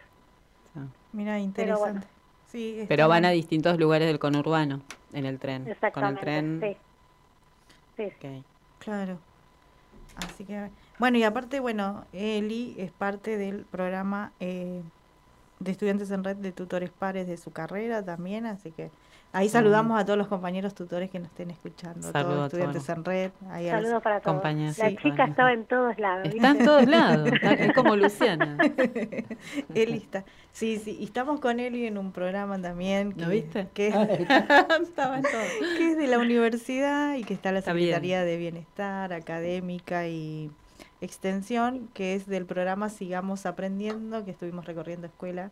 Mira, 1.14 1.40
interesante. 1.40 2.08
Pero, 2.88 3.08
van 3.08 3.26
a 3.26 3.30
distintos 3.32 3.78
lugares 3.78 4.08
del 4.08 4.20
conurbano 4.20 4.82
en 5.14 5.26
el 5.26 5.40
tren. 5.40 5.68
Exactamente. 5.68 6.20
Con 6.22 6.36
el 6.36 6.60
tren. 6.60 6.78
Sí. 7.98 8.44
Claro. 8.80 9.18
Así 10.16 10.46
que, 10.46 10.70
bueno, 10.98 11.18
y 11.18 11.24
aparte, 11.24 11.60
bueno, 11.60 12.06
Eli 12.14 12.76
es 12.78 12.92
parte 12.92 13.38
del 13.38 13.66
programa 13.66 14.32
eh, 14.40 14.82
de 15.60 15.72
estudiantes 15.72 16.12
en 16.12 16.24
red 16.24 16.38
de 16.38 16.52
tutores 16.54 16.90
pares 16.90 17.28
de 17.28 17.38
su 17.38 17.52
carrera 17.52 18.04
también, 18.04 18.46
así 18.46 18.72
que 18.72 18.92
Ahí 19.36 19.50
saludamos 19.50 20.00
a 20.00 20.06
todos 20.06 20.18
los 20.18 20.30
compañeros 20.30 20.74
tutores 20.74 21.10
que 21.10 21.20
nos 21.20 21.28
estén 21.28 21.52
escuchando, 21.52 22.10
todos 22.10 22.26
los 22.26 22.46
estudiantes 22.46 22.88
en 22.88 23.04
red. 23.04 23.32
Saludos 23.50 24.02
para 24.02 24.22
todos. 24.22 24.78
la 24.78 24.96
chica 24.96 25.26
estaba 25.26 25.52
en 25.52 25.66
todos 25.66 26.00
lados. 26.00 26.34
Está 26.34 26.52
en 26.52 26.64
todos 26.64 26.88
lados, 26.88 27.30
es 27.42 27.74
como 27.74 27.98
Luciana. 27.98 28.58
Eli 29.76 29.98
está. 29.98 30.24
Sí, 30.54 30.78
sí, 30.78 30.96
y 31.02 31.04
estamos 31.04 31.42
con 31.42 31.60
Eli 31.60 31.86
en 31.86 31.98
un 31.98 32.14
programa 32.14 32.62
también. 32.62 33.14
¿Lo 33.18 33.28
viste? 33.28 33.68
Que, 33.74 33.92
ah, 33.94 34.68
estaba 34.82 35.18
en 35.18 35.24
todo. 35.24 35.42
que 35.78 35.92
es 35.92 35.98
de 35.98 36.08
la 36.08 36.18
universidad 36.18 37.16
y 37.16 37.26
que 37.26 37.34
está 37.34 37.52
la 37.52 37.62
Secretaría 37.62 38.24
de 38.24 38.38
Bienestar 38.38 39.12
Académica 39.12 40.08
y 40.08 40.50
Extensión, 41.02 41.90
que 41.94 42.16
es 42.16 42.26
del 42.26 42.46
programa 42.46 42.88
Sigamos 42.88 43.46
Aprendiendo, 43.46 44.24
que 44.24 44.32
estuvimos 44.32 44.64
recorriendo 44.64 45.08
escuela. 45.08 45.52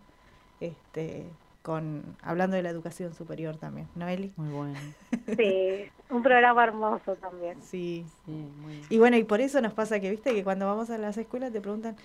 Este, 0.62 1.26
con 1.64 2.18
hablando 2.22 2.57
de 2.57 2.61
la 2.61 2.70
educación 2.70 3.16
superior 3.16 3.57
también, 3.57 3.88
¿no, 3.95 4.07
Eli? 4.07 4.32
Muy 4.36 4.49
bueno. 4.49 4.80
Sí, 5.38 5.89
un 6.09 6.22
programa 6.22 6.64
hermoso 6.64 7.16
también. 7.16 7.61
Sí. 7.64 8.05
sí 8.26 8.32
muy 8.32 8.74
bien. 8.74 8.86
Y 8.89 8.97
bueno, 8.99 9.18
y 9.18 9.24
por 9.24 9.39
eso 9.39 9.61
nos 9.61 9.74
pasa 9.74 9.99
que, 10.01 10.11
viste, 10.11 10.36
que 10.36 10.43
cuando 10.43 10.68
vamos 10.68 10.89
a 10.89 10.97
las 10.97 11.18
escuelas 11.18 11.53
te 11.53 11.61
preguntan, 11.61 11.95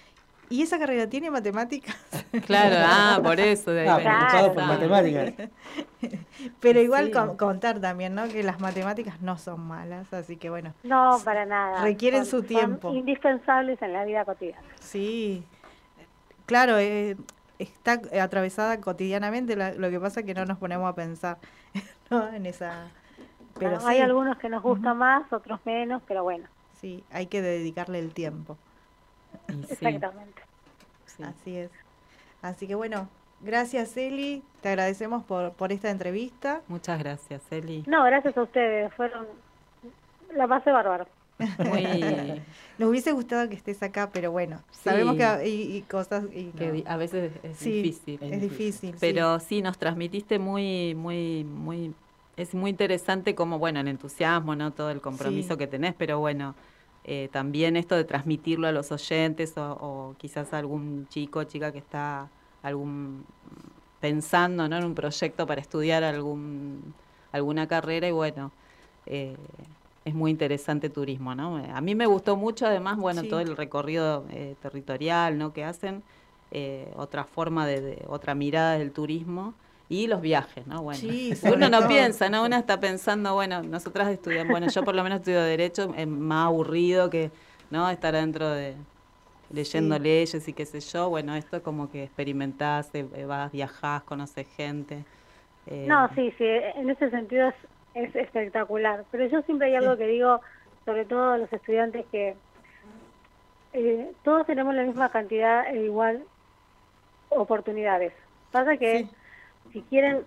¿y 0.48 0.62
esa 0.62 0.78
carrera 0.78 1.09
tiene 1.09 1.30
matemáticas? 1.30 1.96
Claro, 2.46 2.76
ah, 2.78 3.20
por 3.22 3.40
eso. 3.40 3.72
De 3.72 3.88
ahí 3.88 4.04
ah, 4.06 4.50
por 4.54 4.64
matemáticas. 4.64 5.48
Pero 6.61 6.80
igual 6.80 7.11
contar 7.36 7.80
también, 7.80 8.14
¿no? 8.14 8.28
Que 8.28 8.42
las 8.42 8.61
matemáticas 8.61 9.20
no 9.22 9.38
son 9.38 9.61
malas, 9.61 10.12
así 10.12 10.36
que 10.36 10.50
bueno. 10.50 10.74
No, 10.84 11.18
para 11.24 11.46
nada. 11.46 11.82
Requieren 11.82 12.26
su 12.26 12.42
tiempo. 12.42 12.88
Son 12.88 12.96
indispensables 12.96 13.80
en 13.82 13.92
la 13.92 14.04
vida 14.04 14.24
cotidiana. 14.24 14.62
Sí. 14.78 15.42
Claro, 16.46 16.78
eh, 16.78 17.16
está 17.59 18.00
atravesada 18.20 18.80
cotidianamente, 18.80 19.56
lo 19.56 19.90
que 19.90 20.00
pasa 20.00 20.20
es 20.20 20.26
que 20.26 20.34
no 20.34 20.44
nos 20.44 20.59
ponemos 20.59 20.88
a 20.88 20.94
pensar 20.94 21.38
¿no? 22.11 22.28
en 22.32 22.46
esa... 22.46 22.88
Pero 23.59 23.78
Hay 23.86 23.98
algunos 23.98 24.38
que 24.38 24.48
nos 24.48 24.62
gustan 24.62 24.96
más, 24.98 25.32
otros 25.32 25.59
menos, 25.64 26.00
pero 26.06 26.22
bueno. 26.22 26.46
Sí, 26.80 27.02
hay 27.11 27.26
que 27.26 27.42
dedicarle 27.42 27.98
el 27.98 28.14
tiempo. 28.14 28.56
Exactamente. 29.48 30.42
Así 31.24 31.56
es. 31.56 31.70
Así 32.40 32.68
que 32.68 32.76
bueno, 32.76 33.09
gracias 33.40 33.96
Eli, 33.96 34.44
te 34.61 34.68
agradecemos 34.68 35.24
por, 35.24 35.52
por 35.54 35.72
esta 35.72 35.90
entrevista. 35.90 36.61
Muchas 36.68 37.00
gracias 37.00 37.42
Eli. 37.50 37.82
No, 37.88 38.04
gracias 38.04 38.36
a 38.36 38.42
ustedes, 38.42 38.94
fueron 38.94 39.26
la 40.34 40.46
base 40.46 40.70
bárbaro. 40.70 41.06
Nos 42.78 42.89
hubiese 42.89 43.12
gustado 43.12 43.49
que 43.49 43.55
estés 43.55 43.82
acá, 43.82 44.11
pero 44.12 44.30
bueno, 44.30 44.61
sabemos 44.70 45.16
que 45.16 45.24
hay 45.24 45.84
cosas... 45.89 46.26
que 46.26 46.84
a 46.86 46.97
veces 46.97 47.32
es 47.43 47.61
difícil. 47.61 48.18
Es, 48.22 48.41
difícil. 48.41 48.95
pero 49.01 49.41
sí. 49.41 49.62
nos 49.62 49.78
transmitiste 49.78 50.39
muy, 50.39 50.95
muy, 50.95 51.45
muy... 51.45 51.95
Es 52.36 52.55
muy 52.55 52.70
interesante 52.70 53.34
como, 53.34 53.59
bueno, 53.59 53.80
el 53.80 53.89
entusiasmo, 53.89 54.55
¿no? 54.55 54.72
Todo 54.72 54.91
el 54.91 55.01
compromiso 55.01 55.57
que 55.57 55.66
tenés, 55.66 55.95
pero 55.95 56.20
bueno, 56.20 56.55
eh, 57.11 57.28
también 57.32 57.76
esto 57.76 57.97
de 57.97 58.05
transmitirlo 58.05 58.68
a 58.68 58.72
los 58.72 58.93
oyentes 58.93 59.55
o, 59.57 60.14
quizás 60.18 60.53
a 60.53 60.59
algún 60.59 61.09
chico 61.09 61.41
o 61.41 61.45
chica 61.45 61.72
que 61.72 61.78
está 61.78 62.28
algún 62.62 63.24
pensando 63.99 64.68
¿no? 64.68 64.76
en 64.76 64.84
un 64.84 64.95
proyecto 64.95 65.47
para 65.47 65.61
estudiar 65.61 66.05
algún 66.05 66.95
alguna 67.32 67.66
carrera 67.66 68.09
y 68.09 68.12
bueno, 68.12 68.53
eh, 69.07 69.36
es 70.09 70.14
muy 70.14 70.30
interesante 70.30 70.88
turismo, 70.88 71.34
¿no? 71.34 71.56
A 71.56 71.80
mí 71.80 71.94
me 71.94 72.06
gustó 72.06 72.36
mucho, 72.36 72.66
además, 72.66 72.96
bueno, 72.96 73.22
todo 73.24 73.40
el 73.40 73.56
recorrido 73.56 74.24
eh, 74.30 74.54
territorial, 74.61 75.38
¿no? 75.38 75.52
Que 75.52 75.64
hacen, 75.64 76.02
eh, 76.50 76.90
otra 76.96 77.24
forma 77.24 77.66
de, 77.66 78.04
otra 78.09 78.34
mirada 78.34 78.78
del 78.78 78.90
turismo 78.90 79.54
y 79.88 80.06
los 80.06 80.20
viajes, 80.20 80.66
¿no? 80.66 80.82
Bueno, 80.82 81.00
uno 81.54 81.68
no 81.68 81.86
piensa, 81.86 82.28
¿no? 82.28 82.44
Uno 82.44 82.56
está 82.56 82.80
pensando, 82.80 83.34
bueno, 83.34 83.62
nosotras 83.62 84.09
estudiamos, 84.09 84.50
bueno, 84.50 84.68
yo 84.68 84.82
por 84.82 84.94
lo 84.94 85.02
menos 85.02 85.18
estudio 85.18 85.42
Derecho, 85.42 85.92
es 85.96 86.06
más 86.09 86.46
aburrido 86.46 87.11
que, 87.11 87.30
¿no? 87.70 87.88
Estar 87.90 88.14
dentro 88.14 88.48
de 88.50 88.74
leyendo 89.52 89.98
leyes 89.98 90.46
y 90.46 90.52
qué 90.52 90.66
sé 90.66 90.80
yo, 90.80 91.09
bueno, 91.09 91.34
esto 91.34 91.59
es 91.59 91.62
como 91.62 91.90
que 91.90 92.04
experimentás, 92.04 92.90
eh, 92.94 93.24
vas, 93.26 93.52
viajás, 93.52 94.02
conoces 94.02 94.46
gente. 94.56 95.04
no, 95.66 96.09
sí, 96.14 96.32
sí, 96.38 96.44
en 96.44 96.90
ese 96.90 97.11
sentido 97.11 97.48
es 97.48 97.54
es 98.05 98.14
espectacular. 98.14 99.05
Pero 99.11 99.26
yo 99.26 99.42
siempre 99.42 99.68
hay 99.68 99.76
algo 99.76 99.96
que 99.96 100.07
digo, 100.07 100.40
sobre 100.84 101.05
todo 101.05 101.32
a 101.32 101.38
los 101.38 101.53
estudiantes, 101.53 102.07
que 102.11 102.36
eh, 103.72 104.12
todos 104.22 104.46
tenemos 104.46 104.74
la 104.74 104.84
misma 104.84 105.11
cantidad 105.11 105.68
e 105.68 105.84
igual 105.84 106.22
oportunidades. 107.30 108.12
Pasa 108.51 108.76
que 108.76 109.07
si 109.72 109.82
quieren 109.82 110.24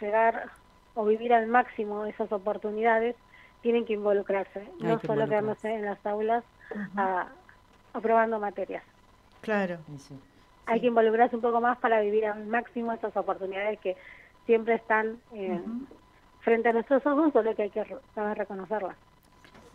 llegar 0.00 0.50
o 0.94 1.04
vivir 1.04 1.32
al 1.32 1.46
máximo 1.46 2.04
esas 2.06 2.30
oportunidades, 2.32 3.16
tienen 3.62 3.84
que 3.84 3.94
involucrarse, 3.94 4.68
no 4.78 5.00
solo 5.00 5.26
quedarse 5.26 5.74
en 5.74 5.84
las 5.84 6.04
aulas 6.06 6.44
aprobando 7.92 8.38
materias. 8.38 8.84
Claro. 9.40 9.78
Hay 10.66 10.80
que 10.80 10.86
involucrarse 10.86 11.34
un 11.34 11.42
poco 11.42 11.60
más 11.60 11.78
para 11.78 12.00
vivir 12.00 12.26
al 12.26 12.46
máximo 12.46 12.92
esas 12.92 13.16
oportunidades 13.16 13.80
que 13.80 13.96
siempre 14.46 14.74
están 14.74 15.18
frente 16.48 16.70
a 16.70 16.72
nuestros 16.72 17.04
ojos, 17.04 17.30
solo 17.34 17.54
que 17.54 17.64
hay 17.64 17.70
que 17.70 17.84
saber 18.14 18.38
reconocerlas. 18.38 18.96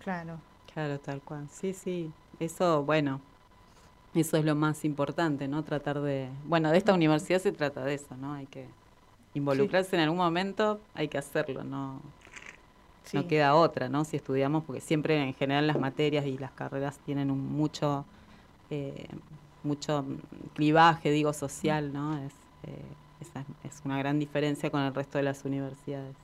Claro. 0.04 0.40
Claro, 0.74 1.00
tal 1.00 1.22
cual. 1.22 1.48
Sí, 1.52 1.72
sí. 1.72 2.12
Eso, 2.40 2.84
bueno, 2.84 3.22
eso 4.16 4.38
es 4.38 4.44
lo 4.44 4.56
más 4.56 4.84
importante, 4.84 5.48
¿no? 5.48 5.64
Tratar 5.64 6.02
de... 6.02 6.30
Bueno, 6.46 6.72
de 6.72 6.80
esta 6.80 6.96
universidad 6.96 7.38
se 7.38 7.52
trata 7.52 7.86
de 7.86 7.94
eso, 7.94 8.18
¿no? 8.18 8.34
Hay 8.34 8.48
que 8.48 8.66
involucrarse 9.36 9.96
en 9.96 10.02
algún 10.02 10.18
momento, 10.18 10.80
hay 10.96 11.10
que 11.10 11.20
hacerlo, 11.20 11.64
¿no? 11.64 12.02
No 13.14 13.28
queda 13.28 13.54
otra, 13.54 13.88
¿no? 13.88 14.04
Si 14.04 14.16
estudiamos, 14.16 14.64
porque 14.64 14.82
siempre 14.82 15.22
en 15.22 15.36
general 15.36 15.68
las 15.68 15.80
materias 15.80 16.26
y 16.26 16.40
las 16.40 16.54
carreras 16.54 16.98
tienen 17.06 17.30
un 17.30 17.52
mucho, 17.52 18.04
eh, 18.72 19.06
mucho 19.62 20.04
clivaje, 20.56 21.12
digo, 21.12 21.34
social, 21.34 21.94
¿no? 21.94 22.18
Es, 22.18 22.34
eh, 22.64 22.82
esa 23.22 23.46
es 23.64 23.80
una 23.86 24.00
gran 24.00 24.18
diferencia 24.18 24.72
con 24.72 24.82
el 24.82 24.96
resto 24.96 25.20
de 25.20 25.24
las 25.24 25.46
universidades. 25.46 26.16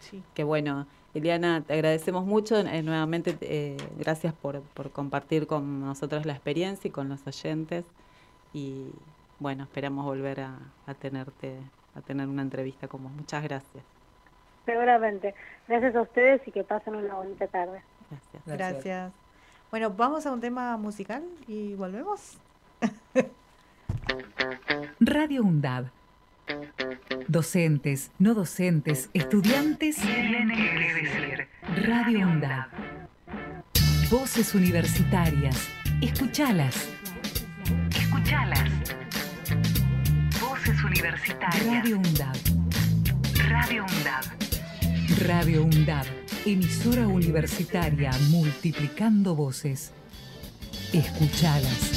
Sí. 0.00 0.22
Que 0.34 0.44
bueno, 0.44 0.86
Eliana, 1.14 1.62
te 1.62 1.72
agradecemos 1.74 2.26
mucho. 2.26 2.58
Eh, 2.58 2.82
nuevamente, 2.82 3.36
eh, 3.40 3.76
gracias 3.98 4.34
por, 4.34 4.60
por 4.60 4.90
compartir 4.90 5.46
con 5.46 5.80
nosotros 5.80 6.26
la 6.26 6.34
experiencia 6.34 6.88
y 6.88 6.90
con 6.90 7.08
los 7.08 7.26
oyentes. 7.26 7.84
Y 8.52 8.90
bueno, 9.38 9.64
esperamos 9.64 10.04
volver 10.04 10.40
a, 10.40 10.58
tenerte, 11.00 11.56
a 11.94 12.00
tener 12.00 12.28
una 12.28 12.42
entrevista 12.42 12.88
como 12.88 13.08
Muchas 13.08 13.42
gracias. 13.42 13.84
Seguramente. 14.64 15.34
Gracias 15.68 15.94
a 15.96 16.02
ustedes 16.02 16.46
y 16.46 16.52
que 16.52 16.64
pasen 16.64 16.96
una 16.96 17.14
bonita 17.14 17.46
tarde. 17.46 17.80
Gracias. 18.10 18.42
Gracias. 18.46 19.12
Bueno, 19.70 19.90
vamos 19.90 20.26
a 20.26 20.32
un 20.32 20.40
tema 20.40 20.76
musical 20.76 21.22
y 21.46 21.74
volvemos. 21.74 22.38
Radio 25.00 25.42
UNDAB 25.42 25.86
Docentes, 27.28 28.10
no 28.18 28.34
docentes, 28.34 29.10
estudiantes. 29.12 29.96
Tienen 29.96 30.48
que 30.48 30.94
decir. 30.94 31.48
Radio 31.86 32.28
UNDAB. 32.28 32.68
Voces 34.10 34.54
universitarias. 34.54 35.68
Escuchalas. 36.00 36.88
Escuchalas. 37.90 38.70
Voces 40.40 40.84
universitarias. 40.84 41.66
Radio 41.66 41.98
UNDAB. 41.98 42.36
Radio 43.48 43.84
UNDAB. 43.84 44.24
Radio 45.26 45.64
UNDAB. 45.64 46.06
Emisora 46.46 47.08
universitaria 47.08 48.12
multiplicando 48.30 49.34
voces. 49.34 49.92
Escuchalas. 50.92 51.92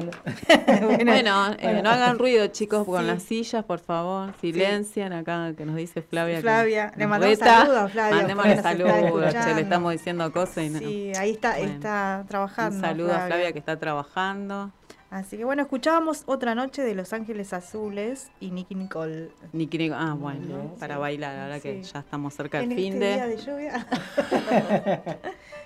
Bueno. 0.80 1.04
Bueno, 1.04 1.52
eh, 1.52 1.56
Bueno. 1.62 1.82
no 1.82 1.90
hagan 1.90 2.18
ruido, 2.18 2.46
chicos, 2.48 2.84
con 2.86 3.00
Sí. 3.02 3.06
las 3.06 3.22
sillas, 3.22 3.64
por 3.64 3.78
favor. 3.80 4.32
Silencian 4.40 5.12
acá, 5.12 5.52
que 5.56 5.64
nos 5.64 5.76
dice 5.76 6.02
Flavia. 6.02 6.40
Flavia, 6.40 6.92
le 6.96 7.06
mandamos 7.06 7.38
reta. 7.38 7.60
saludos 7.64 7.92
Flavia, 7.92 8.16
Mandémosle 8.16 8.62
saludos, 8.62 9.32
che, 9.44 9.54
le 9.54 9.60
estamos 9.62 9.92
diciendo 9.92 10.32
cosas 10.32 10.64
y 10.64 10.70
no. 10.70 10.78
Sí, 10.78 11.12
ahí 11.18 11.30
está, 11.32 11.56
Bueno. 11.56 11.72
está 11.72 12.24
trabajando. 12.28 12.76
Un 12.76 12.80
saludo 12.82 13.14
a 13.14 13.26
Flavia 13.26 13.52
que 13.52 13.58
está 13.58 13.78
trabajando. 13.78 14.70
Así 15.10 15.36
que 15.36 15.44
bueno, 15.44 15.62
escuchábamos 15.62 16.22
otra 16.26 16.54
noche 16.54 16.82
de 16.82 16.94
Los 16.94 17.12
Ángeles 17.12 17.52
Azules 17.52 18.30
y 18.38 18.52
Nicky 18.52 18.76
Nicole. 18.76 19.30
Nicky 19.52 19.76
Nico- 19.76 19.96
ah, 19.98 20.14
bueno, 20.16 20.76
para 20.78 20.94
Sí. 20.94 21.00
bailar, 21.00 21.36
ahora 21.36 21.58
que 21.58 21.82
ya 21.82 21.98
estamos 21.98 22.32
cerca 22.32 22.60
del 22.60 22.72
fin 22.72 22.92
este 22.92 23.04
de. 23.04 23.14
día 23.14 23.26
de 23.26 23.36
lluvia. 23.36 23.86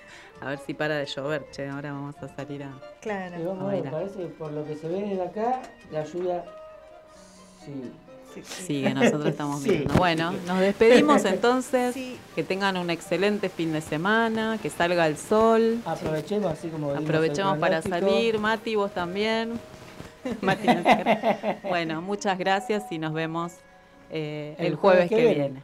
A 0.45 0.49
ver 0.49 0.59
si 0.59 0.75
para 0.75 0.97
de 0.97 1.07
llover, 1.07 1.49
che, 1.49 1.67
ahora 1.67 1.91
vamos 1.91 2.15
a 2.21 2.27
salir 2.27 2.61
a, 2.61 2.71
Claro. 3.01 3.41
Y 3.41 3.45
vamos, 3.45 3.73
a 3.73 3.89
parece 3.89 4.19
que 4.19 4.25
por 4.27 4.51
lo 4.51 4.63
que 4.63 4.75
se 4.75 4.87
ve 4.87 5.01
desde 5.01 5.23
acá, 5.23 5.59
la 5.91 6.03
lluvia 6.03 6.45
sí. 7.65 7.91
Sí, 8.43 8.83
que 8.83 8.93
nosotros 8.93 9.25
estamos 9.29 9.63
Sí. 9.63 9.71
viendo. 9.71 9.95
Bueno, 9.95 10.33
nos 10.45 10.59
despedimos 10.59 11.25
entonces. 11.25 11.97
Que 12.35 12.43
tengan 12.43 12.77
un 12.77 12.91
excelente 12.91 13.49
fin 13.49 13.73
de 13.73 13.81
semana, 13.81 14.59
que 14.61 14.69
salga 14.69 15.07
el 15.07 15.17
sol. 15.17 15.79
Aprovechemos 15.83 16.51
así 16.51 16.67
como 16.67 16.91
Aprovechemos 16.91 17.57
para 17.57 17.81
salir. 17.81 18.37
Mati, 18.37 18.75
vos 18.75 18.91
también. 18.91 19.59
Mati, 20.41 20.67
no 20.67 20.83
bueno, 21.67 22.03
muchas 22.03 22.37
gracias 22.37 22.83
y 22.91 22.99
nos 22.99 23.13
vemos 23.13 23.53
eh, 24.11 24.53
el, 24.59 24.75
jueves, 24.75 25.09
que, 25.09 25.33
viene. 25.33 25.63